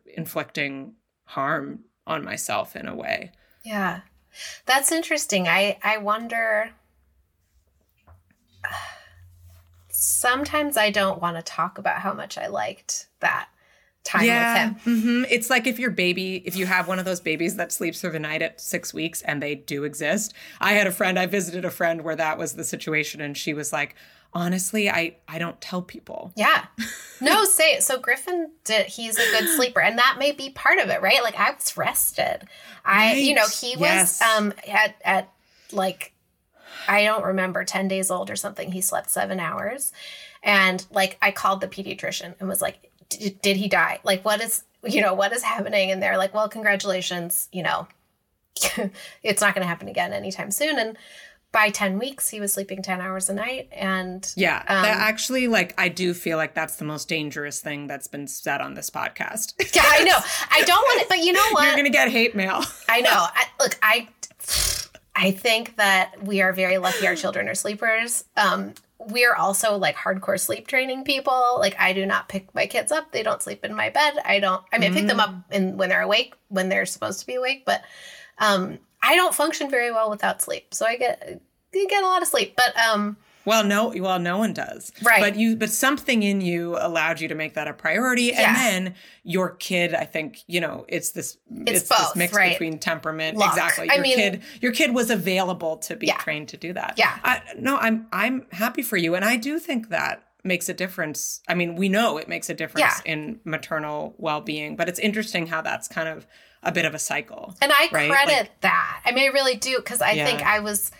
inflicting 0.06 0.94
harm 1.24 1.80
on 2.06 2.24
myself 2.24 2.76
in 2.76 2.86
a 2.86 2.94
way. 2.94 3.32
Yeah. 3.64 4.00
That's 4.66 4.92
interesting. 4.92 5.48
I 5.48 5.78
i 5.82 5.98
wonder 5.98 6.70
sometimes 9.90 10.76
i 10.76 10.90
don't 10.90 11.20
want 11.20 11.36
to 11.36 11.42
talk 11.42 11.78
about 11.78 12.00
how 12.00 12.12
much 12.12 12.36
i 12.36 12.46
liked 12.46 13.06
that 13.20 13.48
time 14.04 14.24
yeah, 14.24 14.68
with 14.68 14.82
him. 14.84 14.96
mm-hmm. 14.96 15.24
it's 15.30 15.50
like 15.50 15.66
if 15.66 15.78
your 15.78 15.90
baby 15.90 16.42
if 16.46 16.56
you 16.56 16.66
have 16.66 16.88
one 16.88 16.98
of 16.98 17.04
those 17.04 17.20
babies 17.20 17.56
that 17.56 17.72
sleeps 17.72 18.00
through 18.00 18.10
the 18.10 18.18
night 18.18 18.40
at 18.40 18.60
six 18.60 18.94
weeks 18.94 19.22
and 19.22 19.42
they 19.42 19.54
do 19.54 19.84
exist. 19.84 20.32
I 20.60 20.72
had 20.72 20.86
a 20.86 20.92
friend 20.92 21.18
i 21.18 21.26
visited 21.26 21.64
a 21.64 21.70
friend 21.70 22.02
where 22.02 22.16
that 22.16 22.38
was 22.38 22.54
the 22.54 22.64
situation 22.64 23.20
and 23.20 23.36
she 23.36 23.52
was 23.52 23.72
like 23.72 23.94
honestly 24.34 24.88
i 24.88 25.16
i 25.26 25.38
don't 25.38 25.60
tell 25.60 25.82
people. 25.82 26.32
Yeah. 26.36 26.66
No 27.20 27.44
say 27.44 27.72
it 27.72 27.82
so 27.82 27.98
griffin 27.98 28.52
did 28.62 28.86
he's 28.86 29.16
a 29.18 29.30
good 29.32 29.48
sleeper 29.48 29.80
and 29.80 29.98
that 29.98 30.18
may 30.20 30.30
be 30.30 30.50
part 30.50 30.78
of 30.78 30.88
it 30.88 31.02
right? 31.02 31.20
Like 31.24 31.36
i 31.36 31.50
was 31.50 31.76
rested. 31.76 32.46
I 32.84 33.12
right. 33.12 33.16
you 33.16 33.34
know 33.34 33.46
he 33.60 33.74
yes. 33.76 34.20
was 34.20 34.28
um 34.28 34.52
at 34.68 34.94
at 35.04 35.32
like 35.72 36.12
i 36.86 37.02
don't 37.04 37.24
remember 37.24 37.64
10 37.64 37.88
days 37.88 38.12
old 38.12 38.30
or 38.30 38.36
something 38.36 38.70
he 38.70 38.80
slept 38.80 39.10
seven 39.10 39.40
hours. 39.40 39.92
And 40.44 40.86
like 40.92 41.18
i 41.20 41.32
called 41.32 41.60
the 41.60 41.66
pediatrician 41.66 42.36
and 42.38 42.48
was 42.48 42.62
like 42.62 42.88
did 43.08 43.56
he 43.56 43.68
die? 43.68 43.98
Like 44.04 44.24
what 44.24 44.40
is 44.40 44.62
you 44.84 45.00
know 45.00 45.14
what 45.14 45.32
is 45.32 45.42
happening? 45.42 45.90
And 45.90 46.00
they're 46.00 46.16
like 46.16 46.32
well 46.34 46.48
congratulations 46.48 47.48
you 47.50 47.64
know 47.64 47.88
it's 49.22 49.40
not 49.40 49.54
going 49.54 49.62
to 49.62 49.68
happen 49.68 49.88
again 49.88 50.12
anytime 50.12 50.50
soon. 50.50 50.78
And 50.78 50.96
by 51.50 51.70
10 51.70 51.98
weeks 51.98 52.28
he 52.28 52.40
was 52.40 52.52
sleeping 52.52 52.82
10 52.82 53.00
hours 53.00 53.30
a 53.30 53.34
night 53.34 53.68
and 53.72 54.32
yeah 54.36 54.58
um, 54.68 54.82
that 54.82 54.98
actually 54.98 55.48
like 55.48 55.74
i 55.78 55.88
do 55.88 56.12
feel 56.12 56.36
like 56.36 56.54
that's 56.54 56.76
the 56.76 56.84
most 56.84 57.08
dangerous 57.08 57.60
thing 57.60 57.86
that's 57.86 58.06
been 58.06 58.26
said 58.26 58.60
on 58.60 58.74
this 58.74 58.90
podcast. 58.90 59.54
Yeah 59.74 59.82
i 59.84 60.04
know. 60.04 60.16
I 60.50 60.62
don't 60.64 60.82
want 60.82 61.00
it 61.02 61.08
but 61.08 61.18
you 61.20 61.32
know 61.32 61.40
what? 61.52 61.66
you're 61.66 61.76
gonna 61.76 61.90
get 61.90 62.10
hate 62.10 62.34
mail. 62.34 62.62
I 62.88 63.00
know. 63.00 63.10
I, 63.12 63.44
look 63.60 63.78
i 63.82 64.08
i 65.16 65.30
think 65.30 65.76
that 65.76 66.22
we 66.22 66.42
are 66.42 66.52
very 66.52 66.78
lucky 66.78 67.06
our 67.06 67.16
children 67.16 67.48
are 67.48 67.54
sleepers. 67.54 68.24
Um 68.36 68.74
we're 68.98 69.34
also 69.34 69.76
like 69.76 69.96
hardcore 69.96 70.38
sleep 70.40 70.66
training 70.66 71.04
people. 71.04 71.56
Like 71.60 71.76
I 71.78 71.92
do 71.92 72.04
not 72.04 72.28
pick 72.28 72.52
my 72.54 72.66
kids 72.66 72.90
up. 72.92 73.12
They 73.12 73.22
don't 73.22 73.40
sleep 73.40 73.64
in 73.64 73.72
my 73.74 73.90
bed. 73.90 74.14
I 74.24 74.40
don't 74.40 74.62
I 74.72 74.78
mean 74.78 74.92
I 74.92 74.94
pick 74.94 75.06
them 75.06 75.20
up 75.20 75.34
in 75.50 75.76
when 75.76 75.88
they're 75.88 76.02
awake, 76.02 76.34
when 76.48 76.68
they're 76.68 76.84
supposed 76.84 77.20
to 77.20 77.26
be 77.26 77.36
awake, 77.36 77.62
but 77.64 77.82
um 78.38 78.78
I 79.02 79.14
don't 79.16 79.34
function 79.34 79.70
very 79.70 79.90
well 79.92 80.10
without 80.10 80.42
sleep. 80.42 80.74
So 80.74 80.86
I 80.86 80.96
get 80.96 81.40
I 81.74 81.86
get 81.88 82.02
a 82.02 82.06
lot 82.06 82.22
of 82.22 82.28
sleep. 82.28 82.54
But 82.56 82.76
um 82.78 83.16
well, 83.44 83.64
no, 83.64 83.94
well, 83.96 84.18
no 84.18 84.36
one 84.36 84.52
does. 84.52 84.92
Right. 85.02 85.20
But 85.22 85.36
you, 85.36 85.56
but 85.56 85.70
something 85.70 86.22
in 86.22 86.42
you 86.42 86.76
allowed 86.78 87.18
you 87.18 87.28
to 87.28 87.34
make 87.34 87.54
that 87.54 87.66
a 87.66 87.72
priority, 87.72 88.24
Yeah. 88.24 88.46
and 88.46 88.56
then 88.86 88.94
your 89.22 89.50
kid. 89.54 89.94
I 89.94 90.04
think 90.04 90.42
you 90.48 90.60
know 90.60 90.84
it's 90.86 91.12
this. 91.12 91.38
It's 91.66 91.88
this 91.88 91.88
both, 91.88 92.14
mix 92.14 92.34
right? 92.34 92.50
between 92.52 92.78
temperament. 92.78 93.38
Luck. 93.38 93.52
Exactly. 93.54 93.88
I 93.88 93.94
Your 93.94 94.02
mean- 94.02 94.16
kid. 94.16 94.42
Your 94.60 94.72
kid 94.72 94.92
was 94.94 95.08
available 95.08 95.78
to 95.78 95.96
be 95.96 96.08
Yeah. 96.08 96.18
trained 96.18 96.48
to 96.48 96.58
do 96.58 96.74
that. 96.74 96.94
Yeah. 96.98 97.18
I, 97.24 97.40
no, 97.58 97.78
I'm 97.78 98.06
I'm 98.12 98.46
happy 98.52 98.82
for 98.82 98.98
you, 98.98 99.14
and 99.14 99.24
I 99.24 99.36
do 99.36 99.58
think 99.58 99.88
that 99.88 100.24
makes 100.44 100.68
a 100.68 100.74
difference. 100.74 101.40
I 101.48 101.54
mean, 101.54 101.74
we 101.74 101.88
know 101.88 102.18
it 102.18 102.28
makes 102.28 102.50
a 102.50 102.54
difference 102.54 103.00
in 103.06 103.40
maternal 103.44 104.14
well 104.18 104.42
being, 104.42 104.76
but 104.76 104.90
it's 104.90 104.98
interesting 104.98 105.46
how 105.46 105.62
that's 105.62 105.88
kind 105.88 106.08
of 106.08 106.26
a 106.62 106.72
bit 106.72 106.84
of 106.84 106.94
a 106.94 106.98
cycle. 106.98 107.54
And 107.62 107.72
I 107.72 107.88
Right, 107.92 108.10
credit 108.10 108.32
like- 108.32 108.60
that. 108.62 109.02
I 109.04 109.12
mean, 109.12 109.28
I 109.30 109.32
really 109.32 109.56
do 109.56 109.76
because 109.76 110.00
I 110.00 110.12
Yeah. 110.12 110.24
think 110.26 110.42
I 110.42 110.58
was 110.60 110.90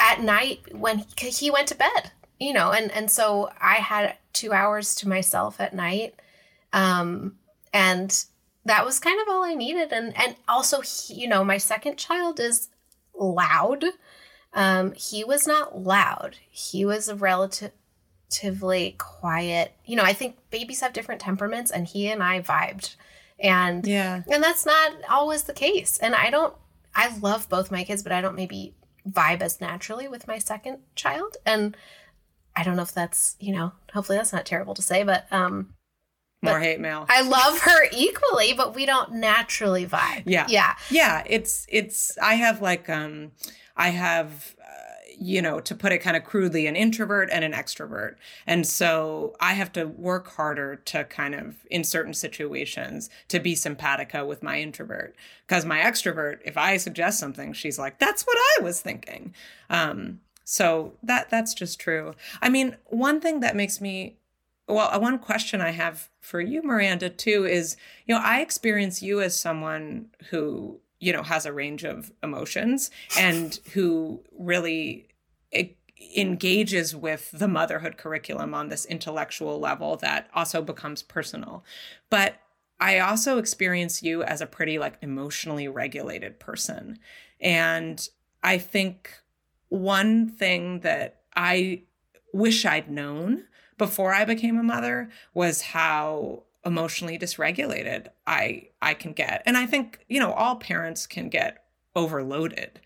at 0.00 0.20
night 0.20 0.74
when 0.74 1.04
he, 1.18 1.28
he 1.30 1.50
went 1.50 1.68
to 1.68 1.74
bed, 1.74 2.12
you 2.38 2.52
know, 2.52 2.70
and 2.72 2.90
and 2.92 3.10
so 3.10 3.50
I 3.60 3.74
had 3.76 4.16
two 4.32 4.52
hours 4.52 4.94
to 4.96 5.08
myself 5.08 5.60
at 5.60 5.74
night, 5.74 6.14
um, 6.72 7.38
and 7.72 8.24
that 8.64 8.84
was 8.84 8.98
kind 8.98 9.20
of 9.20 9.28
all 9.28 9.44
I 9.44 9.54
needed. 9.54 9.92
And 9.92 10.16
and 10.16 10.36
also, 10.48 10.80
he, 10.80 11.14
you 11.14 11.28
know, 11.28 11.44
my 11.44 11.58
second 11.58 11.96
child 11.98 12.40
is 12.40 12.68
loud. 13.14 13.84
Um, 14.52 14.92
he 14.92 15.22
was 15.24 15.46
not 15.46 15.78
loud. 15.78 16.36
He 16.50 16.84
was 16.84 17.08
a 17.08 17.14
relative 17.14 17.72
relatively 18.28 18.96
quiet. 18.98 19.72
You 19.84 19.94
know, 19.96 20.02
I 20.02 20.12
think 20.12 20.36
babies 20.50 20.80
have 20.80 20.92
different 20.92 21.20
temperaments 21.20 21.70
and 21.70 21.86
he 21.86 22.08
and 22.08 22.22
I 22.22 22.40
vibed. 22.40 22.96
And 23.38 23.86
Yeah. 23.86 24.22
and 24.30 24.42
that's 24.42 24.64
not 24.66 24.92
always 25.10 25.44
the 25.44 25.52
case. 25.52 25.98
And 25.98 26.14
I 26.14 26.30
don't 26.30 26.54
I 26.94 27.16
love 27.18 27.48
both 27.48 27.70
my 27.70 27.84
kids, 27.84 28.02
but 28.02 28.12
I 28.12 28.20
don't 28.20 28.34
maybe 28.36 28.74
vibe 29.08 29.40
as 29.42 29.60
naturally 29.60 30.08
with 30.08 30.26
my 30.26 30.38
second 30.38 30.78
child. 30.94 31.36
And 31.44 31.76
I 32.56 32.62
don't 32.62 32.76
know 32.76 32.82
if 32.82 32.92
that's, 32.92 33.36
you 33.38 33.52
know, 33.54 33.72
hopefully 33.92 34.16
that's 34.18 34.32
not 34.32 34.46
terrible 34.46 34.74
to 34.74 34.82
say, 34.82 35.02
but 35.02 35.26
um 35.30 35.74
More 36.42 36.60
hate 36.60 36.80
mail. 36.80 37.04
I 37.08 37.20
love 37.22 37.58
her 37.60 37.88
equally, 37.92 38.54
but 38.54 38.74
we 38.74 38.86
don't 38.86 39.12
naturally 39.14 39.86
vibe. 39.86 40.22
Yeah. 40.26 40.46
Yeah. 40.48 40.74
yeah 40.90 41.22
it's 41.26 41.66
it's 41.68 42.16
i 42.18 42.34
have 42.34 42.62
like 42.62 42.88
um 42.88 43.32
i 43.76 43.90
have 43.90 44.54
uh, 44.62 44.85
you 45.18 45.40
know 45.42 45.60
to 45.60 45.74
put 45.74 45.92
it 45.92 45.98
kind 45.98 46.16
of 46.16 46.24
crudely 46.24 46.66
an 46.66 46.76
introvert 46.76 47.28
and 47.32 47.44
an 47.44 47.52
extrovert. 47.52 48.16
And 48.46 48.66
so 48.66 49.36
i 49.40 49.54
have 49.54 49.72
to 49.72 49.86
work 49.86 50.28
harder 50.32 50.76
to 50.76 51.04
kind 51.04 51.34
of 51.34 51.56
in 51.70 51.84
certain 51.84 52.14
situations 52.14 53.10
to 53.28 53.40
be 53.40 53.54
simpatica 53.54 54.26
with 54.26 54.42
my 54.42 54.60
introvert. 54.60 55.14
Because 55.46 55.64
my 55.64 55.78
extrovert 55.78 56.38
if 56.44 56.56
i 56.56 56.76
suggest 56.76 57.18
something 57.18 57.52
she's 57.52 57.78
like 57.78 57.98
that's 57.98 58.22
what 58.24 58.36
i 58.38 58.62
was 58.62 58.80
thinking. 58.80 59.34
Um 59.70 60.20
so 60.44 60.92
that 61.02 61.30
that's 61.30 61.54
just 61.54 61.80
true. 61.80 62.14
I 62.40 62.48
mean 62.48 62.76
one 62.86 63.20
thing 63.20 63.40
that 63.40 63.56
makes 63.56 63.80
me 63.80 64.16
well, 64.68 64.90
uh, 64.92 64.98
one 64.98 65.18
question 65.18 65.60
I 65.60 65.70
have 65.70 66.08
for 66.20 66.40
you, 66.40 66.62
Miranda, 66.62 67.08
too, 67.08 67.44
is 67.44 67.76
you 68.04 68.14
know, 68.14 68.20
I 68.22 68.40
experience 68.40 69.02
you 69.02 69.20
as 69.20 69.38
someone 69.38 70.06
who, 70.30 70.80
you 71.00 71.12
know, 71.12 71.22
has 71.22 71.46
a 71.46 71.52
range 71.52 71.84
of 71.84 72.12
emotions 72.22 72.90
and 73.18 73.60
who 73.74 74.22
really 74.38 75.08
engages 76.16 76.94
with 76.94 77.30
the 77.32 77.48
motherhood 77.48 77.96
curriculum 77.96 78.54
on 78.54 78.68
this 78.68 78.84
intellectual 78.86 79.58
level 79.58 79.96
that 79.96 80.28
also 80.34 80.62
becomes 80.62 81.02
personal. 81.02 81.64
But 82.10 82.36
I 82.78 82.98
also 82.98 83.38
experience 83.38 84.02
you 84.02 84.22
as 84.22 84.40
a 84.40 84.46
pretty 84.46 84.78
like 84.78 84.98
emotionally 85.00 85.68
regulated 85.68 86.38
person. 86.38 86.98
And 87.40 88.06
I 88.42 88.58
think 88.58 89.10
one 89.68 90.28
thing 90.28 90.80
that 90.80 91.20
I 91.34 91.82
wish 92.32 92.64
I'd 92.64 92.90
known 92.90 93.44
before 93.78 94.12
I 94.14 94.24
became 94.24 94.58
a 94.58 94.62
mother 94.62 95.10
was 95.34 95.60
how 95.62 96.44
emotionally 96.66 97.18
dysregulated 97.18 98.08
I 98.26 98.68
I 98.82 98.92
can 98.94 99.12
get. 99.12 99.42
And 99.46 99.56
I 99.56 99.64
think, 99.66 100.04
you 100.08 100.20
know, 100.20 100.32
all 100.32 100.56
parents 100.56 101.06
can 101.06 101.28
get 101.28 101.64
overloaded. 101.94 102.80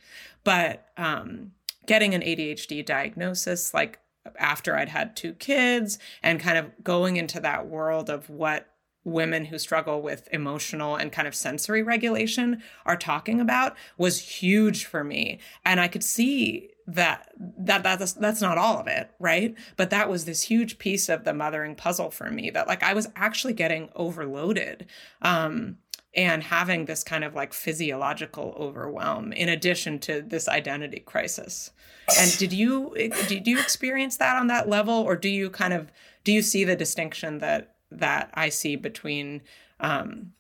But 0.45 0.87
um 0.97 1.53
getting 1.87 2.15
an 2.15 2.21
ADHD 2.21 2.85
diagnosis 2.85 3.75
like 3.75 3.99
after 4.39 4.77
I'd 4.77 4.91
had 4.91 5.17
two 5.17 5.33
kids 5.33 5.99
and 6.23 6.39
kind 6.39 6.59
of 6.59 6.85
going 6.85 7.17
into 7.17 7.41
that 7.41 7.67
world 7.67 8.11
of 8.11 8.29
what 8.29 8.70
women 9.05 9.47
who 9.47 9.59
struggle 9.59 10.03
with 10.03 10.29
emotional 10.33 10.97
and 10.97 11.13
kind 11.13 11.27
of 11.27 11.35
sensory 11.35 11.83
regulation 11.83 12.63
are 12.85 12.97
talking 12.97 13.41
about 13.41 13.77
was 13.97 14.21
huge 14.21 14.85
for 14.85 15.03
me. 15.05 15.39
And 15.65 15.81
i 15.81 15.89
could 15.89 16.05
see 16.05 16.71
that 16.87 17.33
that 17.39 17.83
that's 17.83 18.15
that's 18.15 18.41
not 18.41 18.59
all 18.59 18.79
of 18.79 18.87
it 18.87 19.11
right? 19.19 19.55
But 19.77 19.91
that 19.91 20.09
was 20.09 20.25
this 20.25 20.43
huge 20.43 20.79
piece 20.79 21.09
of 21.09 21.25
the 21.25 21.33
mothering 21.33 21.77
puzzle 21.77 22.11
for 22.11 22.31
me 22.31 22.51
that 22.51 22.67
like 22.67 22.83
i 22.83 22.95
was 22.95 23.09
actually 23.17 23.53
getting 23.53 23.91
overloaded 23.95 24.87
um 25.23 25.79
and 26.15 26.43
having 26.43 26.87
this 26.87 27.05
kind 27.05 27.23
of 27.23 27.35
like 27.35 27.53
physiological 27.53 28.55
overwhelm 28.59 29.33
in 29.33 29.49
addition 29.49 29.99
to 30.01 30.23
this 30.23 30.49
identity 30.49 31.01
crisis. 31.01 31.71
And 32.19 32.37
did 32.39 32.53
you 32.53 32.93
did 33.29 33.47
you 33.47 33.59
experience 33.61 34.17
that 34.17 34.37
on 34.37 34.49
that 34.49 34.69
level? 34.69 34.95
Or 34.95 35.15
do 35.17 35.29
you 35.29 35.51
kind 35.51 35.73
of 35.73 35.93
do 36.25 36.33
you 36.33 36.43
see 36.43 36.65
the 36.65 36.75
distinction 36.75 37.39
that 37.39 37.75
that 37.91 38.31
i 38.35 38.49
see 38.49 38.77
between 38.77 39.41
um 39.81 40.33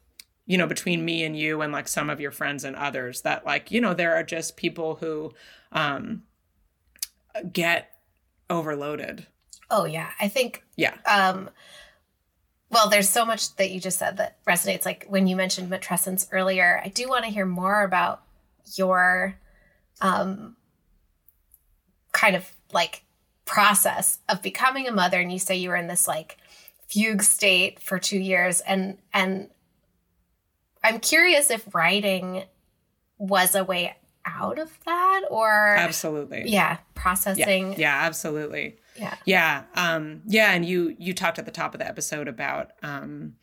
you 0.51 0.59
know 0.59 0.66
between 0.66 1.05
me 1.05 1.22
and 1.22 1.38
you 1.38 1.61
and 1.61 1.72
like 1.72 1.86
some 1.86 2.11
of 2.11 2.20
your 2.20 2.32
friends 2.32 2.64
and 2.64 2.74
others 2.74 3.20
that 3.20 3.46
like 3.46 3.70
you 3.70 3.80
know 3.80 3.94
there 3.94 4.16
are 4.16 4.24
just 4.24 4.57
people 4.57 4.96
who 4.96 5.32
um 5.70 6.22
get 7.53 7.92
overloaded. 8.48 9.28
Oh 9.70 9.84
yeah. 9.84 10.11
I 10.20 10.26
think 10.26 10.64
yeah. 10.76 10.96
um 11.07 11.51
well 12.68 12.88
there's 12.88 13.09
so 13.09 13.24
much 13.24 13.55
that 13.57 13.70
you 13.70 13.80
just 13.80 13.98
said 13.98 14.16
that 14.16 14.44
resonates. 14.44 14.84
Like 14.84 15.07
when 15.09 15.28
you 15.28 15.36
mentioned 15.36 15.70
matrescence 15.70 16.26
earlier 16.32 16.80
i 16.84 16.88
do 16.88 17.09
want 17.09 17.24
to 17.24 17.30
hear 17.30 17.46
more 17.46 17.84
about 17.84 18.22
your 18.74 19.36
um 20.01 20.57
kind 22.11 22.34
of 22.34 22.51
like 22.72 23.05
process 23.44 24.18
of 24.28 24.42
becoming 24.42 24.88
a 24.88 24.92
mother. 24.92 25.20
And 25.20 25.32
you 25.32 25.38
say 25.38 25.57
you 25.57 25.68
were 25.68 25.76
in 25.76 25.86
this 25.86 26.09
like 26.09 26.36
fugue 26.91 27.22
state 27.22 27.80
for 27.80 27.99
two 27.99 28.18
years 28.18 28.61
and 28.62 28.99
and 29.12 29.49
i'm 30.82 30.99
curious 30.99 31.51
if 31.51 31.72
writing 31.74 32.43
was 33.18 33.55
a 33.55 33.62
way 33.64 33.95
out 34.26 34.59
of 34.59 34.70
that 34.84 35.22
or 35.30 35.74
absolutely 35.78 36.43
yeah 36.47 36.72
yeah, 36.72 36.76
processing 36.95 37.74
yeah 37.78 38.01
absolutely 38.03 38.76
yeah 38.97 39.16
Yeah. 39.24 39.62
Um, 39.74 40.20
yeah. 40.26 40.53
And 40.53 40.64
you 40.64 40.95
you 40.99 41.14
talked 41.14 41.38
at 41.38 41.47
the 41.47 41.51
top 41.53 41.74
of 41.74 41.78
the 41.80 41.86
episode 41.86 42.28
about 42.28 42.72
um, 42.82 43.34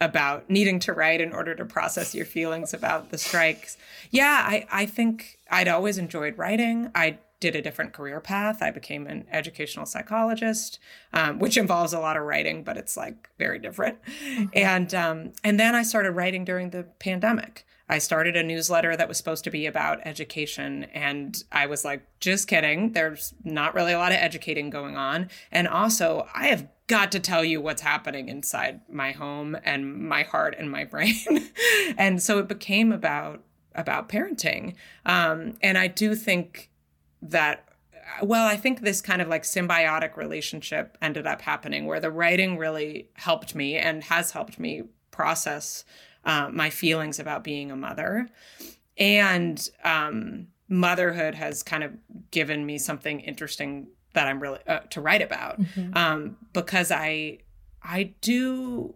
about 0.00 0.48
needing 0.48 0.78
to 0.80 0.92
write 0.92 1.20
in 1.20 1.32
order 1.32 1.54
to 1.54 1.64
process 1.64 2.14
your 2.14 2.24
feelings 2.24 2.72
about 2.72 3.10
the 3.10 3.18
strikes. 3.18 3.76
Yeah, 4.10 4.42
I, 4.46 4.66
I 4.70 4.86
think 4.86 5.38
I'd 5.50 5.68
always 5.68 5.98
enjoyed 5.98 6.38
writing. 6.38 6.90
I 6.94 7.18
did 7.44 7.54
a 7.54 7.60
different 7.60 7.92
career 7.92 8.20
path. 8.20 8.62
I 8.62 8.70
became 8.70 9.06
an 9.06 9.26
educational 9.30 9.84
psychologist, 9.84 10.78
um, 11.12 11.38
which 11.38 11.58
involves 11.58 11.92
a 11.92 12.00
lot 12.00 12.16
of 12.16 12.22
writing, 12.22 12.64
but 12.64 12.78
it's 12.78 12.96
like 12.96 13.28
very 13.38 13.58
different. 13.58 13.98
And 14.54 14.94
um, 14.94 15.32
and 15.44 15.60
then 15.60 15.74
I 15.74 15.82
started 15.82 16.12
writing 16.12 16.46
during 16.46 16.70
the 16.70 16.84
pandemic. 16.98 17.66
I 17.86 17.98
started 17.98 18.34
a 18.34 18.42
newsletter 18.42 18.96
that 18.96 19.08
was 19.08 19.18
supposed 19.18 19.44
to 19.44 19.50
be 19.50 19.66
about 19.66 20.00
education. 20.06 20.84
And 20.94 21.36
I 21.52 21.66
was 21.66 21.84
like, 21.84 22.06
just 22.18 22.48
kidding. 22.48 22.92
There's 22.92 23.34
not 23.44 23.74
really 23.74 23.92
a 23.92 23.98
lot 23.98 24.12
of 24.12 24.18
educating 24.18 24.70
going 24.70 24.96
on. 24.96 25.28
And 25.52 25.68
also, 25.68 26.26
I 26.34 26.46
have 26.46 26.66
got 26.86 27.12
to 27.12 27.20
tell 27.20 27.44
you 27.44 27.60
what's 27.60 27.82
happening 27.82 28.30
inside 28.30 28.80
my 28.88 29.12
home 29.12 29.54
and 29.64 30.08
my 30.08 30.22
heart 30.22 30.56
and 30.58 30.70
my 30.70 30.84
brain. 30.94 31.50
and 31.98 32.22
so 32.22 32.38
it 32.38 32.48
became 32.48 32.90
about 32.90 33.42
about 33.74 34.08
parenting. 34.08 34.76
Um, 35.04 35.58
and 35.60 35.76
I 35.76 35.88
do 35.88 36.14
think 36.14 36.70
that 37.30 37.68
well, 38.22 38.46
I 38.46 38.56
think 38.56 38.82
this 38.82 39.00
kind 39.00 39.22
of 39.22 39.28
like 39.28 39.44
symbiotic 39.44 40.16
relationship 40.16 40.98
ended 41.00 41.26
up 41.26 41.40
happening 41.40 41.86
where 41.86 42.00
the 42.00 42.10
writing 42.10 42.58
really 42.58 43.08
helped 43.14 43.54
me 43.54 43.76
and 43.76 44.04
has 44.04 44.30
helped 44.30 44.58
me 44.58 44.82
process 45.10 45.84
uh, 46.24 46.48
my 46.52 46.68
feelings 46.70 47.18
about 47.18 47.42
being 47.42 47.70
a 47.70 47.76
mother. 47.76 48.28
And 48.98 49.66
um, 49.84 50.48
motherhood 50.68 51.34
has 51.34 51.62
kind 51.62 51.82
of 51.82 51.92
given 52.30 52.66
me 52.66 52.78
something 52.78 53.20
interesting 53.20 53.88
that 54.12 54.28
I'm 54.28 54.38
really 54.40 54.60
uh, 54.68 54.80
to 54.90 55.00
write 55.00 55.22
about 55.22 55.60
Mhm. 55.60 55.96
um, 55.96 56.36
because 56.52 56.90
I 56.92 57.38
I 57.82 58.14
do 58.20 58.94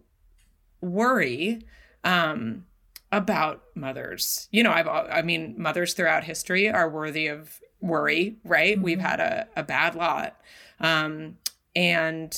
worry 0.81 1.61
um, 2.03 2.65
about 3.11 3.63
mothers. 3.75 4.47
You 4.51 4.63
know, 4.63 4.71
I've 4.71 4.87
I 4.87 5.21
mean, 5.21 5.55
mothers 5.57 5.93
throughout 5.93 6.23
history 6.23 6.69
are 6.69 6.89
worthy 6.89 7.27
of 7.27 7.59
worry, 7.81 8.37
right? 8.43 8.75
Mm-hmm. 8.75 8.83
We've 8.83 8.99
had 8.99 9.19
a, 9.19 9.47
a 9.55 9.63
bad 9.63 9.95
lot. 9.95 10.37
Um, 10.79 11.37
and 11.75 12.35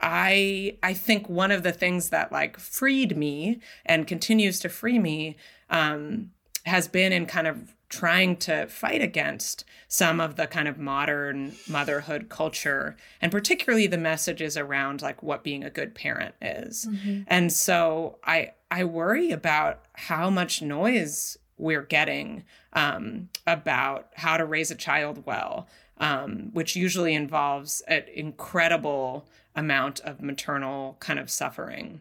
I 0.00 0.78
I 0.82 0.94
think 0.94 1.28
one 1.28 1.50
of 1.50 1.62
the 1.62 1.72
things 1.72 2.10
that 2.10 2.32
like 2.32 2.58
freed 2.58 3.16
me 3.16 3.60
and 3.84 4.06
continues 4.06 4.58
to 4.60 4.68
free 4.68 4.98
me 4.98 5.36
um, 5.68 6.30
has 6.64 6.88
been 6.88 7.12
in 7.12 7.26
kind 7.26 7.46
of 7.46 7.74
trying 7.88 8.36
to 8.36 8.66
fight 8.68 9.02
against 9.02 9.64
some 9.88 10.20
of 10.20 10.36
the 10.36 10.46
kind 10.46 10.68
of 10.68 10.78
modern 10.78 11.52
motherhood 11.68 12.28
culture 12.28 12.96
and 13.20 13.32
particularly 13.32 13.88
the 13.88 13.98
messages 13.98 14.56
around 14.56 15.02
like 15.02 15.24
what 15.24 15.42
being 15.42 15.64
a 15.64 15.70
good 15.70 15.92
parent 15.92 16.34
is. 16.40 16.86
Mm-hmm. 16.88 17.22
And 17.26 17.52
so 17.52 18.18
I 18.24 18.52
I 18.70 18.84
worry 18.84 19.30
about 19.30 19.84
how 19.94 20.30
much 20.30 20.62
noise 20.62 21.36
we're 21.56 21.82
getting 21.82 22.44
um, 22.72 23.28
about 23.46 24.08
how 24.14 24.36
to 24.36 24.44
raise 24.44 24.70
a 24.70 24.76
child 24.76 25.24
well, 25.26 25.68
um, 25.98 26.50
which 26.52 26.76
usually 26.76 27.14
involves 27.14 27.82
an 27.82 28.04
incredible 28.14 29.28
amount 29.54 30.00
of 30.00 30.22
maternal 30.22 30.96
kind 31.00 31.18
of 31.18 31.30
suffering. 31.30 32.00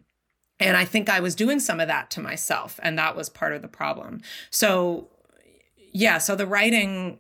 And 0.59 0.77
I 0.77 0.85
think 0.85 1.09
I 1.09 1.19
was 1.19 1.35
doing 1.35 1.59
some 1.59 1.79
of 1.79 1.87
that 1.87 2.11
to 2.11 2.21
myself, 2.21 2.79
and 2.83 2.97
that 2.97 3.15
was 3.15 3.29
part 3.29 3.53
of 3.53 3.61
the 3.61 3.67
problem. 3.67 4.21
So, 4.49 5.09
yeah, 5.91 6.17
so 6.17 6.35
the 6.35 6.47
writing 6.47 7.19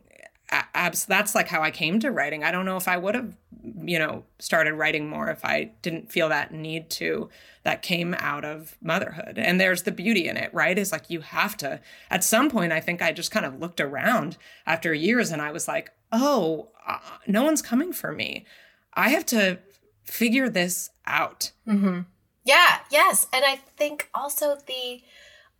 abs 0.51 1.05
that's 1.05 1.35
like 1.35 1.47
how 1.47 1.61
I 1.61 1.71
came 1.71 1.99
to 1.99 2.11
writing. 2.11 2.43
I 2.43 2.51
don't 2.51 2.65
know 2.65 2.77
if 2.77 2.87
I 2.87 2.97
would 2.97 3.15
have, 3.15 3.35
you 3.81 3.99
know, 3.99 4.23
started 4.39 4.73
writing 4.73 5.09
more 5.09 5.29
if 5.29 5.45
I 5.45 5.71
didn't 5.81 6.11
feel 6.11 6.29
that 6.29 6.53
need 6.53 6.89
to 6.91 7.29
that 7.63 7.81
came 7.81 8.15
out 8.19 8.45
of 8.45 8.77
motherhood. 8.81 9.37
And 9.37 9.59
there's 9.59 9.83
the 9.83 9.91
beauty 9.91 10.27
in 10.27 10.37
it, 10.37 10.53
right? 10.53 10.77
Is 10.77 10.91
like 10.91 11.09
you 11.09 11.21
have 11.21 11.55
to 11.57 11.79
at 12.09 12.23
some 12.23 12.49
point 12.49 12.71
I 12.73 12.79
think 12.79 13.01
I 13.01 13.11
just 13.11 13.31
kind 13.31 13.45
of 13.45 13.59
looked 13.59 13.79
around 13.79 14.37
after 14.65 14.93
years 14.93 15.31
and 15.31 15.41
I 15.41 15.51
was 15.51 15.67
like, 15.67 15.91
"Oh, 16.11 16.69
uh, 16.87 16.97
no 17.27 17.43
one's 17.43 17.61
coming 17.61 17.93
for 17.93 18.11
me. 18.11 18.45
I 18.93 19.09
have 19.09 19.25
to 19.27 19.59
figure 20.03 20.49
this 20.49 20.89
out." 21.05 21.51
hmm 21.65 22.01
Yeah, 22.43 22.79
yes. 22.89 23.27
And 23.31 23.45
I 23.45 23.57
think 23.77 24.09
also 24.15 24.57
the 24.65 25.01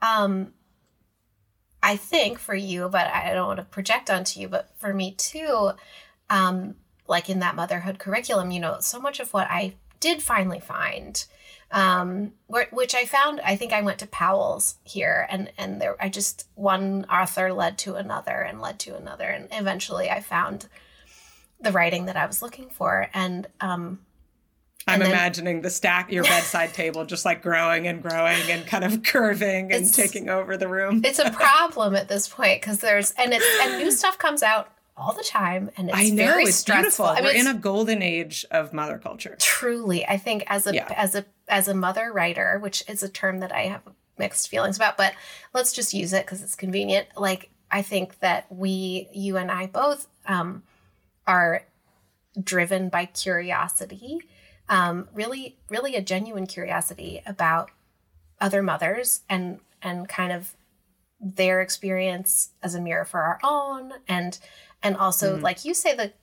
um 0.02 0.54
I 1.82 1.96
think 1.96 2.40
for 2.40 2.56
you, 2.56 2.90
but 2.90 3.08
I 3.08 3.34
don't 3.34 3.48
want 3.48 3.58
to 3.58 3.64
project 3.64 4.10
onto 4.10 4.40
you, 4.40 4.48
but 4.48 4.70
for 4.78 4.94
me 4.94 5.12
too, 5.12 5.72
um, 6.30 6.76
like 7.08 7.30
in 7.30 7.40
that 7.40 7.56
motherhood 7.56 8.00
curriculum, 8.00 8.52
you 8.52 8.60
know, 8.60 8.78
so 8.80 9.00
much 9.00 9.20
of 9.20 9.34
what 9.34 9.48
I 9.50 9.76
did 10.00 10.22
finally 10.22 10.60
find, 10.60 11.24
um, 11.72 12.34
which 12.72 12.96
I 12.96 13.06
found, 13.06 13.40
I 13.42 13.56
think 13.56 13.74
I 13.74 13.82
went 13.82 14.00
to 14.00 14.08
Powell's 14.08 14.76
here, 14.84 15.28
and 15.30 15.52
and 15.58 15.82
there, 15.82 15.96
I 16.02 16.10
just 16.10 16.48
one 16.56 17.06
author 17.06 17.54
led 17.54 17.78
to 17.80 17.96
another 17.96 18.42
and 18.42 18.62
led 18.62 18.80
to 18.80 18.96
another, 18.96 19.26
and 19.26 19.48
eventually 19.52 20.10
I 20.10 20.22
found 20.22 20.68
the 21.62 21.72
writing 21.72 22.06
that 22.06 22.18
I 22.18 22.26
was 22.26 22.42
looking 22.42 22.70
for, 22.70 23.10
and 23.14 23.48
um, 23.62 24.00
I'm 24.88 25.00
then, 25.00 25.12
imagining 25.12 25.62
the 25.62 25.70
stack, 25.70 26.12
your 26.12 26.24
bedside 26.24 26.74
table, 26.74 27.06
just 27.06 27.26
like 27.26 27.44
growing 27.44 27.88
and 27.88 28.02
growing 28.02 28.42
and 28.50 28.66
kind 28.66 28.84
of 28.84 29.04
curving 29.04 29.72
and 29.72 29.92
taking 29.94 30.30
over 30.30 30.58
the 30.58 30.68
room. 30.68 31.02
it's 31.04 31.20
a 31.20 31.30
problem 31.32 31.96
at 31.96 32.08
this 32.08 32.28
point 32.28 32.62
because 32.62 32.80
there's 32.80 33.12
and 33.12 33.34
it's 33.34 33.46
and 33.62 33.78
new 33.78 33.92
stuff 33.92 34.18
comes 34.18 34.42
out 34.42 34.72
all 34.98 35.14
the 35.14 35.24
time 35.24 35.70
and 35.78 35.90
it's 35.90 35.98
I 35.98 36.10
know 36.10 36.26
very 36.26 36.44
it's 36.44 36.56
stressful. 36.56 37.06
beautiful. 37.06 37.06
I 37.06 37.16
mean, 37.34 37.46
We're 37.46 37.52
in 37.52 37.56
a 37.56 37.60
golden 37.60 38.02
age 38.02 38.46
of 38.52 38.74
mother 38.74 38.98
culture. 38.98 39.36
Truly, 39.40 40.06
I 40.06 40.18
think 40.18 40.44
as 40.48 40.66
a 40.66 40.74
yeah. 40.74 40.92
as 40.96 41.14
a 41.16 41.26
as 41.48 41.68
a 41.68 41.74
mother 41.74 42.12
writer, 42.12 42.58
which 42.60 42.84
is 42.88 43.04
a 43.04 43.10
term 43.10 43.40
that 43.40 43.52
I 43.52 43.64
have 43.64 43.82
mixed 44.18 44.50
feelings 44.50 44.76
about, 44.76 44.98
but 44.98 45.14
let's 45.54 45.74
just 45.74 45.94
use 45.94 46.14
it 46.14 46.26
because 46.26 46.42
it's 46.42 46.56
convenient. 46.56 47.08
Like 47.16 47.50
I 47.72 47.82
think 47.82 48.20
that 48.20 48.46
we, 48.50 49.08
you 49.14 49.38
and 49.38 49.52
I 49.52 49.68
both, 49.68 50.08
um, 50.26 50.64
are 51.28 51.64
driven 52.42 52.90
by 52.90 53.06
curiosity 53.06 54.20
um, 54.70 55.10
really, 55.14 55.58
really 55.68 55.96
a 55.96 56.02
genuine 56.02 56.48
curiosity 56.48 57.22
about 57.26 57.72
other 58.40 58.64
mothers 58.64 59.22
and 59.28 59.60
and 59.82 60.08
kind 60.08 60.32
of 60.32 60.56
their 61.20 61.62
experience 61.62 62.52
as 62.64 62.76
a 62.76 62.82
mirror 62.82 63.04
for 63.04 63.20
our 63.22 63.40
own, 63.44 63.94
and 64.08 64.40
and 64.82 64.96
also 64.96 65.38
mm. 65.38 65.42
like 65.42 65.66
you 65.66 65.74
say 65.74 65.96
the 65.96 66.14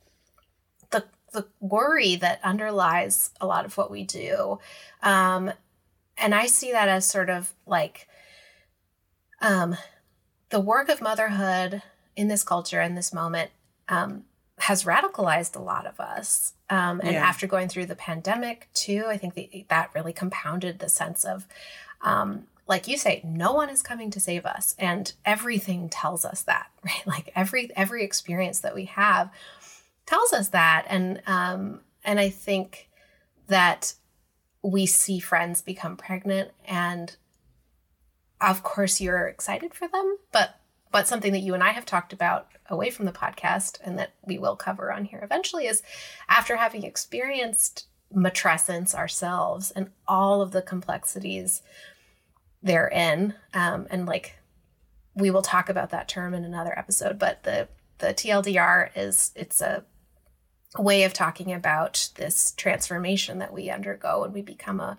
the 0.90 1.04
the 1.32 1.46
worry 1.60 2.16
that 2.16 2.40
underlies 2.44 3.30
a 3.40 3.46
lot 3.46 3.64
of 3.64 3.76
what 3.76 3.90
we 3.90 4.04
do, 4.04 4.60
um, 5.02 5.52
and 6.16 6.34
I 6.34 6.46
see 6.46 6.72
that 6.72 6.88
as 6.88 7.04
sort 7.04 7.28
of 7.28 7.52
like 7.66 8.08
um, 9.42 9.76
the 10.50 10.60
work 10.60 10.88
of 10.88 11.02
motherhood 11.02 11.82
in 12.14 12.28
this 12.28 12.44
culture 12.44 12.80
in 12.80 12.94
this 12.94 13.12
moment 13.12 13.50
um, 13.88 14.24
has 14.66 14.82
radicalized 14.82 15.54
a 15.54 15.62
lot 15.62 15.86
of 15.86 16.00
us. 16.00 16.54
Um, 16.68 16.98
and 17.00 17.12
yeah. 17.12 17.24
after 17.24 17.46
going 17.46 17.68
through 17.68 17.86
the 17.86 17.94
pandemic 17.94 18.68
too, 18.74 19.04
I 19.06 19.16
think 19.16 19.34
the, 19.34 19.64
that 19.68 19.92
really 19.94 20.12
compounded 20.12 20.80
the 20.80 20.88
sense 20.88 21.24
of, 21.24 21.46
um, 22.02 22.48
like 22.66 22.88
you 22.88 22.96
say, 22.96 23.22
no 23.24 23.52
one 23.52 23.70
is 23.70 23.80
coming 23.80 24.10
to 24.10 24.18
save 24.18 24.44
us, 24.44 24.74
and 24.76 25.12
everything 25.24 25.88
tells 25.88 26.24
us 26.24 26.42
that, 26.42 26.66
right? 26.84 27.06
Like 27.06 27.30
every 27.36 27.70
every 27.76 28.02
experience 28.02 28.58
that 28.60 28.74
we 28.74 28.86
have 28.86 29.30
tells 30.04 30.32
us 30.32 30.48
that, 30.48 30.84
and 30.88 31.22
um, 31.28 31.82
and 32.04 32.18
I 32.18 32.28
think 32.28 32.88
that 33.46 33.94
we 34.62 34.84
see 34.84 35.20
friends 35.20 35.62
become 35.62 35.96
pregnant, 35.96 36.50
and 36.66 37.14
of 38.40 38.64
course 38.64 39.00
you're 39.00 39.28
excited 39.28 39.74
for 39.74 39.86
them, 39.86 40.16
but 40.32 40.58
but 40.96 41.06
something 41.06 41.32
that 41.32 41.40
you 41.40 41.52
and 41.52 41.62
I 41.62 41.72
have 41.72 41.84
talked 41.84 42.14
about 42.14 42.48
away 42.70 42.88
from 42.88 43.04
the 43.04 43.12
podcast 43.12 43.78
and 43.84 43.98
that 43.98 44.14
we 44.24 44.38
will 44.38 44.56
cover 44.56 44.90
on 44.90 45.04
here 45.04 45.20
eventually 45.22 45.66
is 45.66 45.82
after 46.26 46.56
having 46.56 46.84
experienced 46.84 47.84
matrescence 48.16 48.94
ourselves 48.94 49.70
and 49.70 49.90
all 50.08 50.40
of 50.40 50.52
the 50.52 50.62
complexities 50.62 51.60
therein 52.62 53.34
um, 53.52 53.86
and 53.90 54.06
like 54.06 54.38
we 55.14 55.30
will 55.30 55.42
talk 55.42 55.68
about 55.68 55.90
that 55.90 56.08
term 56.08 56.32
in 56.32 56.46
another 56.46 56.72
episode 56.78 57.18
but 57.18 57.42
the 57.42 57.68
the 57.98 58.14
tldr 58.14 58.88
is 58.96 59.32
it's 59.36 59.60
a 59.60 59.84
way 60.78 61.02
of 61.02 61.12
talking 61.12 61.52
about 61.52 62.08
this 62.14 62.52
transformation 62.52 63.36
that 63.36 63.52
we 63.52 63.68
undergo 63.68 64.22
when 64.22 64.32
we 64.32 64.40
become 64.40 64.80
a 64.80 64.96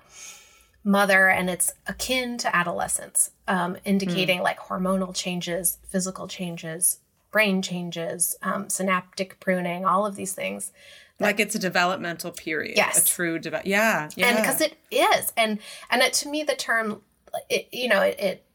mother 0.88 1.27
and 1.27 1.49
it's 1.49 1.73
akin 1.85 2.38
to 2.38 2.55
adolescence 2.55 3.31
um, 3.47 3.77
indicating 3.83 4.39
mm. 4.39 4.43
like 4.43 4.57
hormonal 4.57 5.13
changes 5.13 5.77
physical 5.89 6.27
changes 6.27 6.99
brain 7.31 7.61
changes, 7.61 8.35
um, 8.41 8.69
synaptic 8.69 9.39
pruning, 9.39 9.85
all 9.85 10.05
of 10.05 10.15
these 10.15 10.33
things. 10.33 10.71
like 11.19 11.39
it's 11.39 11.55
a 11.55 11.59
developmental 11.59 12.31
period. 12.31 12.77
Yes. 12.77 13.03
A 13.03 13.07
true 13.07 13.39
develop. 13.39 13.65
Yeah. 13.65 14.09
Yeah. 14.15 14.27
And 14.27 14.38
because 14.38 14.61
it 14.61 14.75
is. 14.91 15.33
And, 15.35 15.59
and 15.89 16.01
it, 16.01 16.13
to 16.13 16.29
me, 16.29 16.43
the 16.43 16.55
term, 16.55 17.01
it, 17.49 17.67
you 17.71 17.89
know, 17.89 18.01
it, 18.01 18.19
it 18.19 18.45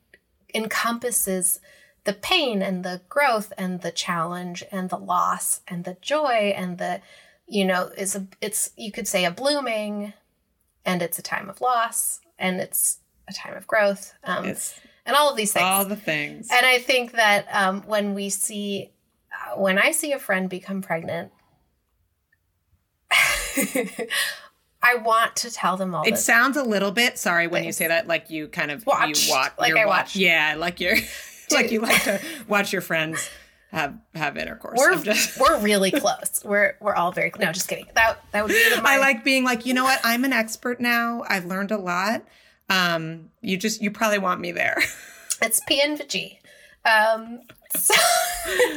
encompasses 0.54 1.60
the 2.04 2.12
pain 2.12 2.62
and 2.62 2.84
the 2.84 3.02
growth 3.08 3.52
and 3.56 3.80
the 3.80 3.92
challenge 3.92 4.64
and 4.72 4.90
the 4.90 4.98
loss 4.98 5.60
and 5.68 5.84
the 5.84 5.96
joy 6.00 6.52
and 6.56 6.78
the, 6.78 7.00
you 7.46 7.64
know, 7.64 7.90
is 7.96 8.16
a, 8.16 8.26
it's, 8.40 8.70
you 8.76 8.90
could 8.90 9.06
say 9.06 9.24
a 9.24 9.30
blooming 9.30 10.12
and 10.84 11.02
it's 11.02 11.18
a 11.18 11.22
time 11.22 11.48
of 11.48 11.60
loss 11.60 12.20
and 12.38 12.60
it's 12.60 12.98
a 13.28 13.32
time 13.32 13.56
of 13.56 13.66
growth. 13.66 14.14
Um, 14.24 14.54
and 15.04 15.16
all 15.16 15.30
of 15.30 15.36
these 15.36 15.52
things. 15.52 15.64
All 15.64 15.84
the 15.84 15.96
things. 15.96 16.48
And 16.52 16.64
I 16.64 16.78
think 16.78 17.12
that 17.12 17.46
um, 17.52 17.82
when 17.82 18.14
we 18.14 18.28
see, 18.30 18.92
uh, 19.32 19.58
when 19.60 19.78
I 19.78 19.92
see 19.92 20.12
a 20.12 20.18
friend 20.18 20.48
become 20.48 20.82
pregnant, 20.82 21.32
I 24.84 24.96
want 24.96 25.36
to 25.36 25.50
tell 25.50 25.76
them 25.76 25.94
all. 25.94 26.04
It 26.04 26.18
sounds 26.18 26.56
a 26.56 26.64
little 26.64 26.90
bit 26.90 27.18
sorry 27.18 27.46
when 27.46 27.62
you 27.64 27.72
say 27.72 27.88
that, 27.88 28.08
like 28.08 28.30
you 28.30 28.48
kind 28.48 28.70
of 28.70 28.84
watch, 28.86 29.26
you 29.26 29.32
watch, 29.32 29.52
like 29.58 29.76
I 29.76 29.86
watch. 29.86 29.96
watch. 29.96 30.16
Yeah, 30.16 30.56
like 30.56 30.80
you're, 30.80 30.96
like 31.50 31.70
you 31.70 31.80
like 31.80 32.02
to 32.04 32.20
watch 32.48 32.72
your 32.72 32.82
friends 32.82 33.28
have 33.72 33.98
have 34.14 34.36
intercourse. 34.36 34.78
We're 34.78 35.02
just... 35.02 35.40
we're 35.40 35.60
really 35.60 35.90
close. 35.90 36.42
We're 36.44 36.76
we're 36.80 36.94
all 36.94 37.10
very 37.12 37.30
close. 37.30 37.44
no, 37.44 37.52
just 37.52 37.68
kidding. 37.68 37.86
That 37.94 38.22
that 38.32 38.44
would 38.44 38.52
be. 38.52 38.80
My... 38.82 38.92
I 38.92 38.98
like 38.98 39.24
being 39.24 39.44
like 39.44 39.66
you 39.66 39.74
know 39.74 39.84
what 39.84 40.00
I'm 40.04 40.24
an 40.24 40.32
expert 40.32 40.80
now. 40.80 41.24
I've 41.28 41.46
learned 41.46 41.70
a 41.70 41.78
lot 41.78 42.22
um, 42.72 43.30
you 43.40 43.56
just 43.56 43.82
you 43.82 43.90
probably 43.90 44.18
want 44.18 44.40
me 44.40 44.52
there. 44.52 44.78
it's 45.42 45.60
PNVG. 45.68 46.38
Um, 46.84 47.40
so 47.76 47.94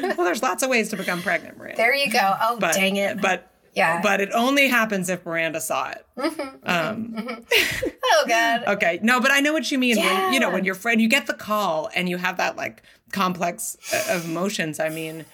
well, 0.02 0.16
there's 0.18 0.44
lots 0.44 0.64
of 0.64 0.70
ways 0.70 0.90
to 0.90 0.98
become 0.98 1.22
pregnant. 1.22 1.58
There 1.76 1.96
you 1.96 2.12
go. 2.12 2.36
Oh, 2.42 2.58
but, 2.60 2.74
dang 2.74 2.98
it! 2.98 3.22
But 3.22 3.50
yeah, 3.76 4.02
but 4.02 4.22
it 4.22 4.30
only 4.34 4.68
happens 4.68 5.10
if 5.10 5.26
Miranda 5.26 5.62
saw 5.62 5.92
it. 5.92 6.06
Mm-hmm, 6.18 6.42
mm-hmm 6.42 6.70
um, 6.70 7.14
mm-hmm. 7.14 7.90
oh 8.04 8.26
God. 8.28 8.64
okay, 8.68 9.00
no, 9.02 9.20
but 9.20 9.32
I 9.32 9.40
know 9.40 9.54
what 9.54 9.72
you 9.72 9.78
mean. 9.78 9.98
Yeah. 9.98 10.26
When, 10.26 10.34
you 10.34 10.40
know, 10.40 10.50
when 10.50 10.66
your 10.66 10.76
friend, 10.76 11.02
you 11.02 11.08
get 11.08 11.28
the 11.28 11.34
call 11.34 11.90
and 11.96 12.10
you 12.10 12.18
have 12.18 12.38
that 12.38 12.56
like 12.56 12.84
complex 13.12 13.78
uh, 13.94 14.16
of 14.16 14.26
emotions. 14.26 14.80
I 14.80 14.90
mean, 14.90 15.26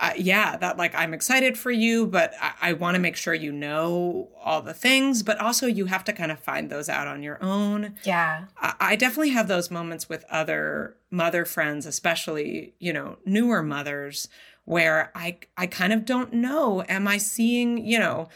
uh, 0.00 0.12
yeah, 0.16 0.56
that 0.56 0.78
like 0.78 0.94
I'm 0.94 1.14
excited 1.14 1.56
for 1.58 1.70
you, 1.70 2.06
but 2.06 2.34
I, 2.40 2.52
I 2.60 2.72
want 2.72 2.94
to 2.94 3.00
make 3.00 3.16
sure 3.16 3.34
you 3.34 3.52
know 3.52 4.28
all 4.42 4.62
the 4.62 4.74
things, 4.74 5.22
but 5.22 5.38
also 5.38 5.66
you 5.66 5.86
have 5.86 6.04
to 6.04 6.12
kind 6.12 6.32
of 6.32 6.40
find 6.40 6.70
those 6.70 6.88
out 6.88 7.06
on 7.06 7.22
your 7.22 7.42
own. 7.42 7.94
Yeah. 8.04 8.44
I, 8.56 8.74
I 8.80 8.96
definitely 8.96 9.30
have 9.30 9.48
those 9.48 9.70
moments 9.70 10.08
with 10.08 10.24
other 10.30 10.96
mother 11.10 11.44
friends, 11.44 11.84
especially, 11.86 12.74
you 12.78 12.92
know, 12.92 13.18
newer 13.26 13.62
mothers, 13.62 14.28
where 14.64 15.10
I 15.14 15.38
I 15.56 15.66
kind 15.66 15.92
of 15.92 16.04
don't 16.04 16.32
know. 16.32 16.84
Am 16.88 17.08
I 17.08 17.18
seeing, 17.18 17.84
you 17.84 17.98
know, 17.98 18.28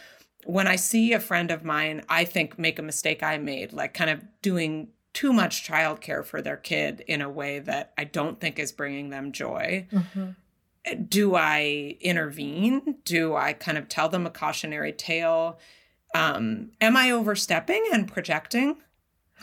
when 0.45 0.67
I 0.67 0.77
see 0.77 1.13
a 1.13 1.21
friend 1.21 1.51
of 1.51 1.65
mine, 1.65 2.03
I 2.09 2.25
think 2.25 2.59
make 2.59 2.79
a 2.79 2.83
mistake 2.83 3.23
I 3.23 3.39
made, 3.39 3.73
like 3.73 3.95
kind 3.95 4.11
of 4.11 4.23
doing 4.43 4.89
too 5.13 5.33
much 5.33 5.67
childcare 5.67 6.25
for 6.25 6.43
their 6.43 6.59
kid 6.59 7.03
in 7.09 7.23
a 7.23 7.31
way 7.31 7.59
that 7.59 7.93
I 7.97 8.05
don't 8.05 8.39
think 8.39 8.59
is 8.59 8.71
bringing 8.71 9.11
them 9.11 9.33
joy. 9.33 9.87
Mm-hmm 9.91 10.31
do 11.09 11.35
I 11.35 11.97
intervene? 12.01 12.97
Do 13.05 13.35
I 13.35 13.53
kind 13.53 13.79
of 13.79 13.89
tell 13.89 14.09
them 14.09 14.27
a 14.27 14.31
cautionary 14.31 14.93
tale? 14.93 15.59
Um, 16.15 16.71
am 16.81 16.97
I 16.97 17.11
overstepping 17.11 17.85
and 17.93 18.11
projecting? 18.11 18.77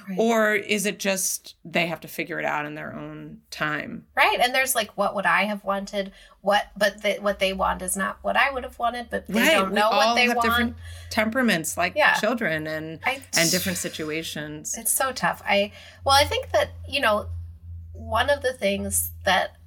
Right. 0.09 0.19
Or 0.19 0.53
is 0.53 0.85
it 0.85 0.99
just 0.99 1.55
they 1.63 1.87
have 1.87 2.01
to 2.01 2.07
figure 2.07 2.39
it 2.39 2.45
out 2.45 2.65
in 2.65 2.75
their 2.75 2.93
own 2.93 3.41
time? 3.51 4.05
Right. 4.15 4.39
And 4.41 4.53
there's 4.53 4.75
like, 4.75 4.89
what 4.97 5.15
would 5.15 5.25
I 5.25 5.43
have 5.43 5.63
wanted? 5.63 6.11
What, 6.41 6.65
but 6.75 7.03
the, 7.03 7.13
what 7.21 7.39
they 7.39 7.53
want 7.53 7.81
is 7.81 7.95
not 7.95 8.17
what 8.21 8.35
I 8.35 8.51
would 8.51 8.63
have 8.63 8.77
wanted, 8.79 9.09
but 9.09 9.27
they 9.27 9.39
right. 9.39 9.51
don't 9.51 9.73
know 9.73 9.89
we 9.91 9.97
what 9.97 10.15
they 10.15 10.27
want. 10.27 10.41
Different 10.41 10.75
temperaments 11.09 11.77
like 11.77 11.93
yeah. 11.95 12.15
children 12.15 12.67
and, 12.67 12.99
I, 13.05 13.21
and 13.37 13.49
different 13.51 13.77
situations. 13.77 14.75
It's 14.77 14.91
so 14.91 15.11
tough. 15.11 15.41
I, 15.45 15.71
well, 16.03 16.15
I 16.15 16.25
think 16.25 16.51
that, 16.51 16.71
you 16.89 16.99
know, 16.99 17.27
one 17.93 18.29
of 18.29 18.41
the 18.41 18.53
things 18.53 19.11
that 19.23 19.57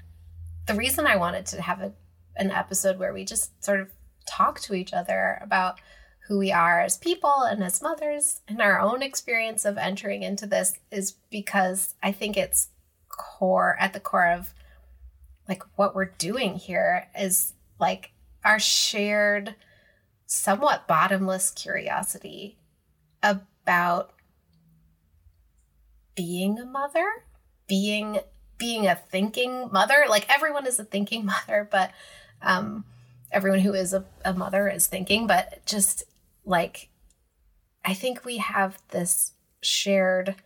the 0.66 0.74
reason 0.74 1.06
I 1.06 1.16
wanted 1.16 1.46
to 1.46 1.62
have 1.62 1.80
a, 1.80 1.92
an 2.34 2.50
episode 2.50 2.98
where 2.98 3.14
we 3.14 3.24
just 3.24 3.64
sort 3.64 3.80
of 3.80 3.88
talk 4.26 4.60
to 4.62 4.74
each 4.74 4.92
other 4.92 5.38
about 5.40 5.80
who 6.28 6.38
we 6.38 6.50
are 6.50 6.80
as 6.80 6.96
people 6.96 7.42
and 7.42 7.62
as 7.62 7.82
mothers 7.82 8.40
and 8.48 8.60
our 8.60 8.80
own 8.80 9.02
experience 9.02 9.64
of 9.64 9.78
entering 9.78 10.22
into 10.22 10.46
this 10.46 10.78
is 10.90 11.14
because 11.30 11.94
I 12.02 12.12
think 12.12 12.36
it's 12.36 12.68
core 13.08 13.76
at 13.78 13.92
the 13.92 14.00
core 14.00 14.28
of 14.28 14.52
like 15.48 15.62
what 15.76 15.94
we're 15.94 16.06
doing 16.06 16.56
here 16.56 17.06
is 17.18 17.52
like 17.78 18.10
our 18.44 18.58
shared 18.58 19.54
somewhat 20.26 20.88
bottomless 20.88 21.50
curiosity 21.50 22.58
about 23.22 24.12
being 26.16 26.58
a 26.58 26.64
mother, 26.64 27.06
being 27.68 28.18
being 28.58 28.86
a 28.86 28.96
thinking 28.96 29.68
mother. 29.70 30.06
Like 30.08 30.28
everyone 30.28 30.66
is 30.66 30.78
a 30.78 30.84
thinking 30.84 31.26
mother, 31.46 31.68
but 31.70 31.92
um, 32.42 32.84
everyone 33.30 33.60
who 33.60 33.74
is 33.74 33.92
a, 33.92 34.04
a 34.24 34.32
mother 34.32 34.68
is 34.68 34.86
thinking. 34.86 35.26
But 35.26 35.64
just 35.66 36.04
like, 36.46 36.88
I 37.84 37.92
think 37.92 38.24
we 38.24 38.38
have 38.38 38.80
this 38.88 39.32
shared. 39.60 40.36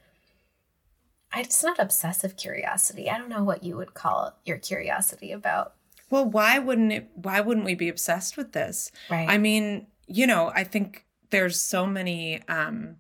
It's 1.36 1.62
not 1.62 1.78
obsessive 1.78 2.36
curiosity. 2.36 3.09
I 3.09 3.18
don't 3.18 3.28
know 3.28 3.44
what 3.44 3.62
you 3.62 3.76
would 3.76 3.94
call 3.94 4.34
your 4.44 4.59
curiosity 4.59 5.30
about. 5.30 5.74
Well, 6.09 6.24
why 6.24 6.59
wouldn't 6.59 6.92
it? 6.92 7.11
Why 7.14 7.40
wouldn't 7.40 7.66
we 7.66 7.76
be 7.76 7.88
obsessed 7.88 8.36
with 8.36 8.53
this? 8.53 8.90
Right. 9.09 9.28
I 9.28 9.38
mean, 9.38 9.86
you 10.09 10.26
know, 10.26 10.51
I 10.55 10.64
think 10.64 11.07
there's 11.30 11.61
so 11.61 11.86
many 11.86 12.42
um, 12.48 12.96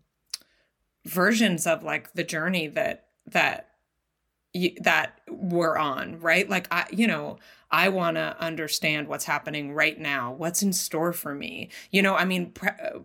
versions 1.04 1.66
of 1.66 1.82
like 1.82 2.12
the 2.12 2.22
journey 2.22 2.68
that 2.68 3.06
that 3.26 3.70
that 4.82 5.20
we're 5.28 5.76
on, 5.76 6.20
right? 6.20 6.48
Like 6.48 6.68
I, 6.70 6.86
you 6.90 7.06
know, 7.06 7.38
I 7.72 7.88
want 7.88 8.16
to 8.16 8.36
understand 8.40 9.06
what's 9.06 9.24
happening 9.24 9.72
right 9.72 9.98
now, 9.98 10.32
what's 10.32 10.62
in 10.62 10.72
store 10.72 11.12
for 11.12 11.34
me. 11.34 11.70
You 11.90 12.02
know, 12.02 12.16
I 12.16 12.24
mean, 12.24 12.52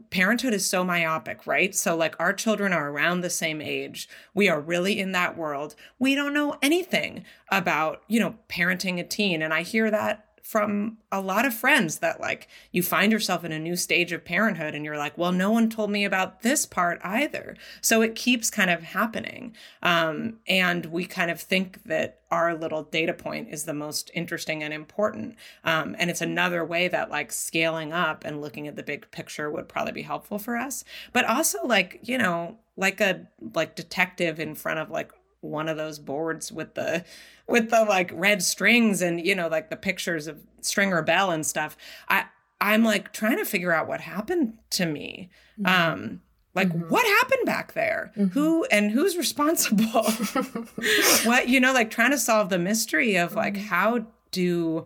parenthood 0.10 0.54
is 0.54 0.66
so 0.66 0.84
myopic, 0.84 1.46
right? 1.46 1.76
So 1.76 1.96
like 1.96 2.16
our 2.20 2.34
children 2.34 2.74
are 2.74 2.90
around 2.90 3.22
the 3.22 3.30
same 3.30 3.62
age. 3.62 4.10
We 4.34 4.50
are 4.50 4.60
really 4.60 5.00
in 5.00 5.12
that 5.12 5.38
world. 5.38 5.76
We 6.00 6.16
don't 6.16 6.34
know 6.34 6.58
anything 6.62 7.26
about, 7.50 8.02
you 8.08 8.20
know, 8.20 8.36
parenting 8.50 9.00
a 9.00 9.04
teen, 9.04 9.42
and 9.42 9.54
I 9.54 9.62
hear 9.62 9.92
that 9.92 10.25
from 10.46 10.96
a 11.12 11.20
lot 11.20 11.44
of 11.44 11.56
friends 11.56 11.98
that 11.98 12.22
like 12.22 12.48
you 12.72 12.84
find 12.84 13.12
yourself 13.12 13.44
in 13.44 13.52
a 13.52 13.58
new 13.58 13.76
stage 13.76 14.12
of 14.12 14.24
parenthood 14.24 14.76
and 14.76 14.86
you're 14.86 14.96
like 14.96 15.18
well 15.18 15.32
no 15.32 15.50
one 15.50 15.72
told 15.72 15.90
me 15.90 16.06
about 16.06 16.44
this 16.44 16.68
part 16.68 17.02
either. 17.04 17.58
So 17.82 18.04
it 18.04 18.14
keeps 18.14 18.52
kind 18.52 18.70
of 18.70 18.84
happening. 18.84 19.56
Um, 19.82 20.38
and 20.48 20.86
we 20.86 21.06
kind 21.06 21.32
of 21.32 21.42
think 21.42 21.84
that 21.86 22.20
our 22.30 22.54
little 22.54 22.84
data 22.84 23.14
point 23.14 23.48
is 23.50 23.64
the 23.64 23.74
most 23.74 24.12
interesting 24.14 24.62
and 24.62 24.72
important. 24.72 25.36
Um, 25.64 25.96
and 25.98 26.12
it's 26.12 26.22
another 26.22 26.64
way 26.64 26.90
that 26.90 27.10
like 27.10 27.32
scaling 27.32 27.92
up 27.92 28.24
and 28.24 28.40
looking 28.40 28.68
at 28.68 28.76
the 28.76 28.84
big 28.84 29.10
picture 29.10 29.50
would 29.50 29.68
probably 29.68 29.94
be 29.94 30.04
helpful 30.04 30.38
for 30.38 30.58
us. 30.58 30.84
But 31.12 31.26
also 31.26 31.66
like 31.66 32.00
you 32.04 32.20
know 32.20 32.60
like 32.78 33.02
a 33.02 33.28
like 33.56 33.76
detective 33.76 34.40
in 34.40 34.54
front 34.54 34.80
of 34.80 34.92
like 34.92 35.12
one 35.50 35.70
of 35.70 35.78
those 35.78 36.00
boards 36.00 36.52
with 36.52 36.74
the 36.76 37.04
with 37.48 37.70
the 37.70 37.86
like 37.86 38.12
red 38.14 38.42
strings 38.42 39.02
and 39.02 39.26
you 39.26 39.36
know 39.36 39.48
like 39.48 39.70
the 39.70 39.76
pictures 39.76 40.28
of 40.28 40.42
Stringer 40.62 41.02
Bell 41.02 41.32
and 41.32 41.46
stuff. 41.46 41.78
I 42.10 42.26
I'm 42.60 42.84
like 42.84 43.14
trying 43.14 43.38
to 43.38 43.46
figure 43.46 43.72
out 43.72 43.88
what 43.88 44.02
happened 44.02 44.58
to 44.72 44.86
me. 44.86 45.30
Mm-hmm. 45.60 45.92
Um 45.92 46.22
like 46.54 46.70
mm-hmm. 46.70 46.90
what 46.90 47.06
happened 47.06 47.46
back 47.46 47.74
there? 47.74 48.12
Mm-hmm. 48.18 48.30
Who 48.30 48.66
and 48.66 48.92
who's 48.92 49.18
responsible? 49.18 50.04
what 51.24 51.50
you 51.50 51.60
know 51.60 51.74
like 51.74 51.92
trying 51.92 52.12
to 52.12 52.18
solve 52.18 52.50
the 52.50 52.60
mystery 52.60 53.16
of 53.16 53.36
like 53.36 53.56
mm-hmm. 53.56 53.68
how 53.68 54.08
do 54.32 54.86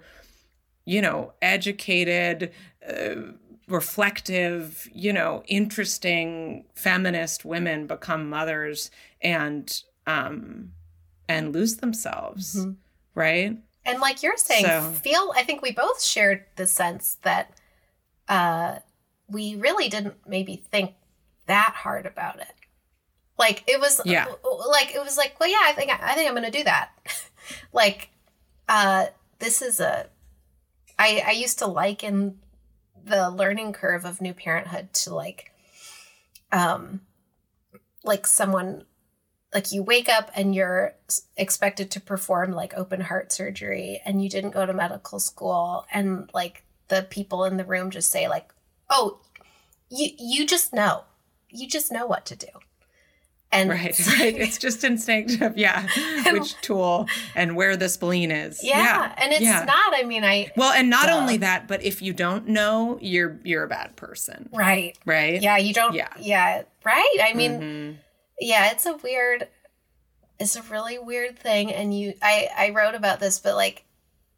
you 0.86 1.01
know 1.01 1.34
educated 1.41 2.51
uh, 2.88 3.16
reflective, 3.70 4.89
you 4.93 5.14
know, 5.14 5.43
interesting 5.47 6.66
feminist 6.76 7.45
women 7.45 7.88
become 7.88 8.30
mothers 8.30 8.91
and 9.22 9.84
um, 10.10 10.72
and 11.28 11.53
lose 11.53 11.78
themselves, 11.78 12.55
mm-hmm. 12.55 12.72
right? 13.14 13.57
And 13.86 13.99
like 13.99 14.24
you're 14.24 14.38
saying, 14.38 14.66
so, 14.66 14.91
feel 14.91 15.32
I 15.36 15.43
think 15.43 15.62
we 15.62 15.72
both 15.72 16.01
shared 16.01 16.45
the 16.55 16.66
sense 16.66 17.18
that 17.22 17.53
uh, 18.28 18.80
we 19.30 19.55
really 19.55 19.88
didn't 19.88 20.16
maybe 20.28 20.55
think 20.55 20.93
that 21.45 21.74
hard 21.76 22.05
about 22.05 22.39
it. 22.39 22.53
Like 23.38 23.64
it 23.68 23.80
was, 23.80 24.01
yeah. 24.03 24.26
Like 24.70 24.93
it 24.95 25.01
was 25.01 25.18
like, 25.18 25.39
well, 25.39 25.49
yeah, 25.49 25.62
I 25.64 25.74
think 25.74 25.91
I 25.91 26.14
think 26.16 26.28
I'm 26.28 26.36
going 26.36 26.51
to 26.51 26.57
do 26.57 26.64
that. 26.66 26.91
like, 27.74 28.10
uh, 28.68 29.07
this 29.38 29.62
is 29.62 29.80
a. 29.80 30.07
I 30.97 31.24
I 31.28 31.32
used 31.32 31.60
to 31.60 31.68
liken 31.68 32.39
the 33.01 33.30
learning 33.30 33.72
curve 33.72 34.03
of 34.03 34.20
new 34.20 34.34
parenthood 34.34 34.91
to 34.93 35.16
like, 35.16 35.51
um, 36.51 37.01
like 38.03 38.28
someone 38.28 38.84
like 39.54 39.72
you 39.72 39.82
wake 39.82 40.10
up 40.10 40.32
and 40.36 40.54
you're 40.54 40.93
expected 41.38 41.89
to 41.91 42.02
perform 42.02 42.52
like 42.52 42.78
open 42.78 43.02
heart 43.02 43.32
surgery 43.32 44.02
and 44.06 44.24
you 44.24 44.30
didn't 44.30 44.52
go 44.52 44.66
to 44.66 44.74
medical 44.74 45.20
school 45.20 45.86
and 45.91 46.30
like 46.34 46.64
the 46.88 47.06
people 47.10 47.45
in 47.45 47.58
the 47.58 47.66
room 47.66 47.89
just 47.89 48.12
say 48.12 48.28
like 48.28 48.54
oh 48.89 49.20
you 49.89 50.10
you 50.18 50.45
just 50.45 50.74
know 50.74 51.04
you 51.50 51.68
just 51.68 51.91
know 51.91 52.06
what 52.06 52.26
to 52.26 52.36
do 52.36 52.47
and 53.52 53.72
right, 53.72 54.00
right. 54.20 54.38
It's 54.38 54.60
just 54.60 54.84
instinctive. 54.84 55.58
Yeah. 55.58 55.88
Which 56.32 56.54
tool 56.62 57.08
and 57.34 57.56
where 57.56 57.76
the 57.76 57.89
spleen 57.89 58.30
is. 58.30 58.64
Yeah. 58.64 58.78
yeah. 58.78 59.16
And 59.18 59.34
it's 59.34 59.41
yeah. 59.41 59.64
not, 59.66 59.95
I 59.95 60.04
mean, 60.04 60.24
I 60.24 60.52
Well, 60.56 60.72
and 60.72 60.88
not 60.88 61.08
duh. 61.08 61.18
only 61.18 61.38
that, 61.38 61.68
but 61.68 61.84
if 61.84 62.00
you 62.04 62.14
don't 62.14 62.50
know, 62.50 63.00
you're 63.02 63.39
you're 63.43 63.64
a 63.64 63.68
bad 63.68 63.95
person. 63.95 64.50
Right. 64.54 64.95
Right. 65.04 65.41
Yeah. 65.41 65.58
You 65.58 65.74
don't 65.74 65.95
yeah. 65.95 66.10
Yeah. 66.20 66.62
Right. 66.86 67.18
I 67.24 67.34
mean 67.34 67.52
mm-hmm 67.54 67.97
yeah, 68.40 68.72
it's 68.72 68.86
a 68.86 68.98
weird 68.98 69.48
it's 70.40 70.56
a 70.56 70.62
really 70.64 70.98
weird 70.98 71.38
thing 71.38 71.74
and 71.74 71.98
you 71.98 72.14
I 72.22 72.48
I 72.58 72.70
wrote 72.70 72.96
about 72.96 73.20
this 73.20 73.40
but 73.40 73.56
like 73.56 73.86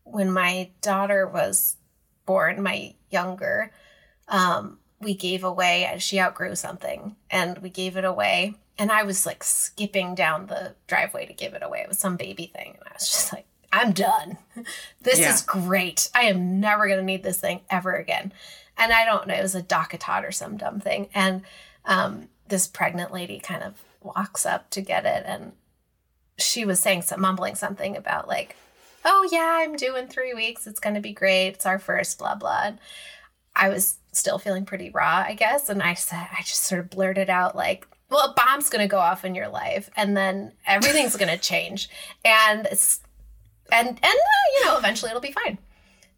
when 0.04 0.32
my 0.32 0.70
daughter 0.82 1.28
was 1.28 1.78
born, 2.26 2.62
my 2.62 2.95
younger, 3.10 3.72
um 4.28 4.80
we 4.99 5.14
gave 5.16 5.43
away 5.43 5.95
she 5.99 6.20
outgrew 6.20 6.56
something 6.56 7.16
and 7.30 7.58
we 7.60 7.70
gave 7.70 7.97
it 7.97 8.06
away 8.06 8.56
and 8.78 8.91
I 8.91 9.04
was 9.04 9.26
like 9.26 9.43
skipping 9.43 10.16
down 10.16 10.47
the 10.47 10.76
driveway 10.88 11.26
to 11.26 11.34
give 11.34 11.54
it 11.54 11.64
away. 11.64 11.82
It 11.82 11.88
was 11.88 11.99
some 11.99 12.18
baby 12.18 12.52
thing 12.54 12.78
and 12.80 12.88
I 12.88 12.93
was 12.93 13.08
just 13.08 13.34
like 13.34 13.45
I'm 13.72 13.91
done. 13.93 14.38
This 15.02 15.20
yeah. 15.20 15.34
is 15.34 15.41
great. 15.41 16.10
I 16.14 16.24
am 16.26 16.60
never 16.60 16.86
going 16.86 16.99
to 16.99 17.06
need 17.06 17.24
this 17.24 17.39
thing 17.39 17.62
ever 17.72 17.95
again. 17.95 18.32
And 18.78 18.93
I 18.93 19.04
don't 19.04 19.26
know, 19.26 19.34
it 19.34 19.41
was 19.41 19.56
a 19.56 19.64
DockATot 19.64 20.28
or 20.28 20.32
some 20.32 20.58
dumb 20.58 20.80
thing. 20.80 21.10
And 21.16 21.41
um, 21.86 22.30
this 22.47 22.68
pregnant 22.68 23.12
lady 23.12 23.39
kind 23.39 23.64
of 23.64 23.82
walks 24.02 24.45
up 24.45 24.70
to 24.72 24.82
get 24.82 25.06
it 25.06 25.24
and 25.26 25.54
she 26.38 26.66
was 26.66 26.80
saying 26.80 27.04
some 27.04 27.22
mumbling 27.22 27.56
something 27.56 27.95
about 27.95 28.28
like 28.28 28.56
oh 29.06 29.28
yeah 29.32 29.60
i'm 29.62 29.76
due 29.76 29.95
in 29.95 30.08
three 30.08 30.34
weeks. 30.34 30.68
It's 30.68 30.80
going 30.80 30.95
to 30.95 31.02
be 31.02 31.14
great. 31.14 31.49
It's 31.49 31.66
our 31.66 31.80
first 31.80 32.20
blah 32.20 32.36
blah. 32.36 32.64
And 32.66 32.80
i 33.56 33.70
was 33.70 33.97
still 34.12 34.39
feeling 34.39 34.66
pretty 34.66 34.89
raw 34.89 35.24
i 35.28 35.34
guess. 35.34 35.70
And 35.70 35.82
i 35.82 35.93
said 35.93 36.28
i 36.38 36.41
just 36.41 36.64
sort 36.64 36.82
of 36.82 36.89
blurted 36.89 37.30
out 37.30 37.56
like 37.56 37.88
well 38.10 38.32
a 38.32 38.34
bomb's 38.34 38.70
going 38.70 38.84
to 38.84 38.91
go 38.91 38.99
off 38.99 39.24
in 39.24 39.36
your 39.36 39.47
life 39.47 39.89
and 39.95 40.18
then 40.18 40.54
everything's 40.66 41.16
going 41.16 41.32
to 41.38 41.38
change. 41.38 41.89
And 42.26 42.66
it's 42.66 43.02
and 43.72 43.88
and 43.88 43.99
uh, 44.04 44.45
you 44.56 44.66
know 44.66 44.78
eventually 44.78 45.10
it'll 45.10 45.22
be 45.22 45.32
fine. 45.32 45.58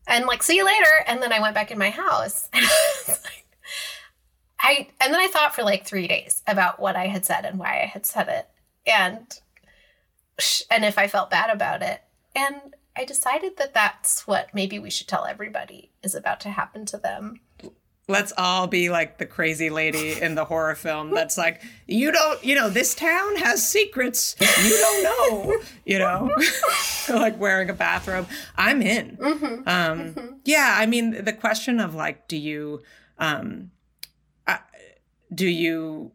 And 0.07 0.25
like 0.25 0.43
see 0.43 0.57
you 0.57 0.65
later. 0.65 1.05
And 1.07 1.21
then 1.21 1.31
i 1.31 1.39
went 1.39 1.55
back 1.55 1.71
in 1.71 1.77
my 1.77 1.89
house. 1.89 2.49
And 3.05 3.19
I, 4.63 4.87
and 5.01 5.13
then 5.13 5.19
i 5.19 5.27
thought 5.27 5.53
for 5.53 5.61
like 5.61 5.85
three 5.85 6.07
days 6.07 6.41
about 6.47 6.79
what 6.79 6.95
i 6.95 7.07
had 7.07 7.25
said 7.25 7.45
and 7.45 7.59
why 7.59 7.81
i 7.83 7.85
had 7.85 8.05
said 8.05 8.29
it. 8.29 8.47
And 8.87 9.39
and 10.71 10.85
if 10.85 10.97
i 10.97 11.07
felt 11.07 11.29
bad 11.29 11.49
about 11.49 11.83
it. 11.83 12.01
And 12.35 12.55
i 12.97 13.03
decided 13.03 13.57
that 13.57 13.73
that's 13.73 14.25
what 14.25 14.47
maybe 14.53 14.79
we 14.79 14.89
should 14.89 15.07
tell 15.07 15.25
everybody 15.25 15.91
is 16.01 16.15
about 16.15 16.39
to 16.41 16.49
happen 16.49 16.85
to 16.87 16.97
them. 16.97 17.41
Let's 18.07 18.33
all 18.37 18.67
be 18.67 18.89
like 18.89 19.17
the 19.17 19.25
crazy 19.25 19.69
lady 19.69 20.19
in 20.21 20.35
the 20.35 20.43
horror 20.43 20.75
film 20.75 21.11
that's 21.11 21.37
like 21.37 21.61
you 21.87 22.11
don't 22.11 22.43
you 22.43 22.55
know 22.55 22.69
this 22.69 22.95
town 22.95 23.35
has 23.37 23.65
secrets. 23.65 24.35
You 24.39 24.77
don't 24.77 25.03
know 25.03 25.61
you 25.85 25.99
know? 25.99 26.29
Like 27.09 27.37
wearing 27.37 27.69
a 27.69 27.73
bathrobe. 27.73 28.29
I'm 28.55 28.81
in. 28.81 29.17
Mm-hmm. 29.17 29.45
Um, 29.45 29.63
mm-hmm. 29.67 30.27
yeah 30.45 30.75
i 30.79 30.85
mean 30.85 31.23
the 31.23 31.33
question 31.33 31.81
of 31.81 31.93
like 31.95 32.29
do 32.29 32.37
you 32.37 32.81
um 33.19 33.71
do 35.33 35.47
you 35.47 36.11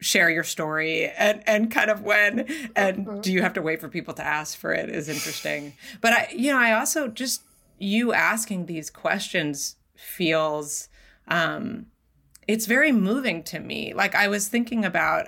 share 0.00 0.30
your 0.30 0.44
story 0.44 1.08
and 1.18 1.42
and 1.46 1.70
kind 1.70 1.90
of 1.90 2.02
when 2.02 2.40
and 2.76 3.06
mm-hmm. 3.06 3.20
do 3.20 3.32
you 3.32 3.42
have 3.42 3.52
to 3.52 3.62
wait 3.62 3.80
for 3.80 3.88
people 3.88 4.14
to 4.14 4.24
ask 4.24 4.56
for 4.56 4.72
it 4.72 4.88
is 4.88 5.08
interesting 5.08 5.72
but 6.00 6.12
i 6.12 6.28
you 6.32 6.52
know 6.52 6.58
i 6.58 6.72
also 6.72 7.08
just 7.08 7.42
you 7.78 8.12
asking 8.12 8.66
these 8.66 8.90
questions 8.90 9.76
feels 9.96 10.88
um, 11.28 11.86
it's 12.46 12.66
very 12.66 12.92
moving 12.92 13.42
to 13.44 13.60
me. 13.60 13.92
Like 13.92 14.14
I 14.14 14.28
was 14.28 14.48
thinking 14.48 14.84
about, 14.84 15.26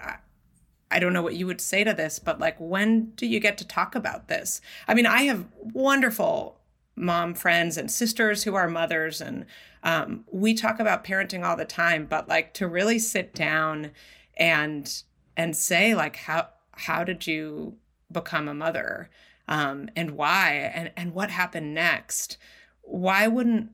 I 0.91 0.99
don't 0.99 1.12
know 1.12 1.22
what 1.22 1.36
you 1.36 1.47
would 1.47 1.61
say 1.61 1.84
to 1.84 1.93
this, 1.93 2.18
but 2.18 2.41
like, 2.41 2.57
when 2.59 3.11
do 3.11 3.26
you 3.26 3.38
get 3.41 3.59
to 3.59 3.66
talk 3.66 3.95
about 3.95 4.28
this? 4.28 4.61
I 4.88 4.95
mean, 4.95 5.07
I 5.07 5.22
have 5.24 5.47
wonderful 5.61 6.59
mom 6.97 7.34
friends 7.34 7.76
and 7.76 7.91
sisters 7.91 8.45
who 8.45 8.55
are 8.55 8.68
mothers, 8.68 9.20
and 9.20 9.47
um, 9.82 10.24
we 10.30 10.55
talk 10.55 10.80
about 10.80 11.05
parenting 11.05 11.45
all 11.45 11.57
the 11.57 11.64
time. 11.64 12.07
But 12.07 12.28
like 12.28 12.55
to 12.55 12.68
really 12.68 12.99
sit 12.99 13.34
down 13.34 13.93
and 14.36 15.03
and 15.36 15.57
say 15.57 15.95
like, 15.95 16.16
how 16.16 16.49
how 16.72 17.05
did 17.05 17.26
you 17.26 17.76
become 18.11 18.49
a 18.49 18.55
mother, 18.55 19.11
um, 19.49 19.88
and 19.97 20.12
why, 20.12 20.70
and 20.74 20.91
and 20.97 21.14
what 21.14 21.30
happened 21.30 21.74
next? 21.74 22.36
Why 22.82 23.28
wouldn't 23.28 23.70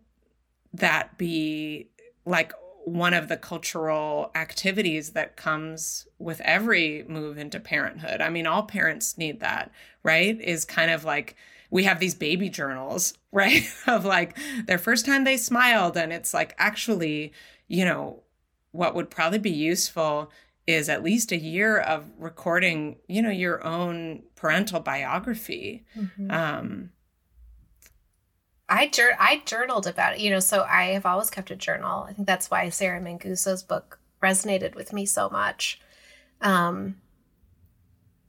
that 0.73 1.17
be 1.17 1.89
like 2.25 2.53
one 2.87 3.14
of 3.14 3.27
the 3.27 3.37
cultural 3.37 4.31
activities 4.37 5.11
that 5.11 5.37
comes 5.37 6.07
with 6.21 6.41
every 6.43 7.05
move 7.09 7.37
into 7.37 7.59
parenthood. 7.59 8.21
I 8.21 8.31
mean, 8.31 8.47
all 8.47 8.62
parents 8.62 9.19
need 9.19 9.41
that, 9.41 9.73
right? 10.05 10.41
Is 10.41 10.64
kind 10.64 10.93
of 10.93 11.05
like 11.05 11.35
we 11.71 11.85
have 11.85 12.01
these 12.01 12.14
baby 12.14 12.49
journals, 12.49 13.14
right? 13.33 13.62
of 13.87 14.05
like 14.05 14.37
their 14.67 14.79
first 14.79 15.07
time 15.07 15.25
they 15.25 15.37
smiled. 15.37 15.97
And 15.97 16.12
it's 16.12 16.33
like, 16.33 16.55
actually, 16.59 17.33
you 17.69 17.85
know, 17.85 18.23
what 18.73 18.95
would 18.95 19.11
probably 19.11 19.39
be 19.39 19.51
useful 19.51 20.31
is 20.67 20.89
at 20.89 21.03
least 21.03 21.33
a 21.33 21.39
year 21.39 21.79
of 21.79 22.05
recording, 22.19 22.97
you 23.09 23.23
know, 23.23 23.31
your 23.31 23.64
own 23.64 24.23
parental 24.35 24.81
biography. 24.81 25.85
Mm-hmm. 25.97 26.31
Um, 26.31 26.91
I 28.69 28.89
jur- 28.89 29.17
I 29.19 29.43
journaled 29.45 29.87
about 29.87 30.14
it, 30.14 30.21
you 30.21 30.31
know, 30.31 30.41
so 30.41 30.62
I 30.69 30.87
have 30.87 31.07
always 31.07 31.31
kept 31.31 31.53
a 31.53 31.57
journal. 31.57 32.03
I 32.09 32.12
think 32.12 32.27
that's 32.27 32.51
why 32.51 32.69
Sarah 32.69 33.01
Manguso's 33.01 33.62
book 33.62 34.01
resonated 34.21 34.75
with 34.75 34.93
me 34.93 35.07
so 35.07 35.31
much. 35.31 35.81
Um, 36.41 36.97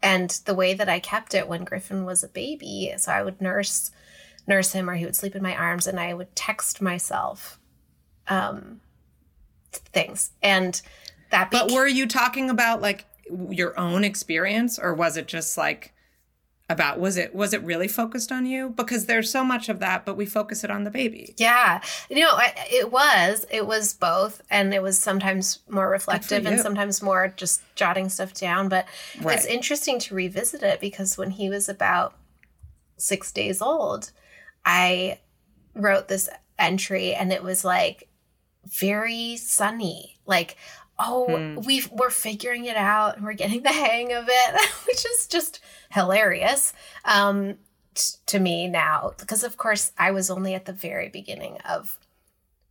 and 0.07 0.29
the 0.45 0.53
way 0.53 0.73
that 0.73 0.87
I 0.87 0.99
kept 0.99 1.33
it 1.33 1.49
when 1.49 1.65
Griffin 1.65 2.05
was 2.05 2.23
a 2.23 2.29
baby, 2.29 2.93
so 2.97 3.11
I 3.11 3.23
would 3.23 3.41
nurse 3.41 3.91
nurse 4.47 4.71
him 4.71 4.89
or 4.89 4.95
he 4.95 5.03
would 5.03 5.17
sleep 5.17 5.35
in 5.35 5.43
my 5.43 5.53
arms 5.53 5.85
and 5.85 5.99
I 5.99 6.13
would 6.13 6.33
text 6.33 6.81
myself 6.81 7.59
um, 8.29 8.79
things. 9.73 10.31
And 10.41 10.81
that 11.31 11.51
But 11.51 11.73
were 11.73 11.87
you 11.87 12.07
talking 12.07 12.49
about 12.49 12.81
like 12.81 13.05
your 13.49 13.77
own 13.77 14.05
experience 14.05 14.79
or 14.79 14.93
was 14.93 15.17
it 15.17 15.27
just 15.27 15.57
like 15.57 15.93
about 16.69 16.99
was 16.99 17.15
it 17.15 17.33
was 17.33 17.53
it 17.53 17.63
really 17.63 17.87
focused 17.87 18.31
on 18.31 18.45
you? 18.45 18.69
Because 18.69 19.05
there's 19.05 19.31
so 19.31 19.43
much 19.43 19.69
of 19.69 19.79
that 19.79 20.05
but 20.05 20.17
we 20.17 20.25
focus 20.25 20.63
it 20.63 20.71
on 20.71 20.83
the 20.83 20.91
baby. 20.91 21.33
Yeah. 21.37 21.81
You 22.09 22.19
know 22.19 22.37
it 22.39 22.91
was 22.91 23.45
it 23.49 23.65
was 23.65 23.93
both 23.93 24.41
and 24.49 24.73
it 24.73 24.81
was 24.81 24.99
sometimes 24.99 25.59
more 25.69 25.89
reflective 25.89 26.45
and 26.45 26.59
sometimes 26.59 27.01
more 27.01 27.33
just 27.35 27.61
jotting 27.75 28.09
stuff 28.09 28.33
down 28.33 28.69
but 28.69 28.85
right. 29.21 29.37
it's 29.37 29.45
interesting 29.45 29.99
to 29.99 30.15
revisit 30.15 30.63
it 30.63 30.79
because 30.81 31.17
when 31.17 31.31
he 31.31 31.49
was 31.49 31.69
about 31.69 32.15
six 32.97 33.31
days 33.31 33.61
old 33.61 34.11
i 34.65 35.19
wrote 35.75 36.07
this 36.07 36.27
entry 36.57 37.13
and 37.13 37.31
it 37.31 37.43
was 37.43 37.63
like 37.63 38.09
very 38.65 39.37
sunny 39.37 40.17
like 40.25 40.57
oh 40.99 41.25
hmm. 41.27 41.65
we 41.65 41.83
we're 41.91 42.09
figuring 42.09 42.65
it 42.65 42.77
out 42.77 43.15
and 43.15 43.25
we're 43.25 43.33
getting 43.33 43.63
the 43.63 43.71
hang 43.71 44.11
of 44.13 44.25
it 44.27 44.69
which 44.87 45.05
is 45.05 45.27
just 45.27 45.59
hilarious 45.91 46.73
um, 47.05 47.55
t- 47.93 48.17
to 48.25 48.39
me 48.39 48.67
now 48.67 49.13
because 49.19 49.43
of 49.43 49.57
course 49.57 49.91
I 49.97 50.11
was 50.11 50.29
only 50.29 50.53
at 50.53 50.65
the 50.65 50.73
very 50.73 51.09
beginning 51.09 51.57
of 51.67 51.97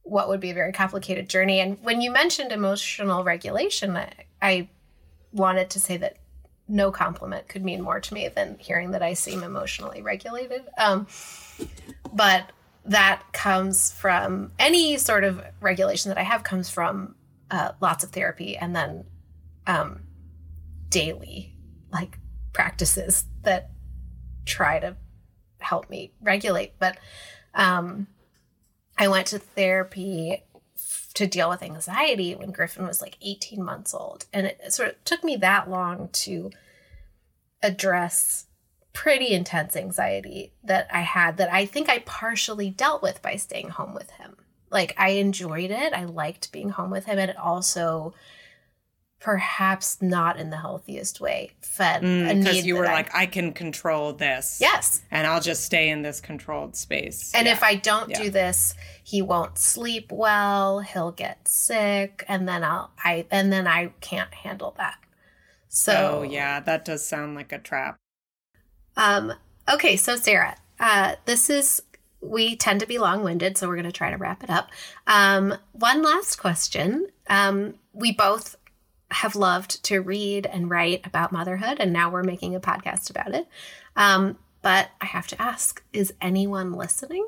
what 0.03 0.29
would 0.29 0.41
be 0.41 0.51
a 0.51 0.55
very 0.55 0.72
complicated 0.72 1.29
journey 1.29 1.61
and 1.61 1.79
when 1.83 2.01
you 2.01 2.11
mentioned 2.11 2.53
emotional 2.53 3.24
regulation 3.24 3.97
I, 3.97 4.12
I 4.41 4.68
wanted 5.33 5.70
to 5.70 5.81
say 5.81 5.97
that 5.99 6.16
no 6.68 6.91
compliment 6.91 7.49
could 7.49 7.64
mean 7.64 7.81
more 7.81 8.01
to 8.01 8.14
me 8.14 8.29
than 8.29 8.59
hearing 8.59 8.91
that 8.91 9.03
I 9.03 9.14
seem 9.14 9.43
emotionally 9.43 10.03
regulated 10.03 10.62
um, 10.79 11.07
but 12.12 12.51
that 12.87 13.22
comes 13.33 13.93
from 13.93 14.53
any 14.59 14.97
sort 14.97 15.24
of 15.24 15.43
regulation 15.61 16.09
that 16.09 16.18
I 16.18 16.22
have 16.22 16.45
comes 16.45 16.70
from 16.70 17.16
uh, 17.51 17.72
lots 17.80 18.05
of 18.05 18.11
therapy 18.11 18.57
and 18.57 18.74
then 18.74 19.05
um, 19.66 20.01
daily 20.88 21.55
like 21.92 22.18
practices 22.53 23.24
that 23.42 23.70
try 24.44 24.78
to 24.78 24.97
help 25.61 25.90
me 25.90 26.12
regulate. 26.20 26.78
But 26.78 26.99
um, 27.55 28.07
I 28.99 29.09
went 29.09 29.28
to 29.28 29.38
therapy 29.38 30.42
to 31.14 31.26
deal 31.26 31.49
with 31.49 31.62
anxiety 31.62 32.34
when 32.34 32.53
Griffin 32.53 32.86
was 32.86 33.01
like 33.01 33.16
18 33.22 33.62
months 33.62 33.94
old. 33.94 34.26
And 34.32 34.47
it 34.47 34.72
sort 34.72 34.90
of 34.90 35.05
took 35.05 35.24
me 35.24 35.36
that 35.36 35.70
long 35.70 36.11
to 36.12 36.51
address 37.62 38.47
pretty 38.92 39.32
intense 39.32 39.76
anxiety 39.76 40.53
that 40.64 40.88
I 40.90 41.01
had 41.01 41.36
that 41.36 41.53
I 41.53 41.66
think 41.66 41.88
I 41.88 41.99
partially 42.01 42.70
dealt 42.70 43.03
with 43.03 43.22
by 43.22 43.36
staying 43.36 43.70
home 43.70 43.94
with 43.94 44.11
him. 44.12 44.36
Like 44.71 44.95
I 44.97 45.11
enjoyed 45.11 45.71
it. 45.71 45.93
I 45.93 46.05
liked 46.05 46.53
being 46.53 46.71
home 46.71 46.91
with 46.91 47.07
him 47.07 47.19
and 47.19 47.31
it 47.31 47.37
also 47.37 48.14
perhaps 49.19 50.01
not 50.03 50.39
in 50.39 50.51
the 50.51 50.59
healthiest 50.59 51.21
way 51.21 51.51
fed 51.61 52.03
because 52.03 52.59
mm, 52.59 52.64
you 52.64 52.77
were 52.77 52.85
like 52.85 53.12
I, 53.14 53.27
can 53.27 53.53
control 53.53 54.12
this 54.12 54.59
yes 54.61 55.03
and 55.11 55.27
i'll 55.27 55.41
just 55.41 55.64
stay 55.64 55.89
in 55.89 56.03
this 56.03 56.21
controlled 56.21 56.77
space 56.77 57.33
and 57.35 57.47
yeah. 57.47 57.53
if 57.55 57.62
i 57.62 57.75
don't 57.77 58.11
yeah. 58.11 58.23
do 58.23 58.31
this 58.31 58.75
he 59.03 59.23
won't 59.23 59.59
sleep 59.59 60.12
well 60.12 60.81
he'll 60.81 61.12
get 61.12 61.49
sick 61.49 62.25
and 62.29 62.47
then 62.47 62.62
i'll 62.62 62.91
i 63.03 63.27
and 63.31 63.51
then 63.53 63.67
i 63.67 63.87
can't 64.01 64.33
handle 64.35 64.75
that 64.77 64.99
so 65.67 66.21
oh 66.21 66.23
yeah 66.23 66.61
that 66.61 66.85
does 66.85 67.07
sound 67.07 67.35
like 67.35 67.53
a 67.53 67.59
trap 67.59 67.97
um 68.97 69.33
okay 69.73 69.97
so 69.97 70.14
sarah 70.14 70.57
uh 70.79 71.14
this 71.25 71.49
is 71.49 71.83
we 72.21 72.57
tend 72.57 72.81
to 72.81 72.87
be 72.87 72.99
long-winded 72.99 73.57
so 73.57 73.69
we're 73.69 73.77
going 73.77 73.85
to 73.85 73.93
try 73.93 74.11
to 74.11 74.17
wrap 74.17 74.43
it 74.43 74.51
up 74.51 74.71
um 75.07 75.55
one 75.73 76.03
last 76.03 76.37
question 76.37 77.07
um 77.29 77.75
we 77.93 78.12
both 78.12 78.57
have 79.11 79.37
loved 79.37 79.83
to 79.85 80.01
read 80.01 80.47
and 80.47 80.71
write 80.71 81.07
about 81.07 81.33
motherhood, 81.33 81.79
and 81.79 81.93
now 81.93 82.11
we're 82.11 82.23
making 82.23 82.55
a 82.55 82.61
podcast 82.61 83.11
about 83.11 83.35
it. 83.35 83.47
Um, 83.95 84.39
but 84.62 84.91
I 85.01 85.07
have 85.07 85.27
to 85.29 85.41
ask 85.41 85.83
is 85.93 86.12
anyone 86.21 86.73
listening? 86.73 87.27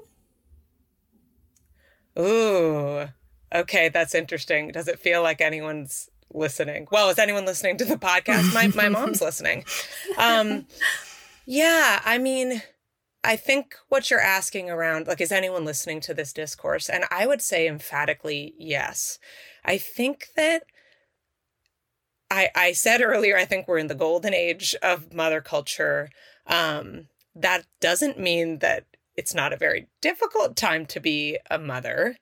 Ooh, 2.18 3.06
okay, 3.54 3.88
that's 3.90 4.14
interesting. 4.14 4.68
Does 4.68 4.88
it 4.88 4.98
feel 4.98 5.22
like 5.22 5.40
anyone's 5.40 6.10
listening? 6.34 6.88
Well, 6.90 7.10
is 7.10 7.18
anyone 7.18 7.46
listening 7.46 7.76
to 7.78 7.84
the 7.84 7.96
podcast? 7.96 8.52
My, 8.52 8.66
my 8.68 8.88
mom's 8.88 9.22
listening. 9.22 9.64
Um, 10.16 10.66
yeah, 11.46 12.02
I 12.04 12.18
mean, 12.18 12.60
I 13.24 13.36
think 13.36 13.74
what 13.88 14.10
you're 14.10 14.20
asking 14.20 14.70
around, 14.70 15.06
like, 15.06 15.20
is 15.20 15.32
anyone 15.32 15.64
listening 15.64 16.00
to 16.02 16.14
this 16.14 16.32
discourse? 16.32 16.88
And 16.88 17.04
I 17.10 17.26
would 17.26 17.42
say 17.42 17.66
emphatically 17.66 18.54
yes. 18.56 19.18
I 19.64 19.76
think 19.76 20.28
that 20.36 20.64
I, 22.30 22.50
I 22.54 22.72
said 22.72 23.00
earlier, 23.02 23.36
I 23.36 23.44
think 23.44 23.66
we're 23.66 23.78
in 23.78 23.88
the 23.88 23.94
golden 23.94 24.34
age 24.34 24.74
of 24.82 25.12
mother 25.12 25.40
culture. 25.40 26.10
Um, 26.46 27.08
that 27.34 27.64
doesn't 27.80 28.18
mean 28.18 28.58
that 28.58 28.84
it's 29.16 29.34
not 29.34 29.52
a 29.52 29.56
very 29.56 29.88
difficult 30.00 30.54
time 30.54 30.86
to 30.86 31.00
be 31.00 31.38
a 31.50 31.58
mother. 31.58 32.16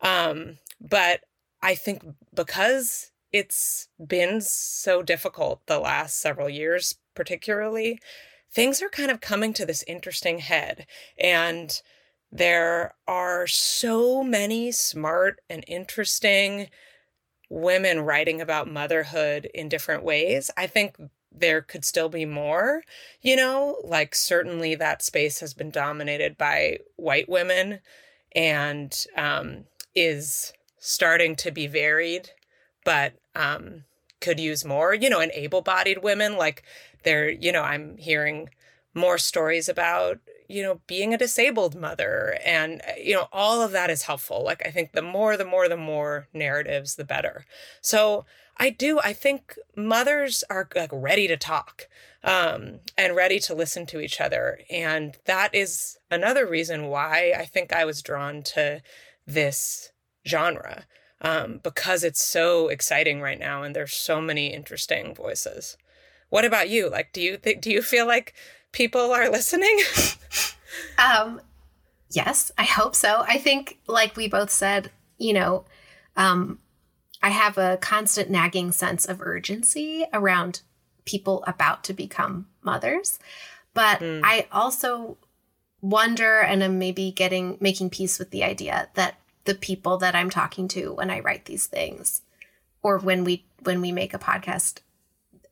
Um, 0.00 0.58
but 0.80 1.20
I 1.62 1.74
think 1.74 2.02
because 2.34 3.10
it's 3.32 3.88
been 4.04 4.40
so 4.40 5.02
difficult 5.02 5.66
the 5.66 5.80
last 5.80 6.20
several 6.20 6.48
years, 6.48 6.96
particularly, 7.14 7.98
things 8.50 8.82
are 8.82 8.88
kind 8.88 9.10
of 9.10 9.20
coming 9.20 9.52
to 9.54 9.66
this 9.66 9.84
interesting 9.86 10.38
head. 10.38 10.86
And 11.18 11.80
there 12.32 12.94
are 13.06 13.46
so 13.46 14.22
many 14.22 14.72
smart 14.72 15.40
and 15.48 15.64
interesting 15.66 16.68
women 17.48 18.00
writing 18.00 18.40
about 18.40 18.70
motherhood 18.70 19.48
in 19.54 19.68
different 19.68 20.02
ways. 20.02 20.50
I 20.56 20.66
think 20.66 20.96
there 21.30 21.62
could 21.62 21.84
still 21.84 22.08
be 22.08 22.24
more, 22.24 22.82
you 23.20 23.36
know, 23.36 23.76
like 23.84 24.14
certainly 24.14 24.74
that 24.74 25.02
space 25.02 25.40
has 25.40 25.54
been 25.54 25.70
dominated 25.70 26.36
by 26.38 26.78
white 26.96 27.28
women 27.28 27.80
and 28.34 29.06
um, 29.16 29.64
is 29.94 30.52
starting 30.78 31.36
to 31.36 31.50
be 31.50 31.66
varied, 31.66 32.30
but 32.84 33.14
um, 33.34 33.84
could 34.20 34.40
use 34.40 34.64
more, 34.64 34.94
you 34.94 35.10
know, 35.10 35.20
and 35.20 35.32
able 35.32 35.60
bodied 35.60 36.02
women. 36.02 36.36
Like 36.36 36.62
they're, 37.02 37.30
you 37.30 37.52
know, 37.52 37.62
I'm 37.62 37.96
hearing 37.96 38.50
more 38.96 39.18
stories 39.18 39.68
about 39.68 40.18
you 40.48 40.62
know 40.62 40.80
being 40.86 41.12
a 41.12 41.18
disabled 41.18 41.74
mother 41.74 42.38
and 42.44 42.80
you 43.02 43.14
know 43.14 43.28
all 43.32 43.60
of 43.60 43.72
that 43.72 43.90
is 43.90 44.02
helpful. 44.02 44.42
Like 44.42 44.66
i 44.66 44.70
think 44.70 44.92
the 44.92 45.02
more 45.02 45.36
the 45.36 45.44
more 45.44 45.68
the 45.68 45.76
more 45.76 46.28
narratives 46.32 46.96
the 46.96 47.04
better. 47.04 47.44
So 47.80 48.24
i 48.56 48.70
do 48.70 48.98
i 49.00 49.12
think 49.12 49.58
mothers 49.76 50.42
are 50.48 50.68
like 50.74 50.90
ready 50.92 51.28
to 51.28 51.36
talk 51.36 51.88
um, 52.24 52.80
and 52.96 53.14
ready 53.14 53.38
to 53.40 53.54
listen 53.54 53.86
to 53.86 54.00
each 54.00 54.20
other. 54.20 54.60
And 54.70 55.16
that 55.26 55.54
is 55.54 55.98
another 56.10 56.46
reason 56.46 56.86
why 56.86 57.32
i 57.36 57.44
think 57.44 57.72
i 57.72 57.84
was 57.84 58.02
drawn 58.02 58.42
to 58.42 58.82
this 59.26 59.92
genre 60.26 60.86
um, 61.20 61.60
because 61.62 62.04
it's 62.04 62.24
so 62.24 62.68
exciting 62.68 63.20
right 63.20 63.38
now 63.38 63.62
and 63.62 63.74
there's 63.74 63.94
so 63.94 64.20
many 64.20 64.52
interesting 64.52 65.14
voices 65.14 65.76
what 66.28 66.44
about 66.44 66.68
you 66.68 66.90
like 66.90 67.12
do 67.12 67.20
you 67.20 67.36
think 67.36 67.62
do 67.62 67.70
you 67.70 67.82
feel 67.82 68.06
like 68.06 68.34
people 68.76 69.12
are 69.12 69.30
listening? 69.30 69.78
um, 70.98 71.40
yes, 72.10 72.52
I 72.58 72.64
hope 72.64 72.94
so. 72.94 73.24
I 73.26 73.38
think, 73.38 73.78
like 73.86 74.16
we 74.16 74.28
both 74.28 74.50
said, 74.50 74.90
you 75.16 75.32
know, 75.32 75.64
um, 76.16 76.58
I 77.22 77.30
have 77.30 77.56
a 77.56 77.78
constant 77.78 78.30
nagging 78.30 78.72
sense 78.72 79.06
of 79.06 79.22
urgency 79.22 80.04
around 80.12 80.60
people 81.06 81.42
about 81.46 81.84
to 81.84 81.94
become 81.94 82.48
mothers. 82.62 83.18
But 83.72 84.00
mm. 84.00 84.20
I 84.22 84.46
also 84.52 85.16
wonder 85.80 86.40
and 86.40 86.62
I'm 86.62 86.78
maybe 86.78 87.12
getting 87.12 87.56
making 87.60 87.90
peace 87.90 88.18
with 88.18 88.30
the 88.30 88.42
idea 88.42 88.88
that 88.94 89.18
the 89.44 89.54
people 89.54 89.98
that 89.98 90.14
I'm 90.14 90.30
talking 90.30 90.68
to 90.68 90.94
when 90.94 91.10
I 91.10 91.20
write 91.20 91.44
these 91.44 91.66
things 91.66 92.22
or 92.82 92.98
when 92.98 93.24
we 93.24 93.46
when 93.62 93.80
we 93.80 93.92
make 93.92 94.12
a 94.12 94.18
podcast 94.18 94.80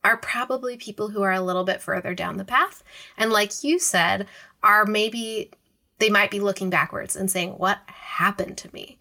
are 0.05 0.17
probably 0.17 0.77
people 0.77 1.09
who 1.09 1.23
are 1.23 1.31
a 1.31 1.41
little 1.41 1.63
bit 1.63 1.81
further 1.81 2.13
down 2.13 2.37
the 2.37 2.45
path. 2.45 2.83
And 3.17 3.31
like 3.31 3.63
you 3.63 3.79
said, 3.79 4.27
are 4.61 4.85
maybe 4.85 5.49
they 5.97 6.11
might 6.11 6.29
be 6.29 6.39
looking 6.39 6.69
backwards 6.69 7.15
and 7.15 7.29
saying, 7.29 7.53
What 7.53 7.79
happened 7.87 8.57
to 8.59 8.69
me? 8.71 8.99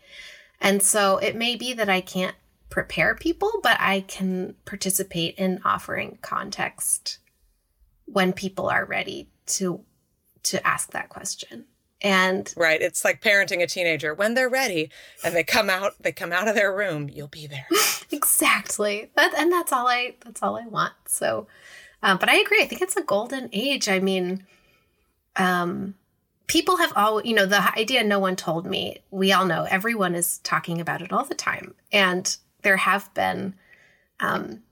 And 0.62 0.82
so 0.82 1.18
it 1.18 1.36
may 1.36 1.56
be 1.56 1.74
that 1.74 1.90
I 1.90 2.00
can't 2.00 2.34
prepare 2.70 3.14
people, 3.14 3.52
but 3.62 3.76
I 3.80 4.00
can 4.00 4.56
participate 4.64 5.34
in 5.34 5.60
offering 5.62 6.18
context 6.22 7.18
when 8.06 8.32
people 8.32 8.68
are 8.68 8.86
ready 8.86 9.28
to 9.46 9.84
to 10.44 10.66
ask 10.66 10.90
that 10.92 11.08
question 11.08 11.64
and 12.02 12.52
right 12.56 12.82
it's 12.82 13.02
like 13.04 13.22
parenting 13.22 13.62
a 13.62 13.66
teenager 13.66 14.12
when 14.12 14.34
they're 14.34 14.48
ready 14.48 14.90
and 15.24 15.34
they 15.34 15.42
come 15.42 15.70
out 15.70 15.94
they 16.00 16.12
come 16.12 16.32
out 16.32 16.46
of 16.46 16.54
their 16.54 16.74
room 16.74 17.08
you'll 17.08 17.28
be 17.28 17.46
there 17.46 17.66
exactly. 18.10 19.10
That, 19.16 19.34
and 19.36 19.52
that's 19.52 19.72
all 19.72 19.86
i 19.88 20.14
that's 20.24 20.42
all 20.42 20.56
i 20.56 20.66
want. 20.66 20.94
So 21.06 21.46
um, 22.02 22.18
but 22.18 22.28
i 22.28 22.36
agree. 22.36 22.62
I 22.62 22.66
think 22.66 22.82
it's 22.82 22.96
a 22.96 23.02
golden 23.02 23.48
age. 23.52 23.88
I 23.88 23.98
mean 23.98 24.46
um 25.36 25.94
people 26.46 26.76
have 26.76 26.92
all 26.96 27.22
you 27.24 27.34
know 27.34 27.46
the 27.46 27.78
idea 27.78 28.04
no 28.04 28.18
one 28.18 28.36
told 28.36 28.66
me 28.66 28.98
we 29.10 29.32
all 29.32 29.46
know 29.46 29.66
everyone 29.70 30.14
is 30.14 30.38
talking 30.38 30.80
about 30.80 31.02
it 31.02 31.12
all 31.12 31.24
the 31.24 31.34
time. 31.34 31.74
And 31.92 32.36
there 32.62 32.76
have 32.76 33.12
been 33.14 33.54
um 34.20 34.62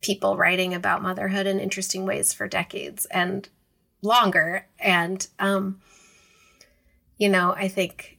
people 0.00 0.36
writing 0.36 0.74
about 0.74 1.02
motherhood 1.02 1.46
in 1.46 1.58
interesting 1.58 2.06
ways 2.06 2.32
for 2.32 2.46
decades 2.46 3.04
and 3.06 3.48
longer. 4.02 4.66
And 4.78 5.26
um 5.38 5.80
you 7.18 7.28
know, 7.28 7.52
I 7.52 7.66
think 7.66 8.18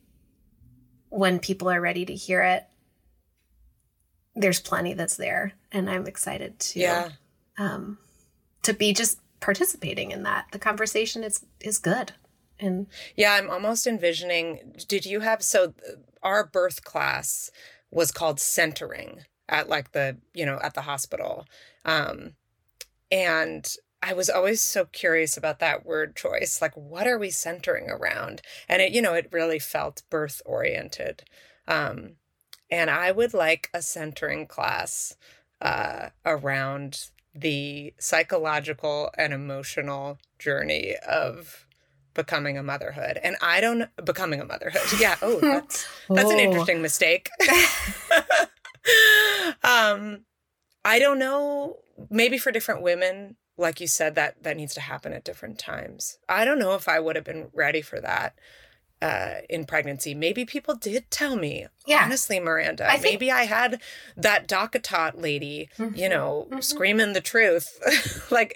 when 1.10 1.40
people 1.40 1.70
are 1.70 1.82
ready 1.82 2.06
to 2.06 2.14
hear 2.14 2.42
it, 2.42 2.66
there's 4.36 4.60
plenty 4.60 4.94
that's 4.94 5.18
there, 5.18 5.54
and 5.72 5.90
I'm 5.90 6.08
excited 6.08 6.60
to 6.60 6.80
yeah. 6.80 7.10
um, 7.58 7.98
to 8.64 8.74
be 8.74 8.94
just 8.94 9.20
participating 9.40 10.12
in 10.12 10.24
that. 10.24 10.48
The 10.52 10.60
conversation 10.60 11.24
is 11.24 11.46
is 11.60 11.78
good, 11.78 12.14
and 12.60 12.88
yeah, 13.16 13.34
I'm 13.34 13.50
almost 13.50 13.88
envisioning. 13.88 14.76
Did 14.88 15.06
you 15.06 15.22
have 15.22 15.44
so 15.44 15.74
our 16.24 16.46
birth 16.46 16.84
class 16.84 17.52
was 17.92 18.12
called 18.12 18.40
centering 18.40 19.22
at 19.48 19.70
like 19.70 19.92
the 19.92 20.18
you 20.34 20.46
know 20.46 20.60
at 20.62 20.74
the 20.74 20.82
hospital, 20.82 21.46
um, 21.86 22.34
and 23.12 23.76
I 24.02 24.14
was 24.14 24.30
always 24.30 24.62
so 24.62 24.86
curious 24.86 25.36
about 25.36 25.60
that 25.60 25.86
word 25.86 26.16
choice. 26.16 26.62
Like, 26.62 26.76
what 26.76 27.08
are 27.08 27.18
we 27.18 27.30
centering 27.30 27.90
around? 27.90 28.42
And 28.70 28.82
it, 28.82 28.94
you 28.94 29.02
know, 29.02 29.14
it 29.14 29.28
really 29.32 29.60
felt 29.60 30.04
birth 30.10 30.42
oriented. 30.46 31.24
Um, 31.68 32.16
and 32.72 32.90
I 32.90 33.12
would 33.12 33.34
like 33.34 33.70
a 33.74 33.82
centering 33.82 34.48
class 34.48 35.16
uh, 35.62 36.10
around 36.26 37.10
the 37.34 37.94
psychological 38.00 39.12
and 39.18 39.34
emotional 39.34 40.18
journey 40.38 40.96
of 41.08 41.66
becoming 42.14 42.58
a 42.58 42.64
motherhood. 42.64 43.20
And 43.24 43.36
I 43.42 43.62
don't 43.62 43.90
becoming 44.04 44.42
a 44.42 44.46
motherhood. 44.46 44.82
Yeah. 45.00 45.16
Oh, 45.22 45.40
that's 45.42 45.88
that's 46.10 46.30
oh. 46.30 46.32
an 46.32 46.40
interesting 46.40 46.82
mistake. 46.82 47.30
um, 49.64 50.26
I 50.84 51.00
don't 51.00 51.20
know. 51.20 51.78
Maybe 52.10 52.38
for 52.38 52.52
different 52.52 52.82
women, 52.82 53.36
like 53.60 53.82
you 53.82 53.88
said 53.88 54.16
that 54.16 54.42
that 54.44 54.58
needs 54.58 54.74
to 54.74 54.82
happen 54.82 55.14
at 55.14 55.24
different 55.24 55.60
times 55.60 56.18
i 56.30 56.46
don't 56.46 56.58
know 56.58 56.76
if 56.76 56.88
i 56.88 57.00
would 57.00 57.16
have 57.16 57.26
been 57.26 57.50
ready 57.54 57.82
for 57.82 58.00
that 58.00 58.34
uh, 59.02 59.36
in 59.50 59.66
pregnancy 59.66 60.14
maybe 60.14 60.46
people 60.46 60.76
did 60.76 61.10
tell 61.10 61.36
me 61.36 61.68
yeah. 61.86 62.04
honestly 62.04 62.40
miranda 62.40 62.86
I 62.86 62.98
think... 62.98 63.14
maybe 63.14 63.32
i 63.32 63.44
had 63.44 63.82
that 64.18 64.48
DockATot 64.48 65.22
lady 65.22 65.70
mm-hmm. 65.78 65.96
you 65.96 66.10
know 66.10 66.48
mm-hmm. 66.50 66.60
screaming 66.60 67.14
the 67.14 67.22
truth 67.22 68.28
like 68.32 68.54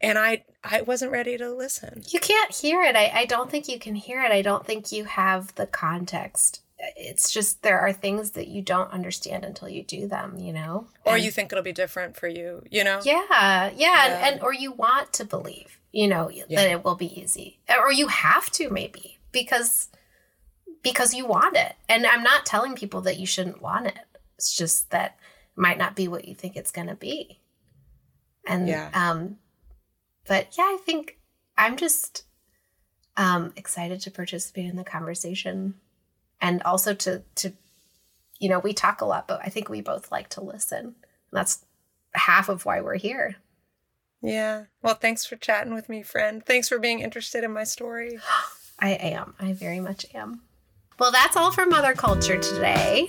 and 0.00 0.18
i 0.18 0.44
i 0.62 0.82
wasn't 0.82 1.12
ready 1.12 1.36
to 1.36 1.52
listen 1.52 2.02
you 2.08 2.20
can't 2.20 2.54
hear 2.54 2.82
it 2.82 2.94
I, 2.94 3.10
I 3.14 3.24
don't 3.24 3.50
think 3.50 3.68
you 3.68 3.78
can 3.78 3.94
hear 3.94 4.22
it 4.22 4.30
i 4.30 4.42
don't 4.42 4.64
think 4.64 4.92
you 4.92 5.04
have 5.04 5.54
the 5.56 5.66
context 5.66 6.62
it's 6.96 7.30
just 7.30 7.62
there 7.62 7.80
are 7.80 7.92
things 7.92 8.32
that 8.32 8.48
you 8.48 8.62
don't 8.62 8.90
understand 8.90 9.44
until 9.44 9.68
you 9.68 9.82
do 9.82 10.06
them, 10.06 10.38
you 10.38 10.52
know? 10.52 10.86
Or 11.04 11.14
and, 11.14 11.24
you 11.24 11.30
think 11.30 11.52
it'll 11.52 11.64
be 11.64 11.72
different 11.72 12.16
for 12.16 12.28
you, 12.28 12.62
you 12.70 12.84
know? 12.84 13.00
Yeah, 13.04 13.24
yeah. 13.30 13.70
yeah. 13.76 14.04
And, 14.06 14.34
and, 14.34 14.42
or 14.42 14.54
you 14.54 14.72
want 14.72 15.12
to 15.14 15.24
believe, 15.24 15.78
you 15.92 16.08
know, 16.08 16.30
yeah. 16.30 16.44
that 16.48 16.70
it 16.70 16.84
will 16.84 16.94
be 16.94 17.20
easy. 17.20 17.58
Or 17.68 17.92
you 17.92 18.08
have 18.08 18.50
to 18.52 18.70
maybe 18.70 19.18
because 19.32 19.88
because 20.82 21.12
you 21.14 21.26
want 21.26 21.56
it. 21.56 21.74
And 21.88 22.06
I'm 22.06 22.22
not 22.22 22.46
telling 22.46 22.74
people 22.74 23.02
that 23.02 23.18
you 23.18 23.26
shouldn't 23.26 23.60
want 23.60 23.86
it. 23.86 23.98
It's 24.36 24.56
just 24.56 24.90
that 24.90 25.18
it 25.56 25.60
might 25.60 25.78
not 25.78 25.94
be 25.94 26.08
what 26.08 26.26
you 26.26 26.34
think 26.34 26.56
it's 26.56 26.70
gonna 26.72 26.96
be. 26.96 27.40
And 28.46 28.68
yeah. 28.68 28.90
um 28.94 29.36
but 30.26 30.56
yeah, 30.56 30.64
I 30.64 30.78
think 30.84 31.18
I'm 31.56 31.76
just 31.76 32.24
um 33.16 33.52
excited 33.56 34.00
to 34.02 34.10
participate 34.10 34.66
in 34.66 34.76
the 34.76 34.84
conversation 34.84 35.74
and 36.40 36.62
also 36.62 36.94
to 36.94 37.22
to 37.34 37.52
you 38.38 38.48
know 38.48 38.58
we 38.58 38.72
talk 38.72 39.00
a 39.00 39.04
lot 39.04 39.28
but 39.28 39.40
i 39.44 39.48
think 39.48 39.68
we 39.68 39.80
both 39.80 40.10
like 40.10 40.28
to 40.28 40.40
listen 40.40 40.94
that's 41.32 41.64
half 42.14 42.48
of 42.48 42.64
why 42.64 42.80
we're 42.80 42.96
here 42.96 43.36
yeah 44.22 44.64
well 44.82 44.94
thanks 44.94 45.24
for 45.24 45.36
chatting 45.36 45.74
with 45.74 45.88
me 45.88 46.02
friend 46.02 46.44
thanks 46.46 46.68
for 46.68 46.78
being 46.78 47.00
interested 47.00 47.44
in 47.44 47.52
my 47.52 47.64
story 47.64 48.18
i 48.80 48.90
am 48.90 49.34
i 49.38 49.52
very 49.52 49.80
much 49.80 50.06
am 50.14 50.42
well 50.98 51.12
that's 51.12 51.36
all 51.36 51.50
for 51.50 51.66
mother 51.66 51.94
culture 51.94 52.38
today 52.38 53.08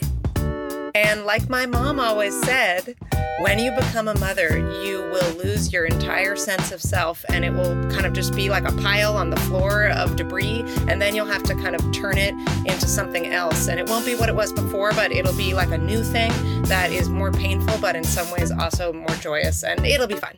and 0.94 1.26
like 1.26 1.48
my 1.48 1.66
mom 1.66 2.00
always 2.00 2.38
said, 2.44 2.96
when 3.40 3.60
you 3.60 3.72
become 3.72 4.10
a 4.10 4.18
mother, 4.20 4.58
you 4.84 5.00
will 5.12 5.34
lose 5.36 5.72
your 5.72 5.86
entire 5.86 6.36
sense 6.36 6.72
of 6.72 6.82
self 6.82 7.24
and 7.30 7.46
it 7.46 7.54
will 7.54 7.76
kind 7.90 8.06
of 8.06 8.12
just 8.14 8.36
be 8.36 8.50
like 8.50 8.66
a 8.66 8.72
pile 8.74 9.16
on 9.16 9.30
the 9.30 9.40
floor 9.42 9.88
of 9.88 10.18
debris. 10.18 10.64
And 10.88 11.02
then 11.02 11.16
you'll 11.16 11.28
have 11.28 11.44
to 11.44 11.56
kind 11.56 11.76
of 11.76 11.92
turn 11.94 12.18
it 12.18 12.34
into 12.66 12.88
something 12.88 13.28
else. 13.28 13.68
And 13.68 13.80
it 13.80 13.88
won't 13.88 14.06
be 14.06 14.16
what 14.16 14.28
it 14.28 14.36
was 14.36 14.52
before, 14.52 14.92
but 14.92 15.12
it'll 15.12 15.36
be 15.36 15.54
like 15.54 15.72
a 15.72 15.78
new 15.78 16.04
thing 16.04 16.32
that 16.64 16.92
is 16.92 17.08
more 17.08 17.32
painful, 17.32 17.78
but 17.80 17.96
in 17.96 18.04
some 18.04 18.30
ways 18.32 18.52
also 18.52 18.92
more 18.92 19.16
joyous. 19.22 19.64
And 19.64 19.86
it'll 19.86 20.08
be 20.08 20.16
fun. 20.16 20.36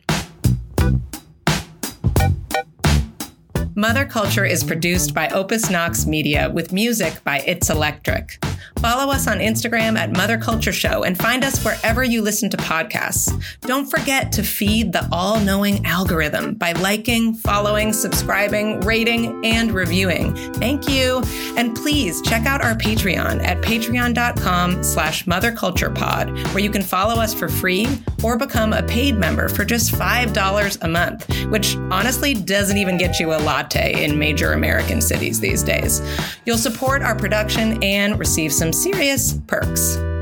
Mother 3.76 4.04
Culture 4.04 4.44
is 4.44 4.62
produced 4.62 5.14
by 5.14 5.28
Opus 5.30 5.68
Knox 5.68 6.06
Media 6.06 6.48
with 6.48 6.72
music 6.72 7.24
by 7.24 7.40
It's 7.40 7.70
Electric. 7.70 8.38
Follow 8.80 9.12
us 9.12 9.26
on 9.26 9.38
Instagram 9.38 9.96
at 9.96 10.12
Mother 10.12 10.38
Culture 10.38 10.72
Show 10.72 11.04
and 11.04 11.16
find 11.16 11.44
us 11.44 11.64
wherever 11.64 12.04
you 12.04 12.22
listen 12.22 12.50
to 12.50 12.56
podcasts. 12.56 13.32
Don't 13.62 13.90
forget 13.90 14.32
to 14.32 14.42
feed 14.42 14.92
the 14.92 15.08
all 15.10 15.40
knowing 15.40 15.84
algorithm 15.86 16.54
by 16.54 16.72
liking, 16.72 17.34
following, 17.34 17.92
subscribing, 17.92 18.80
rating, 18.80 19.44
and 19.44 19.72
reviewing. 19.72 20.34
Thank 20.54 20.88
you. 20.88 21.22
And 21.56 21.74
please 21.74 22.20
check 22.22 22.46
out 22.46 22.62
our 22.62 22.74
Patreon 22.74 23.44
at 23.44 23.62
patreon.com 23.62 24.82
slash 24.82 25.24
motherculturepod, 25.24 26.54
where 26.54 26.62
you 26.62 26.70
can 26.70 26.82
follow 26.82 27.20
us 27.20 27.32
for 27.32 27.48
free 27.48 27.86
or 28.22 28.38
become 28.38 28.72
a 28.72 28.82
paid 28.82 29.16
member 29.16 29.48
for 29.48 29.64
just 29.64 29.92
$5 29.92 30.78
a 30.82 30.88
month, 30.88 31.28
which 31.46 31.76
honestly 31.90 32.34
doesn't 32.34 32.78
even 32.78 32.96
get 32.96 33.20
you 33.20 33.32
a 33.32 33.38
latte 33.38 34.04
in 34.04 34.18
major 34.18 34.52
American 34.52 35.00
cities 35.00 35.40
these 35.40 35.62
days. 35.62 36.00
You'll 36.46 36.58
support 36.58 37.02
our 37.02 37.14
production 37.14 37.82
and 37.82 38.18
receive 38.18 38.52
some 38.54 38.72
serious 38.72 39.34
perks. 39.48 40.13